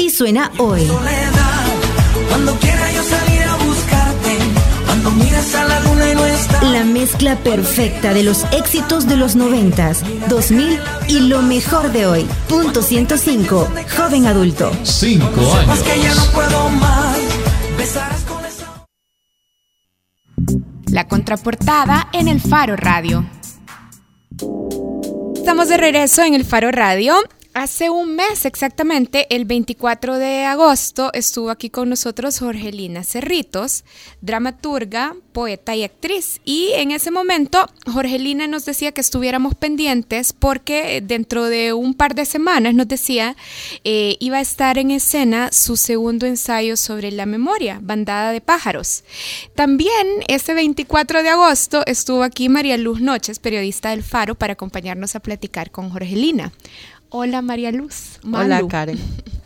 Así 0.00 0.08
suena 0.08 0.50
hoy. 0.56 0.90
Cuando 2.30 2.54
quiera 2.58 2.90
yo 2.90 3.02
salir 3.02 3.42
a 3.42 3.56
buscarte, 3.56 4.38
cuando 4.86 5.10
miras 5.10 5.54
a 5.54 5.64
la 5.66 5.80
luna 5.80 6.10
y 6.10 6.14
no 6.14 6.24
está. 6.24 6.62
La 6.62 6.84
mezcla 6.84 7.36
perfecta 7.36 8.14
de 8.14 8.22
los 8.22 8.46
éxitos 8.50 9.06
de 9.06 9.16
los 9.18 9.36
90, 9.36 9.92
2000 10.30 10.80
y 11.08 11.20
lo 11.20 11.42
mejor 11.42 11.92
de 11.92 12.06
hoy. 12.06 12.26
Punto 12.48 12.80
105, 12.80 13.68
joven 13.94 14.24
adulto. 14.24 14.72
Cinco 14.84 15.54
Sepas 15.60 15.80
que 15.80 16.00
ya 16.00 16.14
no 16.14 16.24
puedo 16.32 16.70
más. 16.70 17.18
Besarás 17.76 18.22
con 18.22 18.42
esa. 18.46 18.86
La 20.86 21.08
contraportada 21.08 22.08
en 22.14 22.28
el 22.28 22.40
Faro 22.40 22.74
Radio. 22.76 23.26
Estamos 25.36 25.68
de 25.68 25.76
regreso 25.76 26.22
en 26.22 26.32
el 26.32 26.46
Faro 26.46 26.70
Radio. 26.70 27.16
Hace 27.52 27.90
un 27.90 28.14
mes 28.14 28.44
exactamente, 28.44 29.26
el 29.34 29.44
24 29.44 30.18
de 30.18 30.44
agosto, 30.44 31.10
estuvo 31.14 31.50
aquí 31.50 31.68
con 31.68 31.88
nosotros 31.88 32.38
Jorgelina 32.38 33.02
Cerritos, 33.02 33.82
dramaturga, 34.20 35.16
poeta 35.32 35.74
y 35.74 35.82
actriz. 35.82 36.40
Y 36.44 36.70
en 36.74 36.92
ese 36.92 37.10
momento, 37.10 37.68
Jorgelina 37.92 38.46
nos 38.46 38.66
decía 38.66 38.92
que 38.92 39.00
estuviéramos 39.00 39.56
pendientes 39.56 40.32
porque 40.32 41.02
dentro 41.04 41.46
de 41.46 41.72
un 41.72 41.94
par 41.94 42.14
de 42.14 42.24
semanas, 42.24 42.72
nos 42.74 42.86
decía, 42.86 43.36
eh, 43.82 44.16
iba 44.20 44.36
a 44.36 44.42
estar 44.42 44.78
en 44.78 44.92
escena 44.92 45.50
su 45.50 45.76
segundo 45.76 46.26
ensayo 46.26 46.76
sobre 46.76 47.10
la 47.10 47.26
memoria, 47.26 47.80
Bandada 47.82 48.30
de 48.30 48.40
Pájaros. 48.40 49.02
También 49.56 50.06
ese 50.28 50.54
24 50.54 51.24
de 51.24 51.30
agosto 51.30 51.82
estuvo 51.86 52.22
aquí 52.22 52.48
María 52.48 52.76
Luz 52.76 53.00
Noches, 53.00 53.40
periodista 53.40 53.90
del 53.90 54.04
Faro, 54.04 54.36
para 54.36 54.52
acompañarnos 54.52 55.16
a 55.16 55.20
platicar 55.20 55.72
con 55.72 55.90
Jorgelina. 55.90 56.52
Hola 57.10 57.42
María 57.42 57.72
Luz. 57.72 58.20
Hola. 58.24 58.62
Karen. 58.68 58.98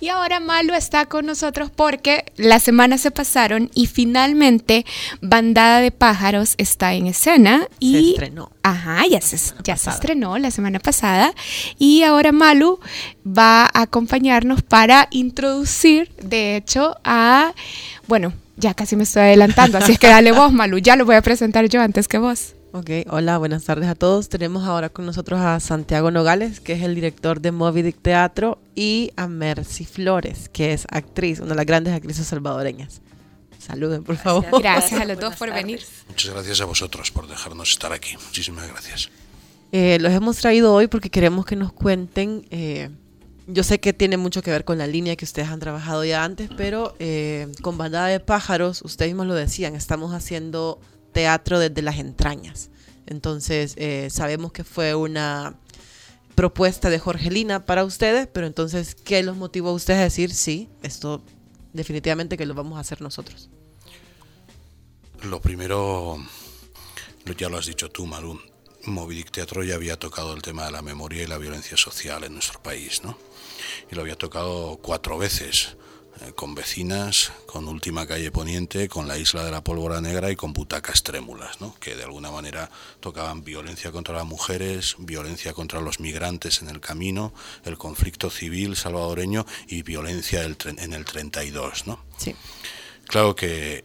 Y 0.00 0.08
ahora 0.08 0.40
Malu 0.40 0.74
está 0.74 1.06
con 1.06 1.26
nosotros 1.26 1.70
porque 1.74 2.24
las 2.36 2.62
semanas 2.62 3.02
se 3.02 3.10
pasaron 3.10 3.70
y 3.74 3.86
finalmente 3.86 4.86
Bandada 5.20 5.80
de 5.80 5.90
Pájaros 5.90 6.54
está 6.56 6.94
en 6.94 7.06
escena. 7.06 7.68
Y, 7.78 7.92
Se 7.92 8.10
estrenó. 8.10 8.50
Ajá, 8.62 9.06
ya, 9.06 9.20
se, 9.20 9.36
ya 9.64 9.76
se 9.76 9.90
estrenó 9.90 10.38
la 10.38 10.50
semana 10.50 10.78
pasada. 10.78 11.32
Y 11.78 12.02
ahora 12.02 12.32
Malu 12.32 12.80
va 13.26 13.64
a 13.64 13.82
acompañarnos 13.82 14.62
para 14.62 15.08
introducir, 15.10 16.10
de 16.22 16.56
hecho, 16.56 16.96
a... 17.04 17.52
Bueno, 18.06 18.32
ya 18.56 18.74
casi 18.74 18.96
me 18.96 19.02
estoy 19.02 19.22
adelantando, 19.22 19.78
así 19.78 19.92
es 19.92 19.98
que 19.98 20.08
dale 20.08 20.32
vos, 20.32 20.52
Malu. 20.52 20.78
Ya 20.78 20.96
lo 20.96 21.04
voy 21.04 21.16
a 21.16 21.22
presentar 21.22 21.68
yo 21.68 21.80
antes 21.80 22.08
que 22.08 22.18
vos. 22.18 22.54
Ok, 22.70 22.90
hola, 23.08 23.38
buenas 23.38 23.64
tardes 23.64 23.88
a 23.88 23.94
todos. 23.94 24.28
Tenemos 24.28 24.64
ahora 24.66 24.90
con 24.90 25.06
nosotros 25.06 25.40
a 25.40 25.58
Santiago 25.58 26.10
Nogales, 26.10 26.60
que 26.60 26.74
es 26.74 26.82
el 26.82 26.94
director 26.94 27.40
de 27.40 27.50
Moby 27.50 27.80
Dick 27.80 28.00
Teatro, 28.02 28.58
y 28.74 29.10
a 29.16 29.26
Mercy 29.26 29.86
Flores, 29.86 30.50
que 30.50 30.74
es 30.74 30.86
actriz, 30.90 31.40
una 31.40 31.50
de 31.50 31.54
las 31.56 31.66
grandes 31.66 31.94
actrices 31.94 32.26
salvadoreñas. 32.26 33.00
Saluden, 33.58 34.04
por 34.04 34.16
favor. 34.16 34.60
Gracias 34.62 35.00
a 35.00 35.04
los 35.06 35.18
dos 35.18 35.34
por 35.36 35.52
venir. 35.52 35.80
Muchas 36.08 36.30
gracias 36.32 36.60
a 36.60 36.66
vosotros 36.66 37.10
por 37.10 37.26
dejarnos 37.26 37.70
estar 37.70 37.92
aquí. 37.92 38.16
Muchísimas 38.26 38.68
gracias. 38.68 39.10
Eh, 39.72 39.98
los 40.00 40.12
hemos 40.12 40.36
traído 40.36 40.74
hoy 40.74 40.88
porque 40.88 41.10
queremos 41.10 41.46
que 41.46 41.56
nos 41.56 41.72
cuenten. 41.72 42.46
eh, 42.50 42.90
yo 43.50 43.62
sé 43.62 43.80
que 43.80 43.94
tiene 43.94 44.18
mucho 44.18 44.42
que 44.42 44.50
ver 44.50 44.66
con 44.66 44.76
la 44.76 44.86
línea 44.86 45.16
que 45.16 45.24
ustedes 45.24 45.48
han 45.48 45.58
trabajado 45.58 46.04
ya 46.04 46.22
antes, 46.22 46.50
pero 46.54 46.94
eh, 46.98 47.50
con 47.62 47.78
Bandada 47.78 48.08
de 48.08 48.20
Pájaros, 48.20 48.82
ustedes 48.82 49.12
mismos 49.12 49.26
lo 49.26 49.34
decían, 49.34 49.74
estamos 49.74 50.12
haciendo 50.12 50.78
teatro 51.18 51.58
desde 51.58 51.82
las 51.82 51.98
entrañas. 51.98 52.70
Entonces, 53.04 53.74
eh, 53.76 54.06
sabemos 54.08 54.52
que 54.52 54.62
fue 54.62 54.94
una 54.94 55.58
propuesta 56.36 56.90
de 56.90 57.00
Jorgelina 57.00 57.66
para 57.66 57.82
ustedes, 57.82 58.28
pero 58.32 58.46
entonces, 58.46 58.94
¿qué 58.94 59.24
los 59.24 59.36
motivó 59.36 59.70
a 59.70 59.72
ustedes 59.72 59.98
a 59.98 60.04
decir, 60.04 60.32
sí, 60.32 60.68
esto 60.84 61.20
definitivamente 61.72 62.36
que 62.36 62.46
lo 62.46 62.54
vamos 62.54 62.78
a 62.78 62.82
hacer 62.82 63.02
nosotros? 63.02 63.50
Lo 65.24 65.40
primero, 65.40 66.24
ya 67.36 67.48
lo 67.48 67.58
has 67.58 67.66
dicho 67.66 67.90
tú, 67.90 68.06
Maru. 68.06 68.40
Moby 68.84 69.16
Dick 69.16 69.32
Teatro 69.32 69.64
ya 69.64 69.74
había 69.74 69.98
tocado 69.98 70.32
el 70.34 70.40
tema 70.40 70.66
de 70.66 70.70
la 70.70 70.82
memoria 70.82 71.24
y 71.24 71.26
la 71.26 71.38
violencia 71.38 71.76
social 71.76 72.22
en 72.22 72.34
nuestro 72.34 72.62
país, 72.62 73.02
¿no? 73.02 73.18
Y 73.90 73.96
lo 73.96 74.02
había 74.02 74.14
tocado 74.14 74.78
cuatro 74.80 75.18
veces, 75.18 75.76
con 76.34 76.54
vecinas, 76.54 77.32
con 77.46 77.68
Última 77.68 78.06
Calle 78.06 78.30
Poniente, 78.30 78.88
con 78.88 79.08
la 79.08 79.18
Isla 79.18 79.44
de 79.44 79.50
la 79.50 79.62
Pólvora 79.62 80.00
Negra 80.00 80.30
y 80.30 80.36
con 80.36 80.52
Butacas 80.52 81.02
Trémulas, 81.02 81.60
¿no? 81.60 81.74
Que 81.80 81.94
de 81.96 82.04
alguna 82.04 82.30
manera 82.30 82.70
tocaban 83.00 83.44
violencia 83.44 83.92
contra 83.92 84.14
las 84.14 84.26
mujeres, 84.26 84.96
violencia 84.98 85.52
contra 85.52 85.80
los 85.80 86.00
migrantes 86.00 86.62
en 86.62 86.68
el 86.68 86.80
camino, 86.80 87.32
el 87.64 87.78
conflicto 87.78 88.30
civil 88.30 88.76
salvadoreño 88.76 89.46
y 89.68 89.82
violencia 89.82 90.42
en 90.44 90.92
el 90.92 91.04
32, 91.04 91.86
¿no? 91.86 92.00
Sí. 92.16 92.34
Claro 93.06 93.34
que 93.34 93.84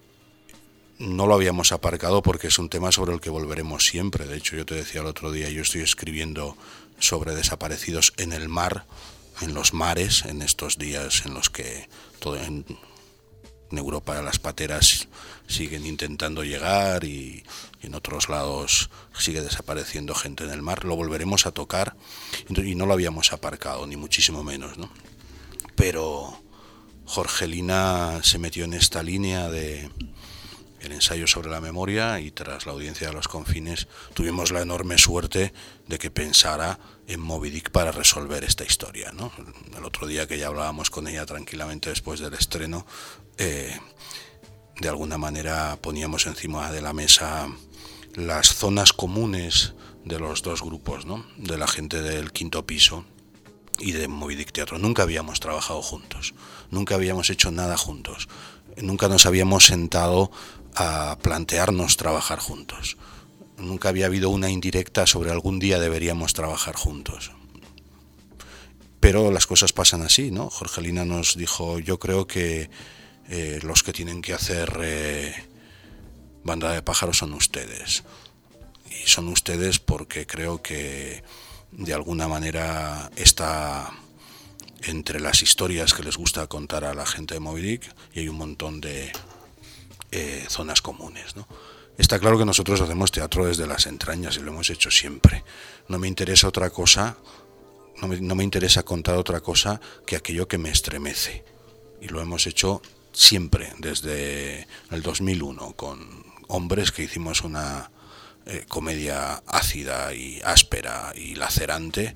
no 1.00 1.28
lo 1.28 1.34
habíamos 1.34 1.72
aparcado 1.72 2.22
porque 2.22 2.48
es 2.48 2.60
un 2.60 2.70
tema 2.70 2.92
sobre 2.92 3.14
el 3.14 3.20
que 3.20 3.30
volveremos 3.30 3.86
siempre. 3.86 4.26
De 4.26 4.38
hecho, 4.38 4.56
yo 4.56 4.66
te 4.66 4.76
decía 4.76 5.02
el 5.02 5.08
otro 5.08 5.32
día, 5.32 5.50
yo 5.50 5.62
estoy 5.62 5.82
escribiendo 5.82 6.58
sobre 7.00 7.36
desaparecidos 7.36 8.14
en 8.18 8.34
el 8.34 8.50
mar, 8.50 8.86
en 9.42 9.54
los 9.54 9.74
mares, 9.74 10.26
en 10.26 10.42
estos 10.42 10.78
días 10.78 11.26
en 11.26 11.34
los 11.34 11.50
que 11.50 11.90
todo 12.24 12.38
en, 12.38 12.66
Europa 13.72 14.22
las 14.22 14.38
pateras 14.38 15.08
siguen 15.48 15.88
intentando 15.88 16.44
llegar 16.44 17.06
y, 17.06 17.44
y 17.82 17.88
en 17.88 17.96
otros 17.96 18.30
lados 18.30 18.92
sigue 19.18 19.42
desapareciendo 19.42 20.14
gente 20.14 20.44
en 20.44 20.52
el 20.52 20.62
mar. 20.62 20.86
Lo 20.86 20.96
volveremos 20.96 21.48
a 21.48 21.52
tocar 21.52 21.96
y 22.48 22.76
no 22.76 22.86
lo 22.86 22.94
habíamos 22.94 23.34
aparcado, 23.34 23.88
ni 23.88 23.98
muchísimo 23.98 24.44
menos, 24.44 24.78
¿no? 24.78 24.92
Pero 25.76 26.40
Jorgelina 27.06 28.20
se 28.22 28.38
metió 28.38 28.64
en 28.66 28.74
esta 28.74 29.02
línea 29.02 29.50
de 29.50 29.90
el 30.80 30.92
ensayo 30.92 31.26
sobre 31.26 31.50
la 31.50 31.60
memoria 31.60 32.20
y 32.20 32.30
tras 32.30 32.68
la 32.68 32.74
audiencia 32.74 33.08
de 33.08 33.14
los 33.14 33.28
confines 33.28 33.88
tuvimos 34.14 34.52
la 34.52 34.62
enorme 34.62 35.00
suerte 35.00 35.52
de 35.88 35.98
que 35.98 36.12
pensara 36.12 36.78
en 37.08 37.20
Moby 37.20 37.50
Dick 37.50 37.70
para 37.72 37.92
resolver 37.92 38.44
esta 38.44 38.64
historia. 38.64 39.12
¿no? 39.12 39.32
El 39.76 39.84
otro 39.84 40.08
día 40.08 40.28
que 40.28 40.38
ya 40.38 40.48
hablábamos 40.48 40.90
con 40.90 41.08
ella 41.08 41.26
tranquilamente 41.26 41.90
después 41.90 42.20
del 42.20 42.34
estreno, 42.34 42.86
eh, 43.38 43.78
de 44.80 44.90
alguna 44.90 45.18
manera 45.18 45.78
poníamos 45.82 46.26
encima 46.26 46.72
de 46.72 46.82
la 46.82 46.94
mesa 46.94 47.48
las 48.16 48.56
zonas 48.56 48.94
comunes 48.94 49.74
de 50.06 50.20
los 50.20 50.42
dos 50.42 50.62
grupos, 50.62 51.06
¿no? 51.06 51.26
de 51.38 51.58
la 51.58 51.68
gente 51.68 52.02
del 52.02 52.32
quinto 52.32 52.66
piso 52.66 53.06
y 53.80 53.92
de 53.92 54.08
Moby 54.08 54.36
Dick 54.36 54.52
Teatro. 54.52 54.78
Nunca 54.78 55.04
habíamos 55.04 55.40
trabajado 55.40 55.82
juntos, 55.82 56.34
nunca 56.72 56.96
habíamos 56.96 57.30
hecho 57.30 57.52
nada 57.52 57.78
juntos, 57.78 58.28
nunca 58.78 59.08
nos 59.08 59.26
habíamos 59.26 59.66
sentado 59.66 60.32
a 60.76 61.18
plantearnos 61.22 61.98
trabajar 61.98 62.40
juntos. 62.40 62.98
Nunca 63.58 63.90
había 63.90 64.08
habido 64.08 64.30
una 64.30 64.50
indirecta 64.50 65.06
sobre 65.06 65.32
algún 65.32 65.60
día 65.60 65.80
deberíamos 65.80 66.34
trabajar 66.34 66.76
juntos. 66.76 67.32
Pero 69.00 69.32
las 69.32 69.48
cosas 69.48 69.74
pasan 69.74 70.02
así, 70.02 70.32
¿no? 70.32 70.50
Jorgelina 70.50 71.06
nos 71.06 71.36
dijo, 71.36 71.80
yo 71.80 72.00
creo 72.00 72.26
que 72.26 72.70
eh, 73.30 73.60
los 73.64 73.84
que 73.84 73.94
tienen 73.94 74.22
que 74.22 74.34
hacer 74.34 74.80
eh, 74.82 75.34
banda 76.44 76.72
de 76.72 76.82
pájaros 76.82 77.18
son 77.18 77.34
ustedes. 77.34 78.04
Y 78.90 79.08
son 79.08 79.28
ustedes 79.28 79.80
porque 79.80 80.26
creo 80.26 80.62
que 80.62 81.24
de 81.72 81.94
alguna 81.94 82.28
manera 82.28 83.12
está 83.16 83.92
entre 84.84 85.20
las 85.20 85.42
historias 85.42 85.94
que 85.94 86.04
les 86.04 86.18
gusta 86.18 86.48
contar 86.48 86.84
a 86.86 86.94
la 86.94 87.06
gente 87.06 87.34
de 87.34 87.40
Moby 87.40 87.62
Dick 87.62 87.96
y 88.14 88.20
hay 88.20 88.28
un 88.28 88.38
montón 88.38 88.82
de 88.82 89.12
eh, 90.12 90.46
zonas 90.50 90.82
comunes. 90.82 91.36
¿no? 91.36 91.48
Está 91.98 92.18
claro 92.20 92.38
que 92.40 92.46
nosotros 92.46 92.82
hacemos 92.82 93.12
teatro 93.12 93.46
desde 93.46 93.68
las 93.68 93.86
entrañas 93.86 94.38
y 94.38 94.42
lo 94.42 94.52
hemos 94.52 94.70
hecho 94.70 94.90
siempre. 94.90 95.44
No 95.88 96.00
me 96.00 96.08
interesa 96.08 96.48
otra 96.48 96.72
cosa, 96.72 97.18
no 98.02 98.36
me, 98.36 98.44
interesa 98.44 98.84
contar 98.84 99.16
otra 99.18 99.42
cosa 99.42 99.80
que 100.06 100.16
aquello 100.16 100.48
que 100.48 100.58
me 100.58 100.70
estremece. 100.70 101.44
Y 102.02 102.08
lo 102.08 102.20
hemos 102.20 102.48
hecho 102.48 102.82
siempre, 103.12 103.72
desde 103.78 104.68
el 104.92 105.02
2001, 105.04 105.74
con 105.74 106.26
hombres 106.48 106.92
que 106.92 107.04
hicimos 107.04 107.42
una 107.42 107.92
eh, 108.46 108.66
comedia 108.68 109.36
ácida 109.48 110.14
y 110.14 110.42
áspera 110.44 111.14
y 111.16 111.36
lacerante. 111.36 112.16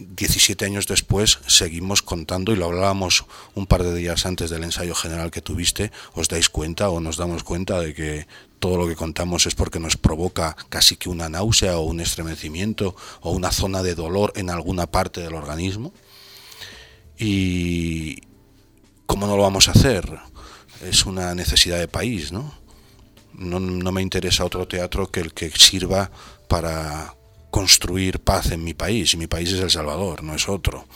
17 0.00 0.64
años 0.64 0.86
después 0.86 1.38
seguimos 1.46 2.02
contando 2.02 2.52
y 2.52 2.56
lo 2.56 2.66
hablábamos 2.66 3.24
un 3.54 3.66
par 3.66 3.82
de 3.82 3.94
días 3.94 4.26
antes 4.26 4.50
del 4.50 4.64
ensayo 4.64 4.94
general 4.94 5.30
que 5.30 5.42
tuviste. 5.42 5.92
¿Os 6.14 6.28
dais 6.28 6.48
cuenta 6.48 6.88
o 6.88 7.00
nos 7.00 7.16
damos 7.16 7.44
cuenta 7.44 7.80
de 7.80 7.94
que 7.94 8.26
todo 8.58 8.76
lo 8.76 8.88
que 8.88 8.96
contamos 8.96 9.46
es 9.46 9.54
porque 9.54 9.80
nos 9.80 9.96
provoca 9.96 10.56
casi 10.68 10.96
que 10.96 11.08
una 11.08 11.28
náusea 11.28 11.78
o 11.78 11.82
un 11.82 12.00
estremecimiento 12.00 12.96
o 13.20 13.32
una 13.32 13.52
zona 13.52 13.82
de 13.82 13.94
dolor 13.94 14.32
en 14.36 14.50
alguna 14.50 14.86
parte 14.86 15.20
del 15.20 15.34
organismo? 15.34 15.92
Y 17.18 18.22
¿cómo 19.06 19.26
no 19.26 19.36
lo 19.36 19.42
vamos 19.42 19.68
a 19.68 19.72
hacer? 19.72 20.18
Es 20.82 21.04
una 21.04 21.34
necesidad 21.34 21.78
de 21.78 21.88
país, 21.88 22.32
¿no? 22.32 22.54
No, 23.34 23.60
no 23.60 23.92
me 23.92 24.02
interesa 24.02 24.44
otro 24.44 24.66
teatro 24.66 25.10
que 25.10 25.20
el 25.20 25.32
que 25.32 25.50
sirva 25.50 26.10
para 26.48 27.14
construir 27.50 28.20
paz 28.20 28.52
en 28.52 28.64
mi 28.64 28.74
país. 28.74 29.14
Y 29.14 29.16
mi 29.16 29.26
país 29.26 29.52
es 29.52 29.60
El 29.60 29.70
Salvador, 29.70 30.22
no 30.22 30.34
es 30.34 30.48
otro. 30.48 30.86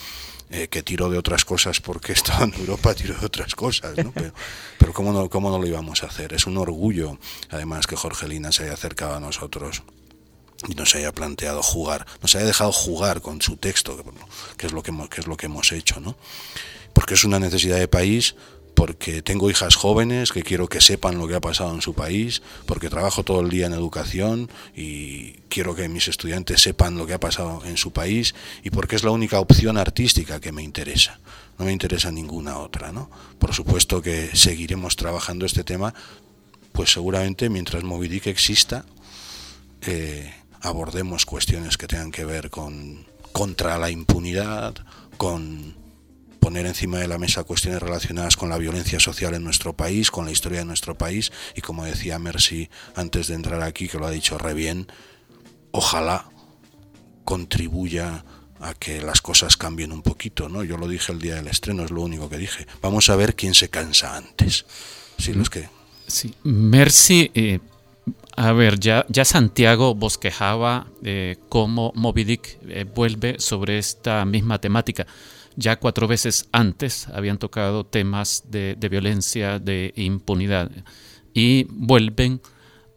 Eh, 0.51 0.69
que 0.69 0.83
tiro 0.83 1.09
de 1.09 1.19
otras 1.19 1.45
cosas 1.45 1.81
porque 1.81 2.13
he 2.13 2.15
estado 2.15 2.45
en 2.45 2.55
Europa, 2.55 2.95
tiro 2.95 3.15
de 3.19 3.27
otras 3.27 3.55
cosas, 3.55 3.97
¿no? 3.97 4.13
Pero, 4.13 4.33
pero 4.79 4.93
¿cómo, 4.93 5.13
no, 5.13 5.29
¿cómo 5.29 5.51
no 5.51 5.59
lo 5.59 5.67
íbamos 5.67 6.03
a 6.03 6.07
hacer? 6.07 6.33
Es 6.33 6.47
un 6.47 6.59
orgullo, 6.59 7.19
además, 7.51 7.87
que 7.87 7.97
Jorgelina 7.97 8.53
se 8.53 8.65
haya 8.65 8.75
acercado 8.75 9.15
a 9.15 9.21
nosotros 9.21 9.83
y 10.69 10.75
nos 10.75 10.95
haya 10.95 11.13
planteado 11.13 11.63
jugar, 11.63 12.07
nos 12.23 12.35
haya 12.37 12.47
dejado 12.47 12.73
jugar 12.73 13.21
con 13.21 13.41
su 13.43 13.57
texto, 13.57 13.97
que, 13.97 14.05
que 14.57 14.67
es 14.67 14.73
lo 14.73 14.83
que 14.83 14.91
hemos, 14.91 15.09
que 15.09 15.23
es 15.23 15.27
lo 15.27 15.37
que 15.37 15.47
hemos 15.47 15.73
hecho, 15.73 15.99
¿no? 16.01 16.17
Porque 16.93 17.15
es 17.15 17.25
una 17.25 17.41
necesidad 17.41 17.79
de 17.79 17.89
país, 17.89 18.37
porque 18.75 19.23
tengo 19.23 19.51
hijas 19.51 19.77
jóvenes 19.77 20.33
que 20.33 20.43
quiero 20.43 20.69
que 20.69 20.81
sepan 20.81 21.19
lo 21.19 21.29
que 21.29 21.35
ha 21.35 21.41
pasado 21.41 21.75
en 21.75 21.81
su 21.81 21.95
país, 21.95 22.43
porque 22.67 22.91
trabajo 22.91 23.23
todo 23.23 23.41
el 23.41 23.51
día 23.51 23.67
en 23.67 23.73
educación 23.73 24.51
y 24.75 25.33
quiero 25.49 25.75
que 25.75 25.89
mis 25.89 26.09
estudiantes 26.09 26.63
sepan 26.63 26.99
lo 26.99 27.07
que 27.07 27.15
ha 27.15 27.21
pasado 27.21 27.63
en 27.65 27.77
su 27.77 27.93
país 27.93 28.35
y 28.63 28.71
porque 28.71 28.97
es 28.97 29.05
la 29.05 29.11
única 29.11 29.41
opción 29.41 29.79
artística 29.79 30.41
que 30.41 30.53
me 30.53 30.63
interesa. 30.63 31.21
No 31.59 31.65
me 31.65 31.73
interesa 31.73 32.11
ninguna 32.11 32.59
otra, 32.59 32.91
¿no? 32.91 33.09
Por 33.39 33.55
supuesto 33.55 34.03
que 34.03 34.31
seguiremos 34.35 34.97
trabajando 34.97 35.47
este 35.47 35.63
tema, 35.63 35.95
pues 36.73 36.93
seguramente 36.93 37.49
mientras 37.49 37.85
Moby 37.85 38.09
Dick 38.09 38.27
exista, 38.27 38.85
eh, 39.83 40.35
abordemos 40.61 41.27
cuestiones 41.27 41.77
que 41.77 41.87
tengan 41.87 42.11
que 42.11 42.25
ver 42.25 42.51
con 42.51 43.07
contra 43.35 43.79
la 43.79 43.91
impunidad, 43.91 44.75
con 45.17 45.75
poner 46.45 46.67
encima 46.67 46.99
de 46.99 47.09
la 47.09 47.17
mesa 47.17 47.43
cuestiones 47.45 47.81
relacionadas 47.81 48.37
con 48.37 48.51
la 48.51 48.59
violencia 48.59 49.01
social 49.01 49.33
en 49.33 49.43
nuestro 49.43 49.73
país, 49.73 50.11
con 50.11 50.27
la 50.27 50.31
historia 50.31 50.59
de 50.59 50.67
nuestro 50.67 50.95
país 50.95 51.33
y 51.57 51.63
como 51.63 51.87
decía 51.87 52.19
Mercy 52.19 52.69
antes 52.95 53.29
de 53.29 53.35
entrar 53.35 53.63
aquí, 53.63 53.89
que 53.89 53.97
lo 53.97 54.07
ha 54.07 54.11
dicho 54.11 54.37
re 54.37 54.53
bien, 54.53 54.87
ojalá 55.71 56.29
contribuya 57.25 58.27
a 58.61 58.75
que 58.75 59.01
las 59.01 59.23
cosas 59.23 59.57
cambien 59.57 59.91
un 59.91 60.03
poquito, 60.03 60.51
¿no? 60.51 60.63
Yo 60.63 60.77
lo 60.77 60.87
dije 60.87 61.13
el 61.13 61.19
día 61.19 61.37
del 61.37 61.49
estreno, 61.49 61.83
es 61.83 61.91
lo 61.91 62.03
único 62.03 62.29
que 62.29 62.37
dije. 62.37 62.67
Vamos 62.83 63.09
a 63.09 63.17
ver 63.17 63.35
quién 63.35 63.55
se 63.55 63.71
cansa 63.71 64.15
antes. 64.15 64.67
Sí, 65.17 65.33
los 65.33 65.49
que 65.49 65.71
Sí, 66.07 66.35
Mercy, 66.43 67.31
eh, 67.33 67.61
a 68.37 68.53
ver, 68.53 68.79
ya, 68.79 69.07
ya 69.09 69.25
Santiago 69.25 69.95
bosquejaba 69.95 70.89
eh, 71.03 71.39
cómo 71.49 71.93
Moby 71.95 72.25
Dick 72.25 72.59
eh, 72.69 72.85
vuelve 72.85 73.37
sobre 73.39 73.79
esta 73.79 74.27
misma 74.27 74.61
temática. 74.61 75.07
Ya 75.57 75.77
cuatro 75.79 76.09
veces 76.09 76.49
antes 76.53 77.09
habían 77.09 77.39
tocado 77.39 77.85
temas 77.85 78.45
de, 78.49 78.77
violencia, 78.91 79.59
de 79.59 79.93
impunidad, 79.97 80.71
y 81.33 81.67
vuelven 81.71 82.41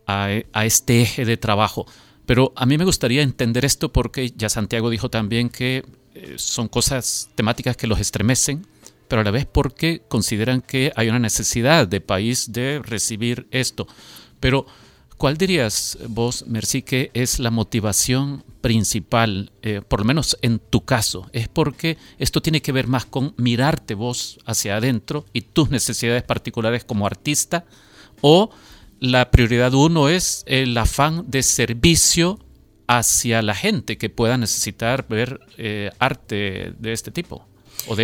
a, 0.06 0.30
a 0.54 0.66
este 0.66 1.02
eje 1.02 1.26
de 1.26 1.38
trabajo. 1.38 1.86
Pero 2.26 2.52
a 2.56 2.66
mí 2.66 2.78
me 2.78 2.86
gustaría 2.86 3.22
entender 3.22 3.64
esto 3.64 3.94
porque 3.94 4.32
ya 4.32 4.50
Santiago 4.50 4.90
dijo 4.90 5.10
también 5.10 5.50
que 5.50 5.86
eh, 6.14 6.34
son 6.38 6.68
cosas 6.68 7.30
temáticas 7.36 7.78
que 7.78 7.86
los 7.86 8.00
estremecen, 8.00 8.66
pero 9.08 9.22
a 9.22 9.24
la 9.24 9.32
vez 9.32 9.46
porque 9.46 10.02
consideran 10.08 10.62
que 10.62 10.92
hay 10.96 11.10
una 11.10 11.20
necesidad 11.20 11.88
de 11.88 12.02
país 12.02 12.52
de 12.52 12.82
recibir 12.84 13.48
esto. 13.52 13.88
Pero, 14.40 14.66
¿cuál 15.18 15.38
dirías 15.38 15.98
vos, 16.08 16.46
Merci, 16.48 16.82
que 16.82 17.12
es 17.14 17.40
la 17.40 17.52
motivación 17.52 18.44
principal, 18.62 19.52
eh, 19.62 19.82
por 19.88 20.00
lo 20.00 20.06
menos 20.06 20.38
en 20.42 20.60
tu 20.60 20.86
caso? 20.86 21.30
¿Es 21.34 21.48
porque 21.48 21.98
esto 22.20 22.42
tiene 22.42 22.62
que 22.62 22.72
ver 22.72 22.88
más 22.88 23.06
con 23.06 23.34
mirarte 23.38 23.96
vos 23.96 24.40
hacia 24.46 24.78
adentro 24.78 25.26
y 25.34 25.42
tus 25.42 25.70
necesidades 25.70 26.24
particulares 26.24 26.84
como 26.86 27.06
artista? 27.06 27.66
¿O 28.22 28.50
la 29.00 29.32
prioridad 29.32 29.74
uno 29.74 30.10
es 30.10 30.44
el 30.48 30.78
afán 30.78 31.30
de 31.30 31.44
servicio 31.44 32.40
hacia 32.88 33.42
la 33.42 33.54
gente 33.54 33.98
que 33.98 34.10
pueda 34.10 34.38
necesitar 34.38 35.08
ver 35.08 35.40
eh, 35.58 35.92
arte 36.00 36.74
de 36.80 36.94
este 36.94 37.12
tipo? 37.12 37.46
O 37.86 37.96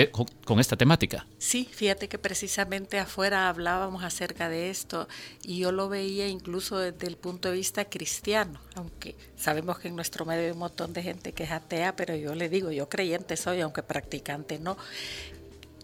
con, 0.45 0.59
esta 0.59 0.78
temática. 0.78 1.26
Sí, 1.39 1.67
fíjate 1.71 2.07
que 2.07 2.17
precisamente 2.17 2.99
afuera 2.99 3.49
hablábamos 3.49 4.03
acerca 4.03 4.49
de 4.49 4.69
esto 4.69 5.07
y 5.43 5.57
yo 5.57 5.71
lo 5.71 5.89
veía 5.89 6.28
incluso 6.28 6.78
desde 6.78 7.07
el 7.07 7.17
punto 7.17 7.49
de 7.49 7.55
vista 7.55 7.86
cristiano, 7.86 8.59
aunque 8.76 9.15
sabemos 9.36 9.80
que 9.80 9.88
en 9.88 9.95
nuestro 9.95 10.26
medio 10.26 10.45
hay 10.45 10.51
un 10.51 10.59
montón 10.59 10.93
de 10.93 11.03
gente 11.03 11.34
que 11.34 11.43
es 11.43 11.51
atea, 11.51 11.95
pero 11.95 12.15
yo 12.15 12.36
le 12.36 12.49
digo, 12.49 12.71
yo 12.71 12.88
creyente 12.88 13.36
soy, 13.36 13.61
aunque 13.61 13.84
practicante 13.84 14.59
no. 14.59 14.78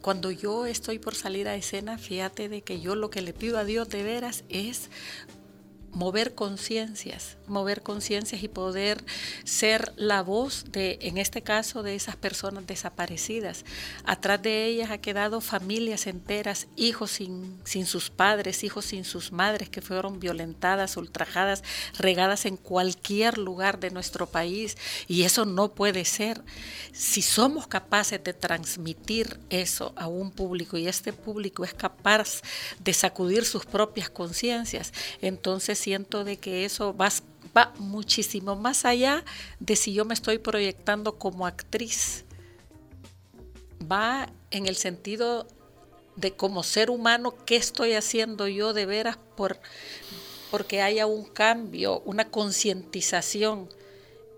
Cuando 0.01 0.31
yo 0.31 0.65
estoy 0.65 0.97
por 0.97 1.13
salir 1.13 1.49
a 1.49 1.55
escena, 1.55 1.97
fíjate 1.97 2.47
de 2.47 2.61
que 2.61 2.79
yo 2.79 2.95
lo 2.95 3.09
que 3.09 3.21
le 3.21 3.33
pido 3.33 3.57
a 3.57 3.65
Dios 3.65 3.89
de 3.89 4.03
veras 4.03 4.45
es 4.47 4.89
mover 5.91 6.35
conciencias, 6.35 7.37
mover 7.47 7.81
conciencias 7.81 8.43
y 8.43 8.47
poder 8.47 9.03
ser 9.43 9.93
la 9.95 10.21
voz 10.21 10.65
de, 10.71 10.99
en 11.01 11.17
este 11.17 11.41
caso, 11.41 11.83
de 11.83 11.95
esas 11.95 12.15
personas 12.15 12.67
desaparecidas. 12.67 13.65
Atrás 14.03 14.41
de 14.41 14.65
ellas 14.65 14.91
ha 14.91 14.99
quedado 14.99 15.41
familias 15.41 16.07
enteras, 16.07 16.67
hijos 16.75 17.11
sin, 17.11 17.59
sin 17.63 17.85
sus 17.85 18.09
padres, 18.09 18.63
hijos 18.63 18.85
sin 18.85 19.03
sus 19.03 19.31
madres 19.31 19.69
que 19.69 19.81
fueron 19.81 20.19
violentadas, 20.19 20.97
ultrajadas, 20.97 21.63
regadas 21.97 22.45
en 22.45 22.57
cualquier 22.57 23.37
lugar 23.37 23.79
de 23.79 23.91
nuestro 23.91 24.27
país 24.27 24.77
y 25.07 25.23
eso 25.23 25.45
no 25.45 25.73
puede 25.73 26.05
ser. 26.05 26.43
Si 26.91 27.21
somos 27.21 27.67
capaces 27.67 28.23
de 28.23 28.33
transmitir 28.33 29.39
eso 29.49 29.93
a 29.95 30.07
un 30.07 30.31
público 30.31 30.77
y 30.77 30.87
este 30.87 31.13
público 31.13 31.63
es 31.63 31.73
capaz 31.73 32.41
de 32.79 32.93
sacudir 32.93 33.45
sus 33.45 33.65
propias 33.65 34.09
conciencias, 34.09 34.93
entonces 35.21 35.78
siento 35.79 36.23
de 36.23 36.37
que 36.37 36.65
eso 36.65 36.95
va, 36.95 37.09
muchísimo 37.77 38.55
más 38.55 38.85
allá 38.85 39.25
de 39.59 39.75
si 39.75 39.93
yo 39.93 40.05
me 40.05 40.13
estoy 40.13 40.37
proyectando 40.37 41.17
como 41.17 41.47
actriz. 41.47 42.25
Va 43.91 44.29
en 44.51 44.67
el 44.67 44.75
sentido 44.75 45.47
de 46.15 46.31
como 46.31 46.63
ser 46.63 46.89
humano, 46.89 47.33
qué 47.45 47.55
estoy 47.55 47.93
haciendo 47.93 48.47
yo 48.47 48.73
de 48.73 48.85
veras 48.85 49.17
por 49.35 49.59
porque 50.51 50.81
haya 50.81 51.05
un 51.05 51.25
cambio, 51.25 52.01
una 52.05 52.29
concientización 52.29 53.69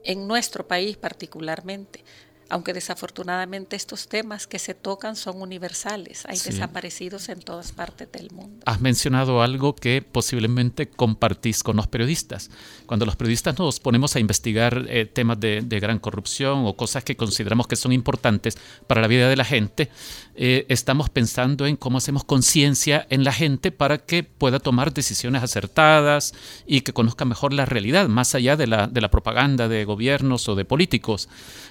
en 0.03 0.27
nuestro 0.27 0.67
país 0.67 0.97
particularmente 0.97 2.03
aunque 2.51 2.73
desafortunadamente 2.73 3.77
estos 3.77 4.07
temas 4.07 4.45
que 4.45 4.59
se 4.59 4.73
tocan 4.73 5.15
son 5.15 5.41
universales, 5.41 6.25
hay 6.25 6.35
sí. 6.35 6.49
desaparecidos 6.49 7.29
en 7.29 7.39
todas 7.39 7.71
partes 7.71 8.11
del 8.11 8.29
mundo. 8.31 8.61
Has 8.65 8.81
mencionado 8.81 9.41
algo 9.41 9.73
que 9.73 10.01
posiblemente 10.01 10.89
compartís 10.89 11.63
con 11.63 11.77
los 11.77 11.87
periodistas. 11.87 12.51
Cuando 12.85 13.05
los 13.05 13.15
periodistas 13.15 13.57
nos 13.57 13.79
ponemos 13.79 14.17
a 14.17 14.19
investigar 14.19 14.85
eh, 14.89 15.05
temas 15.05 15.39
de, 15.39 15.61
de, 15.61 15.79
gran 15.79 15.97
corrupción 15.97 16.65
o 16.65 16.75
cosas 16.75 17.05
que 17.05 17.15
consideramos 17.15 17.67
que 17.67 17.77
son 17.77 17.93
importantes 17.93 18.57
para 18.85 18.99
la 18.99 19.07
vida 19.07 19.29
de 19.29 19.37
la 19.37 19.45
gente, 19.45 19.89
eh, 20.35 20.65
estamos 20.69 21.09
pensando 21.09 21.65
en 21.67 21.75
cómo 21.75 21.97
hacemos 21.97 22.23
conciencia 22.23 23.05
en 23.09 23.23
la 23.23 23.31
gente 23.31 23.71
para 23.71 23.97
que 23.99 24.23
pueda 24.23 24.59
tomar 24.59 24.93
decisiones 24.93 25.43
acertadas 25.43 26.33
y 26.65 26.81
que 26.81 26.93
conozca 26.93 27.25
mejor 27.25 27.53
la 27.53 27.65
realidad, 27.65 28.07
más 28.07 28.33
allá 28.35 28.55
de 28.55 28.67
la, 28.67 28.87
de 28.87 29.01
la 29.01 29.11
propaganda 29.11 29.67
de 29.67 29.85
gobiernos 29.85 30.49
o 30.49 30.55
de 30.55 30.65
políticos. 30.65 31.29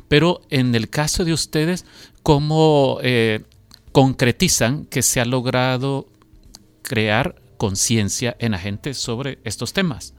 Pero 0.08 0.42
en 0.50 0.69
el 0.74 0.88
caso 0.88 1.24
de 1.24 1.32
ustedes, 1.32 1.84
¿cómo 2.22 2.98
eh, 3.02 3.42
concretizan 3.92 4.84
que 4.86 5.02
se 5.02 5.20
ha 5.20 5.24
logrado 5.24 6.06
crear 6.82 7.36
conciencia 7.56 8.36
en 8.38 8.52
la 8.52 8.58
gente 8.58 8.94
sobre 8.94 9.38
estos 9.44 9.72
temas? 9.72 10.14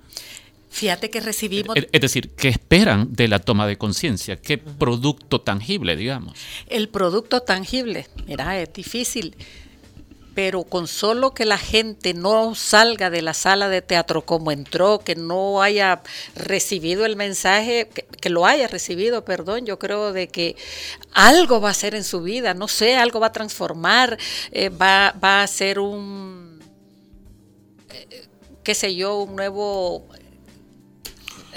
Fíjate 0.69 1.09
que 1.09 1.19
recibimos... 1.19 1.75
Es 1.91 2.01
decir, 2.01 2.29
¿qué 2.29 2.47
esperan 2.47 3.13
de 3.13 3.27
la 3.27 3.39
toma 3.39 3.67
de 3.67 3.77
conciencia? 3.77 4.37
¿Qué 4.37 4.57
producto 4.57 5.41
tangible, 5.41 5.97
digamos? 5.97 6.37
El 6.67 6.87
producto 6.87 7.41
tangible, 7.41 8.07
mira, 8.25 8.57
es 8.59 8.71
difícil, 8.71 9.35
pero 10.33 10.63
con 10.63 10.87
solo 10.87 11.33
que 11.33 11.45
la 11.45 11.57
gente 11.57 12.13
no 12.13 12.55
salga 12.55 13.09
de 13.09 13.21
la 13.21 13.33
sala 13.33 13.69
de 13.69 13.81
teatro 13.81 14.21
como 14.23 14.51
entró, 14.51 14.99
que 14.99 15.15
no 15.15 15.61
haya 15.61 16.01
recibido 16.35 17.05
el 17.05 17.15
mensaje, 17.15 17.89
que, 18.19 18.29
lo 18.29 18.45
haya 18.45 18.67
recibido, 18.67 19.25
perdón, 19.25 19.65
yo 19.65 19.77
creo 19.77 20.13
de 20.13 20.29
que 20.29 20.55
algo 21.13 21.59
va 21.59 21.69
a 21.69 21.71
hacer 21.71 21.95
en 21.95 22.03
su 22.03 22.21
vida, 22.21 22.53
no 22.53 22.67
sé, 22.67 22.95
algo 22.95 23.19
va 23.19 23.27
a 23.27 23.31
transformar, 23.33 24.17
eh, 24.51 24.69
va, 24.69 25.13
va 25.21 25.43
a 25.43 25.47
ser 25.47 25.79
un... 25.79 26.61
Eh, 27.89 28.27
qué 28.63 28.73
sé 28.73 28.95
yo, 28.95 29.17
un 29.17 29.35
nuevo 29.35 30.07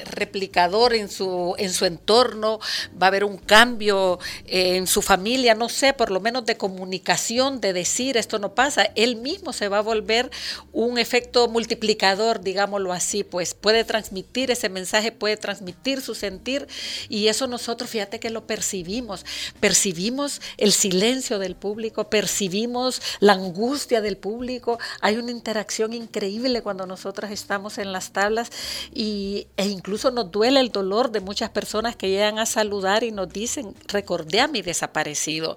replicador 0.06 0.94
en 0.94 1.08
su, 1.08 1.54
en 1.58 1.72
su 1.72 1.84
entorno, 1.84 2.60
va 3.00 3.06
a 3.06 3.08
haber 3.08 3.24
un 3.24 3.38
cambio 3.38 4.18
eh, 4.46 4.76
en 4.76 4.86
su 4.86 5.02
familia, 5.02 5.54
no 5.54 5.68
sé, 5.68 5.92
por 5.92 6.10
lo 6.10 6.20
menos 6.20 6.46
de 6.46 6.56
comunicación, 6.56 7.60
de 7.60 7.72
decir 7.72 8.16
esto 8.16 8.38
no 8.38 8.54
pasa, 8.54 8.88
él 8.94 9.16
mismo 9.16 9.52
se 9.52 9.68
va 9.68 9.78
a 9.78 9.82
volver 9.82 10.30
un 10.72 10.98
efecto 10.98 11.48
multiplicador, 11.48 12.40
digámoslo 12.40 12.92
así, 12.92 13.24
pues 13.24 13.54
puede 13.54 13.84
transmitir 13.84 14.50
ese 14.50 14.68
mensaje, 14.68 15.12
puede 15.12 15.36
transmitir 15.36 16.00
su 16.00 16.14
sentir 16.14 16.66
y 17.08 17.28
eso 17.28 17.46
nosotros, 17.46 17.90
fíjate 17.90 18.20
que 18.20 18.30
lo 18.30 18.46
percibimos, 18.46 19.24
percibimos 19.60 20.40
el 20.56 20.72
silencio 20.72 21.38
del 21.38 21.56
público, 21.56 22.10
percibimos 22.10 23.00
la 23.20 23.34
angustia 23.34 24.00
del 24.00 24.16
público, 24.16 24.78
hay 25.00 25.16
una 25.16 25.30
interacción 25.30 25.92
increíble 25.92 26.62
cuando 26.62 26.86
nosotros 26.86 27.30
estamos 27.30 27.78
en 27.78 27.92
las 27.92 28.12
tablas 28.12 28.50
y, 28.92 29.46
e 29.56 29.66
incluso 29.66 29.93
nos 30.12 30.30
duele 30.30 30.60
el 30.60 30.70
dolor 30.70 31.10
de 31.10 31.20
muchas 31.20 31.50
personas 31.50 31.96
que 31.96 32.08
llegan 32.08 32.38
a 32.38 32.46
saludar 32.46 33.04
y 33.04 33.12
nos 33.12 33.28
dicen, 33.32 33.74
recordé 33.88 34.40
a 34.40 34.48
mi 34.48 34.62
desaparecido. 34.62 35.56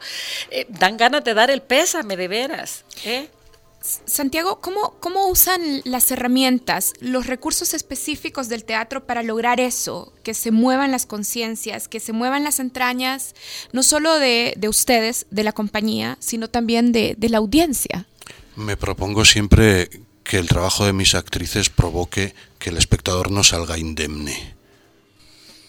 Eh, 0.51 0.65
dan 0.69 0.97
ganas 0.97 1.23
de 1.23 1.33
dar 1.33 1.49
el 1.49 1.61
pésame 1.61 2.17
de 2.17 2.27
veras. 2.27 2.85
¿eh? 3.05 3.29
Santiago, 4.05 4.59
¿cómo, 4.59 4.95
¿cómo 4.99 5.27
usan 5.27 5.61
las 5.85 6.11
herramientas, 6.11 6.93
los 6.99 7.27
recursos 7.27 7.73
específicos 7.73 8.49
del 8.49 8.65
teatro 8.65 9.05
para 9.05 9.23
lograr 9.23 9.59
eso? 9.59 10.11
Que 10.23 10.33
se 10.33 10.51
muevan 10.51 10.91
las 10.91 11.05
conciencias, 11.05 11.87
que 11.87 11.99
se 11.99 12.11
muevan 12.11 12.43
las 12.43 12.59
entrañas, 12.59 13.33
no 13.71 13.83
solo 13.83 14.19
de, 14.19 14.53
de 14.57 14.67
ustedes, 14.67 15.25
de 15.29 15.43
la 15.43 15.53
compañía, 15.53 16.17
sino 16.19 16.49
también 16.49 16.91
de, 16.91 17.15
de 17.17 17.29
la 17.29 17.37
audiencia. 17.37 18.07
Me 18.55 18.75
propongo 18.75 19.23
siempre 19.23 19.89
que 20.27 20.37
el 20.37 20.47
trabajo 20.47 20.85
de 20.85 20.93
mis 20.93 21.15
actrices 21.15 21.69
provoque 21.69 22.35
que 22.59 22.69
el 22.69 22.77
espectador 22.77 23.31
no 23.31 23.43
salga 23.43 23.77
indemne. 23.77 24.55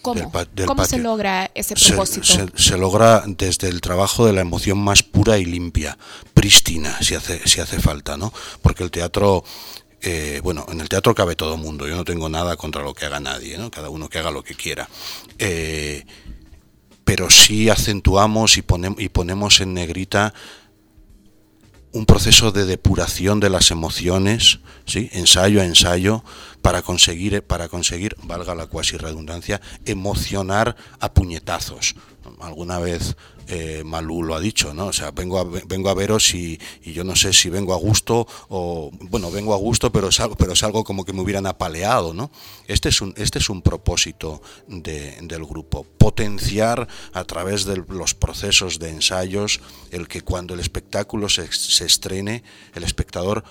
¿Cómo, 0.01 0.19
Del 0.21 0.29
pa- 0.29 0.45
del 0.45 0.65
¿Cómo 0.65 0.85
se 0.85 0.97
logra 0.97 1.51
ese 1.55 1.75
Se, 1.75 1.89
propósito? 1.89 2.25
se- 2.25 2.47
se 2.55 2.77
logra 2.77 3.23
desde 3.27 3.67
el 3.67 3.81
trabajo 3.81 4.25
de 4.25 4.33
la 4.33 4.41
emoción 4.41 4.77
más 4.77 5.03
pura 5.03 5.37
y 5.37 5.45
limpia, 5.45 5.97
prístina, 6.33 6.97
si 7.01 7.15
hace, 7.15 7.45
si 7.47 7.59
hace 7.59 7.79
falta, 7.79 8.15
¿no? 8.15 8.33
Porque 8.61 8.83
el 8.83 8.91
teatro, 8.91 9.43
eh, 10.01 10.39
bueno, 10.41 10.65
en 10.71 10.79
el 10.79 10.87
teatro 10.87 11.13
cabe 11.13 11.35
todo 11.35 11.57
mundo, 11.57 11.85
yo 11.87 11.95
no 11.97 12.05
tengo 12.05 12.29
nada 12.29 12.55
contra 12.55 12.81
lo 12.81 12.93
que 12.93 13.05
haga 13.05 13.19
nadie, 13.19 13.57
¿no? 13.57 13.69
Cada 13.71 13.89
uno 13.89 14.07
que 14.07 14.19
haga 14.19 14.31
lo 14.31 14.41
que 14.43 14.55
quiera. 14.55 14.87
Eh, 15.37 16.05
pero 17.03 17.29
sí 17.29 17.69
acentuamos 17.69 18.57
y, 18.57 18.61
ponem- 18.61 18.95
y 18.99 19.09
ponemos 19.09 19.59
en 19.59 19.73
negrita 19.73 20.33
un 21.91 22.05
proceso 22.05 22.51
de 22.51 22.65
depuración 22.65 23.39
de 23.39 23.49
las 23.49 23.71
emociones, 23.71 24.59
¿sí? 24.85 25.09
ensayo 25.13 25.61
a 25.61 25.65
ensayo, 25.65 26.23
para 26.61 26.81
conseguir, 26.81 27.41
para 27.43 27.67
conseguir, 27.67 28.15
valga 28.23 28.53
la 28.53 28.67
cuasi 28.67 28.97
redundancia, 28.97 29.61
emocionar 29.85 30.75
a 30.99 31.13
puñetazos. 31.13 31.95
Alguna 32.41 32.79
vez 32.79 33.15
eh, 33.49 33.83
Malú 33.85 34.23
lo 34.23 34.35
ha 34.35 34.39
dicho, 34.39 34.73
¿no? 34.73 34.87
O 34.87 34.93
sea, 34.93 35.11
vengo 35.11 35.39
a, 35.39 35.43
vengo 35.43 35.89
a 35.89 35.93
veros 35.93 36.33
y, 36.33 36.59
y 36.83 36.93
yo 36.93 37.03
no 37.03 37.15
sé 37.15 37.33
si 37.33 37.49
vengo 37.49 37.73
a 37.73 37.77
gusto 37.77 38.27
o, 38.47 38.91
bueno, 39.01 39.31
vengo 39.31 39.53
a 39.53 39.57
gusto, 39.57 39.91
pero 39.91 40.09
es 40.09 40.19
algo, 40.19 40.35
pero 40.35 40.53
como 40.83 41.03
que 41.03 41.13
me 41.13 41.21
hubieran 41.21 41.45
apaleado, 41.47 42.13
¿no? 42.13 42.31
Este 42.67 42.89
es 42.89 43.01
un, 43.01 43.13
este 43.17 43.39
es 43.39 43.49
un 43.49 43.61
propósito 43.61 44.41
de- 44.67 45.17
del 45.21 45.45
grupo, 45.45 45.83
potenciar 45.97 46.87
a 47.13 47.23
través 47.23 47.65
de 47.65 47.77
los 47.87 48.13
procesos 48.13 48.77
de 48.79 48.89
ensayos 48.89 49.59
el 49.91 50.07
que 50.07 50.21
cuando 50.21 50.53
el 50.53 50.59
espectáculo 50.59 51.27
se, 51.29 51.51
se 51.51 51.85
estrene, 51.85 52.43
el 52.75 52.83
espectador 52.83 53.43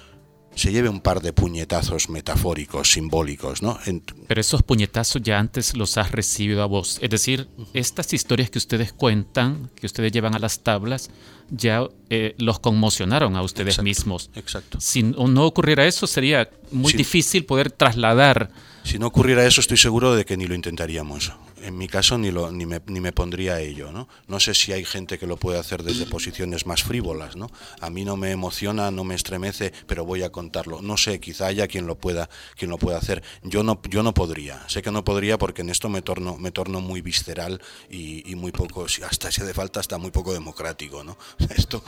se 0.58 0.72
lleve 0.72 0.88
un 0.88 1.00
par 1.00 1.20
de 1.22 1.32
puñetazos 1.32 2.08
metafóricos, 2.10 2.92
simbólicos, 2.92 3.62
¿no? 3.62 3.78
En- 3.86 4.02
Pero 4.26 4.40
esos 4.40 4.62
puñetazos 4.62 5.22
ya 5.22 5.38
antes 5.38 5.76
los 5.76 5.96
has 5.96 6.10
recibido 6.12 6.62
a 6.62 6.66
vos. 6.66 6.98
Es 7.00 7.10
decir, 7.10 7.48
estas 7.72 8.12
historias 8.12 8.50
que 8.50 8.58
ustedes 8.58 8.92
cuentan, 8.92 9.70
que 9.76 9.86
ustedes 9.86 10.12
llevan 10.12 10.34
a 10.34 10.38
las 10.38 10.60
tablas, 10.64 11.10
ya 11.50 11.86
eh, 12.10 12.34
los 12.38 12.58
conmocionaron 12.58 13.36
a 13.36 13.42
ustedes 13.42 13.82
mismos. 13.82 14.30
Exacto. 14.34 14.80
Si 14.80 15.02
no 15.02 15.44
ocurriera 15.44 15.86
eso, 15.86 16.06
sería 16.06 16.48
muy 16.70 16.92
Sí. 16.92 16.98
difícil 16.98 17.44
poder 17.44 17.70
trasladar. 17.70 18.50
Si 18.84 18.98
no 18.98 19.06
ocurriera 19.08 19.44
eso, 19.46 19.60
estoy 19.60 19.76
seguro 19.76 20.14
de 20.14 20.24
que 20.24 20.36
ni 20.36 20.46
lo 20.46 20.54
intentaríamos. 20.54 21.32
En 21.60 21.76
mi 21.76 21.88
caso, 21.88 22.16
ni, 22.16 22.30
lo, 22.30 22.52
ni, 22.52 22.64
me, 22.64 22.80
ni 22.86 23.00
me 23.00 23.12
pondría 23.12 23.54
a 23.54 23.60
ello. 23.60 23.90
¿no? 23.92 24.08
no 24.28 24.40
sé 24.40 24.54
si 24.54 24.72
hay 24.72 24.84
gente 24.84 25.18
que 25.18 25.26
lo 25.26 25.36
puede 25.36 25.58
hacer 25.58 25.82
desde 25.82 26.06
posiciones 26.06 26.64
más 26.66 26.84
frívolas. 26.84 27.36
¿no? 27.36 27.50
A 27.80 27.90
mí 27.90 28.04
no 28.04 28.16
me 28.16 28.30
emociona, 28.30 28.90
no 28.90 29.04
me 29.04 29.14
estremece, 29.16 29.72
pero 29.86 30.04
voy 30.06 30.22
a 30.22 30.30
contarlo. 30.30 30.80
No 30.80 30.96
sé, 30.96 31.20
quizá 31.20 31.46
haya 31.46 31.66
quien 31.66 31.86
lo 31.86 31.96
pueda, 31.96 32.30
quien 32.56 32.70
lo 32.70 32.78
pueda 32.78 32.96
hacer. 32.96 33.22
Yo 33.42 33.62
no, 33.62 33.80
yo 33.90 34.02
no 34.02 34.14
podría. 34.14 34.66
Sé 34.68 34.80
que 34.80 34.92
no 34.92 35.04
podría 35.04 35.36
porque 35.36 35.60
en 35.62 35.68
esto 35.70 35.88
me 35.90 36.00
torno, 36.00 36.38
me 36.38 36.52
torno 36.52 36.80
muy 36.80 37.02
visceral 37.02 37.60
y, 37.90 38.30
y 38.30 38.36
muy 38.36 38.52
poco, 38.52 38.86
hasta 39.04 39.30
si 39.32 39.42
hace 39.42 39.52
falta, 39.52 39.80
hasta 39.80 39.98
muy 39.98 40.12
poco 40.12 40.32
democrático. 40.32 41.02
¿no? 41.04 41.18
Esto, 41.54 41.82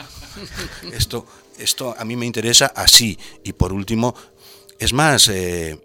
esto, 0.93 1.27
esto 1.59 1.95
a 1.99 2.05
mí 2.05 2.17
me 2.17 2.27
interesa 2.27 2.67
así. 2.75 3.19
Y 3.45 3.53
por 3.53 3.73
último, 3.73 4.15
es 4.79 4.93
más, 4.93 5.29
eh, 5.29 5.81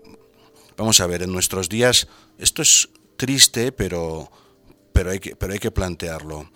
vamos 0.77 0.99
a 0.99 1.07
ver, 1.07 1.23
en 1.23 1.31
nuestros 1.31 1.69
días, 1.69 2.07
esto 2.37 2.61
es 2.61 2.89
triste, 3.17 3.71
pero, 3.71 4.31
pero, 4.93 5.11
hay, 5.11 5.19
que, 5.19 5.35
pero 5.35 5.53
hay 5.53 5.59
que 5.59 5.71
plantearlo. 5.71 6.49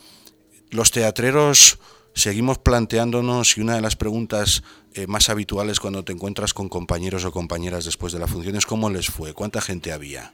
Los 0.70 0.91
teatreros 0.91 1.80
seguimos 2.14 2.57
planteándonos 2.57 3.57
y 3.57 3.62
una 3.62 3.76
de 3.76 3.82
las 3.82 3.95
preguntas 3.95 4.64
eh, 4.93 5.07
más 5.07 5.30
habituales 5.30 5.80
cuando 5.80 6.03
te 6.03 6.12
encuentras 6.12 6.53
con 6.53 6.70
compañeros 6.70 7.26
o 7.26 7.32
compañeras 7.32 7.86
después 7.86 8.14
de 8.14 8.20
la 8.20 8.28
función 8.28 8.55
es 8.55 8.66
cómo 8.66 8.89
les 8.89 9.07
fue, 9.07 9.34
cuánta 9.34 9.62
gente 9.62 9.91
había. 9.91 10.34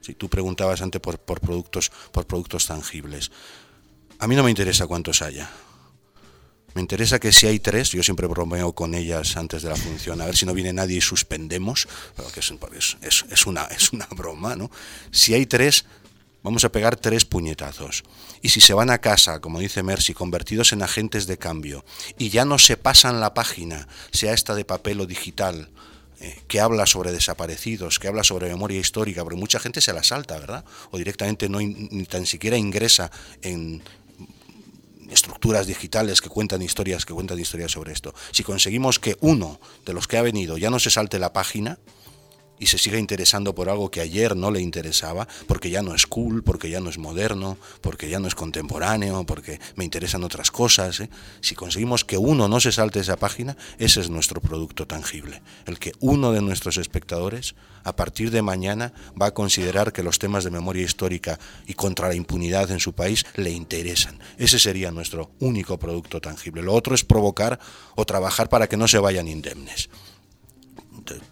Si 0.00 0.14
tú 0.14 0.28
preguntabas 0.28 0.82
antes 0.82 1.00
por, 1.00 1.18
por 1.18 1.40
productos, 1.40 1.90
por 2.12 2.26
productos 2.26 2.66
tangibles. 2.66 3.30
A 4.18 4.26
mí 4.26 4.34
no 4.34 4.42
me 4.42 4.50
interesa 4.50 4.86
cuántos 4.86 5.22
haya. 5.22 5.50
Me 6.74 6.80
interesa 6.80 7.18
que 7.18 7.32
si 7.32 7.46
hay 7.46 7.58
tres, 7.58 7.90
yo 7.90 8.02
siempre 8.02 8.26
bromeo 8.26 8.72
con 8.72 8.94
ellas 8.94 9.36
antes 9.36 9.62
de 9.62 9.68
la 9.70 9.76
función, 9.76 10.20
a 10.20 10.26
ver 10.26 10.36
si 10.36 10.46
no 10.46 10.54
viene 10.54 10.72
nadie 10.72 10.98
y 10.98 11.00
suspendemos, 11.00 11.88
pero 12.16 12.30
que 12.30 12.40
es, 12.40 12.52
es- 13.02 13.24
es- 13.30 13.46
una, 13.46 13.64
es 13.66 13.92
una 13.92 14.06
broma, 14.10 14.54
¿no? 14.56 14.70
Si 15.10 15.34
hay 15.34 15.46
tres, 15.46 15.84
vamos 16.42 16.64
a 16.64 16.70
pegar 16.70 16.96
tres 16.96 17.24
puñetazos. 17.24 18.04
Y 18.40 18.50
si 18.50 18.60
se 18.60 18.72
van 18.72 18.90
a 18.90 18.98
casa, 18.98 19.40
como 19.40 19.58
dice 19.58 19.82
Mercy, 19.82 20.14
convertidos 20.14 20.72
en 20.72 20.82
agentes 20.82 21.26
de 21.26 21.38
cambio, 21.38 21.84
y 22.18 22.30
ya 22.30 22.44
no 22.44 22.58
se 22.58 22.76
pasan 22.76 23.20
la 23.20 23.34
página, 23.34 23.88
sea 24.12 24.32
esta 24.32 24.54
de 24.54 24.64
papel 24.64 25.00
o 25.00 25.06
digital, 25.06 25.68
eh, 26.22 26.38
que 26.48 26.60
habla 26.60 26.86
sobre 26.86 27.12
desaparecidos, 27.12 27.98
que 27.98 28.06
habla 28.06 28.22
sobre 28.24 28.48
memoria 28.48 28.78
histórica, 28.78 29.22
porque 29.24 29.38
mucha 29.40 29.58
gente 29.58 29.80
se 29.80 29.92
la 29.92 30.02
salta, 30.04 30.38
¿verdad? 30.38 30.64
O 30.90 30.98
directamente 30.98 31.48
no 31.48 31.60
ni 31.60 32.04
tan 32.04 32.26
siquiera 32.26 32.56
ingresa 32.58 33.10
en 33.42 33.82
estructuras 35.10 35.66
digitales 35.66 36.20
que 36.20 36.28
cuentan 36.28 36.62
historias, 36.62 37.04
que 37.04 37.12
cuentan 37.12 37.38
historias 37.38 37.72
sobre 37.72 37.92
esto. 37.92 38.14
Si 38.30 38.42
conseguimos 38.42 38.98
que 38.98 39.16
uno 39.20 39.60
de 39.84 39.92
los 39.92 40.06
que 40.06 40.16
ha 40.16 40.22
venido 40.22 40.58
ya 40.58 40.70
no 40.70 40.78
se 40.78 40.90
salte 40.90 41.18
la 41.18 41.32
página 41.32 41.78
y 42.60 42.66
se 42.66 42.78
siga 42.78 42.98
interesando 42.98 43.54
por 43.54 43.68
algo 43.68 43.90
que 43.90 44.00
ayer 44.00 44.36
no 44.36 44.50
le 44.50 44.60
interesaba, 44.60 45.26
porque 45.48 45.70
ya 45.70 45.82
no 45.82 45.94
es 45.94 46.06
cool, 46.06 46.44
porque 46.44 46.70
ya 46.70 46.78
no 46.78 46.90
es 46.90 46.98
moderno, 46.98 47.56
porque 47.80 48.08
ya 48.08 48.20
no 48.20 48.28
es 48.28 48.34
contemporáneo, 48.34 49.24
porque 49.24 49.58
me 49.74 49.84
interesan 49.84 50.22
otras 50.22 50.50
cosas. 50.50 51.00
¿eh? 51.00 51.10
Si 51.40 51.54
conseguimos 51.54 52.04
que 52.04 52.18
uno 52.18 52.46
no 52.46 52.60
se 52.60 52.70
salte 52.70 53.00
esa 53.00 53.16
página, 53.16 53.56
ese 53.78 54.00
es 54.00 54.10
nuestro 54.10 54.40
producto 54.40 54.86
tangible. 54.86 55.42
El 55.66 55.78
que 55.78 55.92
uno 56.00 56.32
de 56.32 56.42
nuestros 56.42 56.76
espectadores, 56.76 57.54
a 57.82 57.96
partir 57.96 58.30
de 58.30 58.42
mañana, 58.42 58.92
va 59.20 59.26
a 59.26 59.34
considerar 59.34 59.92
que 59.92 60.02
los 60.02 60.18
temas 60.18 60.44
de 60.44 60.50
memoria 60.50 60.84
histórica 60.84 61.40
y 61.66 61.72
contra 61.72 62.08
la 62.08 62.14
impunidad 62.14 62.70
en 62.70 62.80
su 62.80 62.92
país 62.92 63.24
le 63.36 63.50
interesan. 63.50 64.18
Ese 64.36 64.58
sería 64.58 64.90
nuestro 64.90 65.30
único 65.40 65.78
producto 65.78 66.20
tangible. 66.20 66.62
Lo 66.62 66.74
otro 66.74 66.94
es 66.94 67.04
provocar 67.04 67.58
o 67.96 68.04
trabajar 68.04 68.50
para 68.50 68.68
que 68.68 68.76
no 68.76 68.86
se 68.86 68.98
vayan 68.98 69.28
indemnes. 69.28 69.88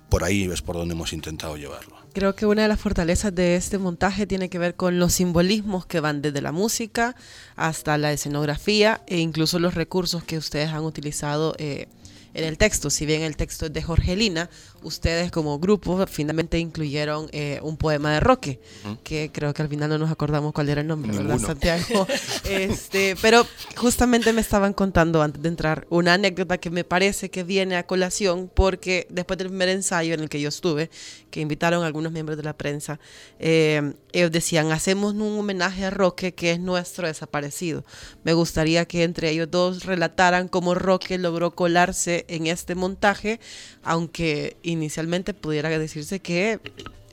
Por 0.09 0.25
ahí 0.25 0.45
es 0.45 0.63
por 0.63 0.77
donde 0.77 0.95
hemos 0.95 1.13
intentado 1.13 1.57
llevarlo. 1.57 1.97
Creo 2.13 2.35
que 2.35 2.47
una 2.47 2.63
de 2.63 2.69
las 2.69 2.81
fortalezas 2.81 3.35
de 3.35 3.57
este 3.57 3.79
montaje 3.79 4.27
tiene 4.27 4.49
que 4.49 4.59
ver 4.59 4.75
con 4.75 4.99
los 4.99 5.13
simbolismos 5.15 5.87
que 5.87 6.01
van 6.01 6.23
desde 6.23 6.41
la 6.41 6.53
música 6.53 7.15
hasta 7.57 7.99
la 7.99 8.13
escenografía 8.13 9.03
e 9.07 9.19
incluso 9.19 9.59
los 9.59 9.75
recursos 9.75 10.25
que 10.25 10.39
ustedes 10.39 10.71
han 10.71 10.85
utilizado 10.85 11.55
eh, 11.59 11.89
en 12.35 12.45
el 12.45 12.59
texto. 12.59 12.91
Si 12.91 13.07
bien 13.07 13.23
el 13.23 13.37
texto 13.37 13.67
es 13.67 13.73
de 13.73 13.83
Jorgelina, 13.83 14.51
ustedes 14.83 15.31
como 15.31 15.59
grupo 15.59 16.07
finalmente 16.07 16.59
incluyeron 16.59 17.29
eh, 17.33 17.61
un 17.63 17.77
poema 17.77 18.13
de 18.13 18.21
Roque, 18.21 18.61
que 19.03 19.31
creo 19.33 19.53
que 19.55 19.63
al 19.63 19.69
final 19.69 19.91
no 19.91 19.99
nos 19.99 20.11
acordamos 20.11 20.53
cuál 20.53 20.69
era 20.69 20.81
el 20.81 20.87
nombre, 20.87 21.17
¿verdad. 21.17 21.39
Santiago? 21.39 22.07
este, 22.45 23.17
pero 23.21 23.47
justamente 23.77 24.33
me 24.33 24.41
estaban 24.41 24.73
contando 24.73 25.23
antes 25.23 25.43
de 25.43 25.49
entrar 25.49 25.87
una 25.91 26.15
anécdota 26.15 26.59
que 26.59 26.71
me 26.71 26.85
parece 26.85 27.31
que 27.31 27.43
viene 27.43 27.77
a 27.77 27.87
colación 27.87 28.51
porque 28.53 29.07
después 29.11 29.39
del 29.39 29.49
primer 29.49 29.69
ensayo 29.69 30.15
en 30.15 30.21
el 30.21 30.29
que 30.29 30.41
yo 30.41 30.49
estuve, 30.49 30.91
que 31.31 31.41
invitaron 31.41 31.83
a 31.83 31.87
algunos 31.87 32.13
miembros 32.13 32.37
de 32.37 32.45
la 32.45 32.57
prensa, 32.57 32.99
eh, 33.39 33.95
ellos 34.13 34.33
decían, 34.33 34.73
hacemos 34.73 35.15
un 35.15 35.39
homenaje 35.39 35.85
a 35.85 35.91
Roque 35.91 36.33
que 36.33 36.53
es 36.53 36.61
nuestro 36.61 37.07
desaparecido. 37.07 37.85
Me 38.25 38.33
gustaría 38.33 38.85
que 38.87 39.03
entre 39.03 39.31
ellos 39.31 39.51
dos 39.51 39.85
relataran 39.85 40.49
cómo 40.49 40.75
Roque 40.75 41.19
logró 41.19 41.51
colarse 41.53 42.18
en 42.29 42.47
este 42.47 42.75
montaje, 42.75 43.41
aunque 43.83 44.57
inicialmente 44.63 45.35
pudiera 45.35 45.69
decirse 45.79 46.21
que 46.21 46.61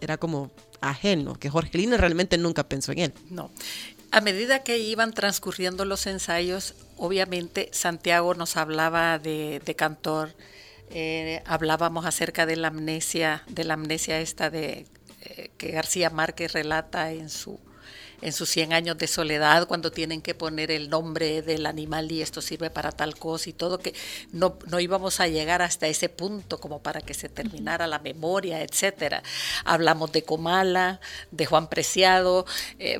era 0.01 0.17
como 0.17 0.51
ajeno, 0.81 1.35
que 1.35 1.49
Jorgelina 1.49 1.97
realmente 1.97 2.37
nunca 2.37 2.67
pensó 2.67 2.91
en 2.91 2.99
él. 2.99 3.13
No. 3.29 3.51
A 4.11 4.21
medida 4.21 4.63
que 4.63 4.77
iban 4.77 5.13
transcurriendo 5.13 5.83
los 5.83 6.07
ensayos, 6.07 6.75
obviamente 6.97 7.69
Santiago 7.71 8.33
nos 8.33 8.55
hablaba 8.55 9.19
de, 9.19 9.61
de 9.65 9.75
Cantor, 9.75 10.33
eh, 10.89 11.41
hablábamos 11.45 12.05
acerca 12.05 12.45
de 12.45 12.55
la 12.55 12.67
amnesia, 12.67 13.43
de 13.47 13.63
la 13.63 13.73
amnesia 13.73 14.21
esta 14.21 14.49
de 14.49 14.85
eh, 15.21 15.49
que 15.57 15.71
García 15.71 16.09
Márquez 16.09 16.53
relata 16.53 17.11
en 17.11 17.29
su 17.29 17.59
en 18.25 18.33
sus 18.33 18.49
100 18.49 18.73
años 18.73 18.97
de 18.97 19.05
soledad, 19.07 19.67
cuando 19.67 19.91
tienen 19.91 20.19
que 20.21 20.33
poner 20.33 20.71
el 20.71 20.89
nombre 20.89 21.43
del 21.43 21.67
animal 21.67 22.11
y 22.11 22.23
esto 22.23 22.41
sirve 22.41 22.71
para 22.71 22.91
tal 22.91 23.15
cosa 23.15 23.49
y 23.49 23.53
todo, 23.53 23.77
que 23.77 23.93
no, 24.31 24.57
no 24.65 24.79
íbamos 24.79 25.19
a 25.19 25.27
llegar 25.27 25.61
hasta 25.61 25.85
ese 25.87 26.09
punto 26.09 26.59
como 26.59 26.81
para 26.81 27.01
que 27.01 27.13
se 27.13 27.29
terminara 27.29 27.85
la 27.85 27.99
memoria, 27.99 28.63
etcétera. 28.63 29.21
Hablamos 29.63 30.11
de 30.11 30.23
Comala, 30.23 30.99
de 31.29 31.45
Juan 31.45 31.67
Preciado, 31.69 32.47
eh, 32.79 32.99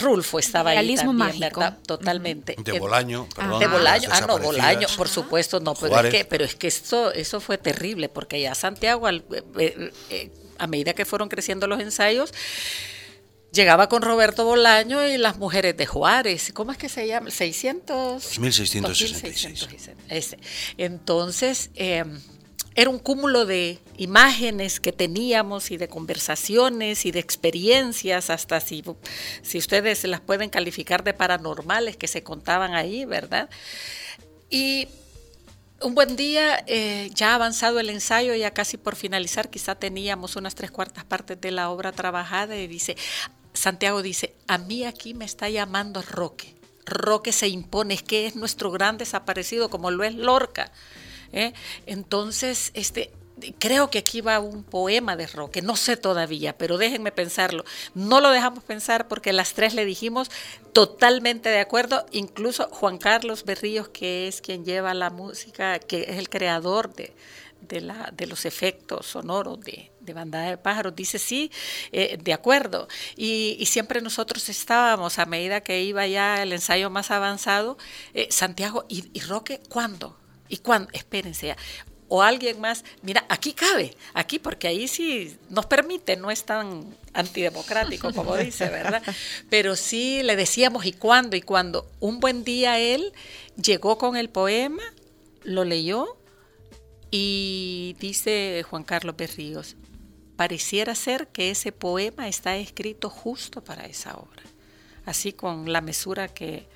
Rulfo 0.00 0.40
estaba 0.40 0.70
ahí 0.70 0.76
Realismo 0.78 1.12
también, 1.16 1.38
mágico. 1.40 1.60
¿verdad? 1.60 1.78
Totalmente. 1.86 2.56
De 2.58 2.76
Eh, 2.76 2.80
Bolaño, 2.80 3.28
perdón. 3.34 3.60
de 3.60 3.66
Bolaño, 3.68 4.08
ah, 4.12 4.20
no, 4.22 4.38
Bolaño, 4.38 4.88
por 4.96 5.08
supuesto, 5.08 5.60
no, 5.60 5.74
pero 5.74 6.00
es 6.00 6.10
que, 6.12 6.24
pero 6.24 6.44
es 6.44 6.56
que 6.56 6.66
esto, 6.66 7.12
eso 7.12 7.40
fue 7.40 7.58
terrible, 7.58 8.08
porque 8.08 8.40
ya 8.40 8.56
Santiago, 8.56 9.06
al- 9.06 9.24
eh, 9.58 9.92
eh, 10.10 10.30
a 10.58 10.66
medida 10.66 10.94
que 10.94 11.04
fueron 11.04 11.28
creciendo 11.28 11.68
los 11.68 11.78
ensayos, 11.80 12.32
llegaba 13.54 13.88
con 13.88 14.02
Roberto 14.02 14.44
Bolaño 14.44 15.06
y 15.06 15.16
las 15.16 15.38
mujeres 15.38 15.76
de 15.76 15.86
Juárez, 15.86 16.52
¿cómo 16.52 16.72
es 16.72 16.78
que 16.78 16.88
se 16.88 17.06
llama? 17.06 17.30
600... 17.30 18.22
2666. 18.22 19.60
2666, 19.60 19.96
ese. 20.08 20.38
Entonces, 20.76 21.70
eh, 21.74 22.04
era 22.74 22.90
un 22.90 22.98
cúmulo 22.98 23.46
de 23.46 23.78
imágenes 23.96 24.80
que 24.80 24.92
teníamos 24.92 25.70
y 25.70 25.76
de 25.76 25.88
conversaciones 25.88 27.06
y 27.06 27.12
de 27.12 27.20
experiencias, 27.20 28.30
hasta 28.30 28.60
si, 28.60 28.82
si 29.42 29.58
ustedes 29.58 30.02
las 30.04 30.20
pueden 30.20 30.50
calificar 30.50 31.04
de 31.04 31.14
paranormales 31.14 31.96
que 31.96 32.08
se 32.08 32.24
contaban 32.24 32.74
ahí, 32.74 33.04
¿verdad? 33.04 33.48
Y 34.50 34.88
un 35.80 35.94
buen 35.94 36.16
día, 36.16 36.64
eh, 36.66 37.10
ya 37.14 37.34
avanzado 37.34 37.78
el 37.78 37.90
ensayo, 37.90 38.34
ya 38.34 38.52
casi 38.52 38.76
por 38.76 38.96
finalizar, 38.96 39.50
quizá 39.50 39.76
teníamos 39.76 40.34
unas 40.34 40.56
tres 40.56 40.72
cuartas 40.72 41.04
partes 41.04 41.40
de 41.40 41.52
la 41.52 41.70
obra 41.70 41.92
trabajada 41.92 42.56
y 42.56 42.66
dice, 42.66 42.96
Santiago 43.54 44.02
dice, 44.02 44.34
a 44.48 44.58
mí 44.58 44.84
aquí 44.84 45.14
me 45.14 45.24
está 45.24 45.48
llamando 45.48 46.02
Roque. 46.02 46.54
Roque 46.84 47.32
se 47.32 47.48
impone, 47.48 47.94
es 47.94 48.02
que 48.02 48.26
es 48.26 48.36
nuestro 48.36 48.70
gran 48.70 48.98
desaparecido, 48.98 49.70
como 49.70 49.90
lo 49.90 50.04
es 50.04 50.14
Lorca. 50.14 50.70
¿eh? 51.32 51.54
Entonces, 51.86 52.72
este, 52.74 53.10
creo 53.58 53.90
que 53.90 53.98
aquí 53.98 54.20
va 54.20 54.38
un 54.38 54.64
poema 54.64 55.16
de 55.16 55.26
Roque, 55.26 55.62
no 55.62 55.76
sé 55.76 55.96
todavía, 55.96 56.56
pero 56.56 56.78
déjenme 56.78 57.12
pensarlo. 57.12 57.64
No 57.94 58.20
lo 58.20 58.30
dejamos 58.30 58.64
pensar 58.64 59.08
porque 59.08 59.32
las 59.32 59.54
tres 59.54 59.74
le 59.74 59.84
dijimos 59.84 60.30
totalmente 60.72 61.48
de 61.48 61.60
acuerdo, 61.60 62.04
incluso 62.12 62.68
Juan 62.70 62.98
Carlos 62.98 63.44
Berríos, 63.44 63.88
que 63.88 64.28
es 64.28 64.40
quien 64.40 64.64
lleva 64.64 64.94
la 64.94 65.10
música, 65.10 65.78
que 65.78 66.02
es 66.02 66.18
el 66.18 66.28
creador 66.28 66.92
de, 66.94 67.14
de, 67.68 68.26
los 68.26 68.44
efectos 68.44 69.06
sonoros 69.06 69.60
de, 69.60 69.90
de 70.04 70.12
Bandada 70.12 70.50
de 70.50 70.56
Pájaros, 70.58 70.94
dice 70.94 71.18
sí, 71.18 71.50
eh, 71.92 72.18
de 72.22 72.32
acuerdo. 72.32 72.88
Y, 73.16 73.56
y 73.58 73.66
siempre 73.66 74.00
nosotros 74.00 74.48
estábamos, 74.48 75.18
a 75.18 75.26
medida 75.26 75.60
que 75.60 75.82
iba 75.82 76.06
ya 76.06 76.42
el 76.42 76.52
ensayo 76.52 76.90
más 76.90 77.10
avanzado, 77.10 77.78
eh, 78.14 78.28
Santiago, 78.30 78.84
¿y, 78.88 79.20
Roque 79.20 79.60
cuándo? 79.68 80.16
¿Y 80.48 80.58
cuándo? 80.58 80.90
Espérense 80.92 81.48
ya 81.48 81.56
o 82.08 82.22
alguien 82.22 82.60
más, 82.60 82.84
mira, 83.02 83.24
aquí 83.28 83.54
cabe, 83.54 83.96
aquí 84.12 84.38
porque 84.38 84.68
ahí 84.68 84.86
sí 84.86 85.36
nos 85.48 85.66
permite, 85.66 86.16
no 86.16 86.30
es 86.30 86.44
tan 86.44 86.94
antidemocrático 87.12 88.12
como 88.12 88.36
dice, 88.36 88.68
¿verdad? 88.68 89.02
Pero 89.50 89.74
sí 89.74 90.22
le 90.22 90.36
decíamos 90.36 90.84
y 90.84 90.92
cuándo, 90.92 91.34
y 91.34 91.40
cuando 91.40 91.90
un 92.00 92.20
buen 92.20 92.44
día 92.44 92.78
él 92.78 93.12
llegó 93.60 93.98
con 93.98 94.16
el 94.16 94.28
poema, 94.28 94.82
lo 95.42 95.64
leyó 95.64 96.16
y 97.10 97.96
dice 98.00 98.64
Juan 98.68 98.84
Carlos 98.84 99.16
Berríos, 99.16 99.76
pareciera 100.36 100.94
ser 100.94 101.28
que 101.28 101.50
ese 101.50 101.72
poema 101.72 102.28
está 102.28 102.56
escrito 102.56 103.10
justo 103.10 103.62
para 103.62 103.86
esa 103.86 104.16
obra, 104.16 104.42
así 105.04 105.32
con 105.32 105.72
la 105.72 105.80
mesura 105.80 106.28
que, 106.28 106.66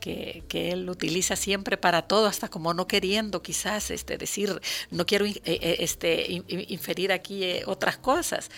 que, 0.00 0.70
él 0.70 0.88
utiliza 0.88 1.36
siempre 1.36 1.76
para 1.76 2.02
todo, 2.02 2.26
hasta 2.26 2.48
como 2.48 2.74
no 2.74 2.86
queriendo 2.86 3.42
quizás 3.42 3.90
este, 3.90 4.18
decir, 4.18 4.60
no 4.90 5.06
quiero 5.06 5.26
eh, 5.26 5.40
eh, 5.44 5.76
este, 5.80 6.30
in, 6.30 6.44
inferir 6.48 7.12
aquí 7.12 7.42
eh, 7.42 7.62
otras 7.66 7.96
cosas. 7.96 8.50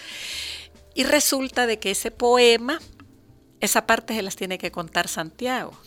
Y 0.95 1.05
resulta 1.05 1.67
de 1.67 1.79
que 1.79 1.93
ese 1.93 2.11
poema, 2.11 2.81
esa 3.61 3.87
parte 3.87 4.15
se 4.15 4.23
las 4.23 4.37
tiene 4.37 4.59
que 4.59 4.71
contar 4.71 5.09
Santiago. 5.09 5.79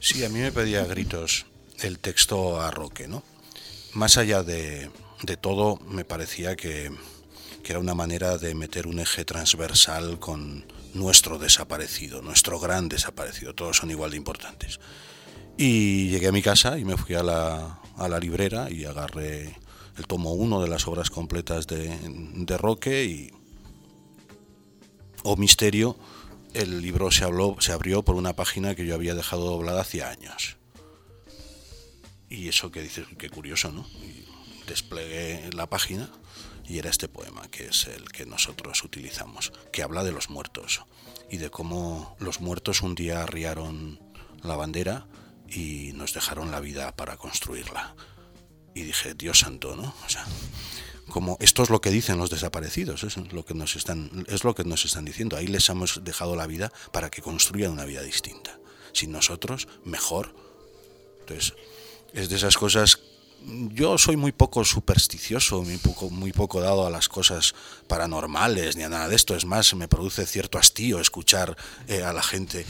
Sí, 0.00 0.24
a 0.24 0.28
mí 0.28 0.40
me 0.40 0.52
pedía 0.52 0.84
gritos 0.84 1.46
el 1.80 1.98
texto 1.98 2.60
a 2.60 2.70
Roque, 2.70 3.06
¿no? 3.06 3.22
Más 3.92 4.16
allá 4.16 4.42
de, 4.42 4.90
de 5.22 5.36
todo, 5.36 5.76
me 5.86 6.04
parecía 6.04 6.56
que, 6.56 6.90
que 7.68 7.72
era 7.72 7.80
una 7.80 7.94
manera 7.94 8.38
de 8.38 8.54
meter 8.54 8.86
un 8.86 8.98
eje 8.98 9.26
transversal 9.26 10.18
con 10.18 10.64
nuestro 10.94 11.38
desaparecido, 11.38 12.22
nuestro 12.22 12.58
gran 12.58 12.88
desaparecido, 12.88 13.54
todos 13.54 13.76
son 13.76 13.90
igual 13.90 14.12
de 14.12 14.16
importantes. 14.16 14.80
Y 15.58 16.08
llegué 16.08 16.28
a 16.28 16.32
mi 16.32 16.40
casa 16.40 16.78
y 16.78 16.86
me 16.86 16.96
fui 16.96 17.14
a 17.14 17.22
la, 17.22 17.78
a 17.98 18.08
librera 18.20 18.70
y 18.70 18.86
agarré 18.86 19.54
el 19.98 20.06
tomo 20.06 20.32
1 20.32 20.62
de 20.62 20.68
las 20.68 20.88
obras 20.88 21.10
completas 21.10 21.66
de, 21.66 22.56
Roque 22.56 23.04
y, 23.04 23.30
oh 25.22 25.36
misterio, 25.36 25.98
el 26.54 26.80
libro 26.80 27.10
se, 27.10 27.24
habló, 27.24 27.56
se 27.60 27.72
abrió 27.72 28.02
por 28.02 28.14
una 28.14 28.32
página 28.32 28.74
que 28.76 28.86
yo 28.86 28.94
había 28.94 29.14
dejado 29.14 29.44
doblada 29.44 29.82
hacía 29.82 30.08
años. 30.08 30.56
Y 32.30 32.48
eso 32.48 32.72
que 32.72 32.80
dices, 32.80 33.04
qué 33.18 33.28
curioso, 33.28 33.70
¿no? 33.72 33.86
Desplegué 34.66 35.50
la 35.52 35.68
página 35.68 36.08
y 36.68 36.78
era 36.78 36.90
este 36.90 37.08
poema, 37.08 37.48
que 37.50 37.66
es 37.66 37.86
el 37.86 38.12
que 38.12 38.26
nosotros 38.26 38.84
utilizamos, 38.84 39.52
que 39.72 39.82
habla 39.82 40.04
de 40.04 40.12
los 40.12 40.28
muertos 40.28 40.82
y 41.30 41.38
de 41.38 41.50
cómo 41.50 42.16
los 42.20 42.40
muertos 42.40 42.82
un 42.82 42.94
día 42.94 43.22
arriaron 43.22 43.98
la 44.42 44.56
bandera 44.56 45.06
y 45.48 45.92
nos 45.94 46.12
dejaron 46.12 46.50
la 46.50 46.60
vida 46.60 46.94
para 46.94 47.16
construirla. 47.16 47.96
Y 48.74 48.82
dije, 48.82 49.14
Dios 49.14 49.40
santo, 49.40 49.76
¿no? 49.76 49.94
O 50.04 50.08
sea, 50.08 50.26
como 51.08 51.38
esto 51.40 51.62
es 51.62 51.70
lo 51.70 51.80
que 51.80 51.90
dicen 51.90 52.18
los 52.18 52.28
desaparecidos, 52.28 53.02
es 53.02 53.16
lo 53.16 53.44
que 53.46 53.54
nos 53.54 53.74
están, 53.74 54.26
es 54.28 54.44
lo 54.44 54.54
que 54.54 54.64
nos 54.64 54.84
están 54.84 55.06
diciendo. 55.06 55.36
Ahí 55.36 55.46
les 55.46 55.68
hemos 55.70 56.04
dejado 56.04 56.36
la 56.36 56.46
vida 56.46 56.70
para 56.92 57.10
que 57.10 57.22
construyan 57.22 57.72
una 57.72 57.86
vida 57.86 58.02
distinta. 58.02 58.58
Sin 58.92 59.10
nosotros, 59.10 59.68
mejor. 59.84 60.34
Entonces, 61.20 61.54
es 62.12 62.28
de 62.28 62.36
esas 62.36 62.56
cosas 62.56 63.00
yo 63.46 63.98
soy 63.98 64.16
muy 64.16 64.32
poco 64.32 64.64
supersticioso, 64.64 65.62
muy 65.62 65.78
poco, 65.78 66.10
muy 66.10 66.32
poco 66.32 66.60
dado 66.60 66.86
a 66.86 66.90
las 66.90 67.08
cosas 67.08 67.54
paranormales 67.86 68.76
ni 68.76 68.82
a 68.82 68.88
nada 68.88 69.08
de 69.08 69.16
esto. 69.16 69.34
Es 69.36 69.44
más, 69.44 69.74
me 69.74 69.88
produce 69.88 70.26
cierto 70.26 70.58
hastío 70.58 71.00
escuchar 71.00 71.56
eh, 71.86 72.02
a 72.02 72.12
la 72.12 72.22
gente 72.22 72.66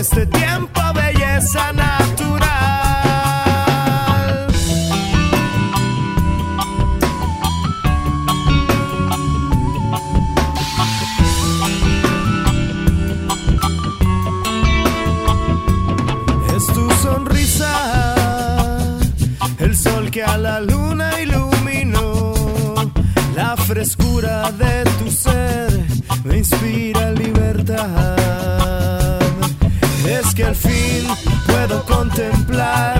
En 0.00 0.49
contemplar 32.20 32.99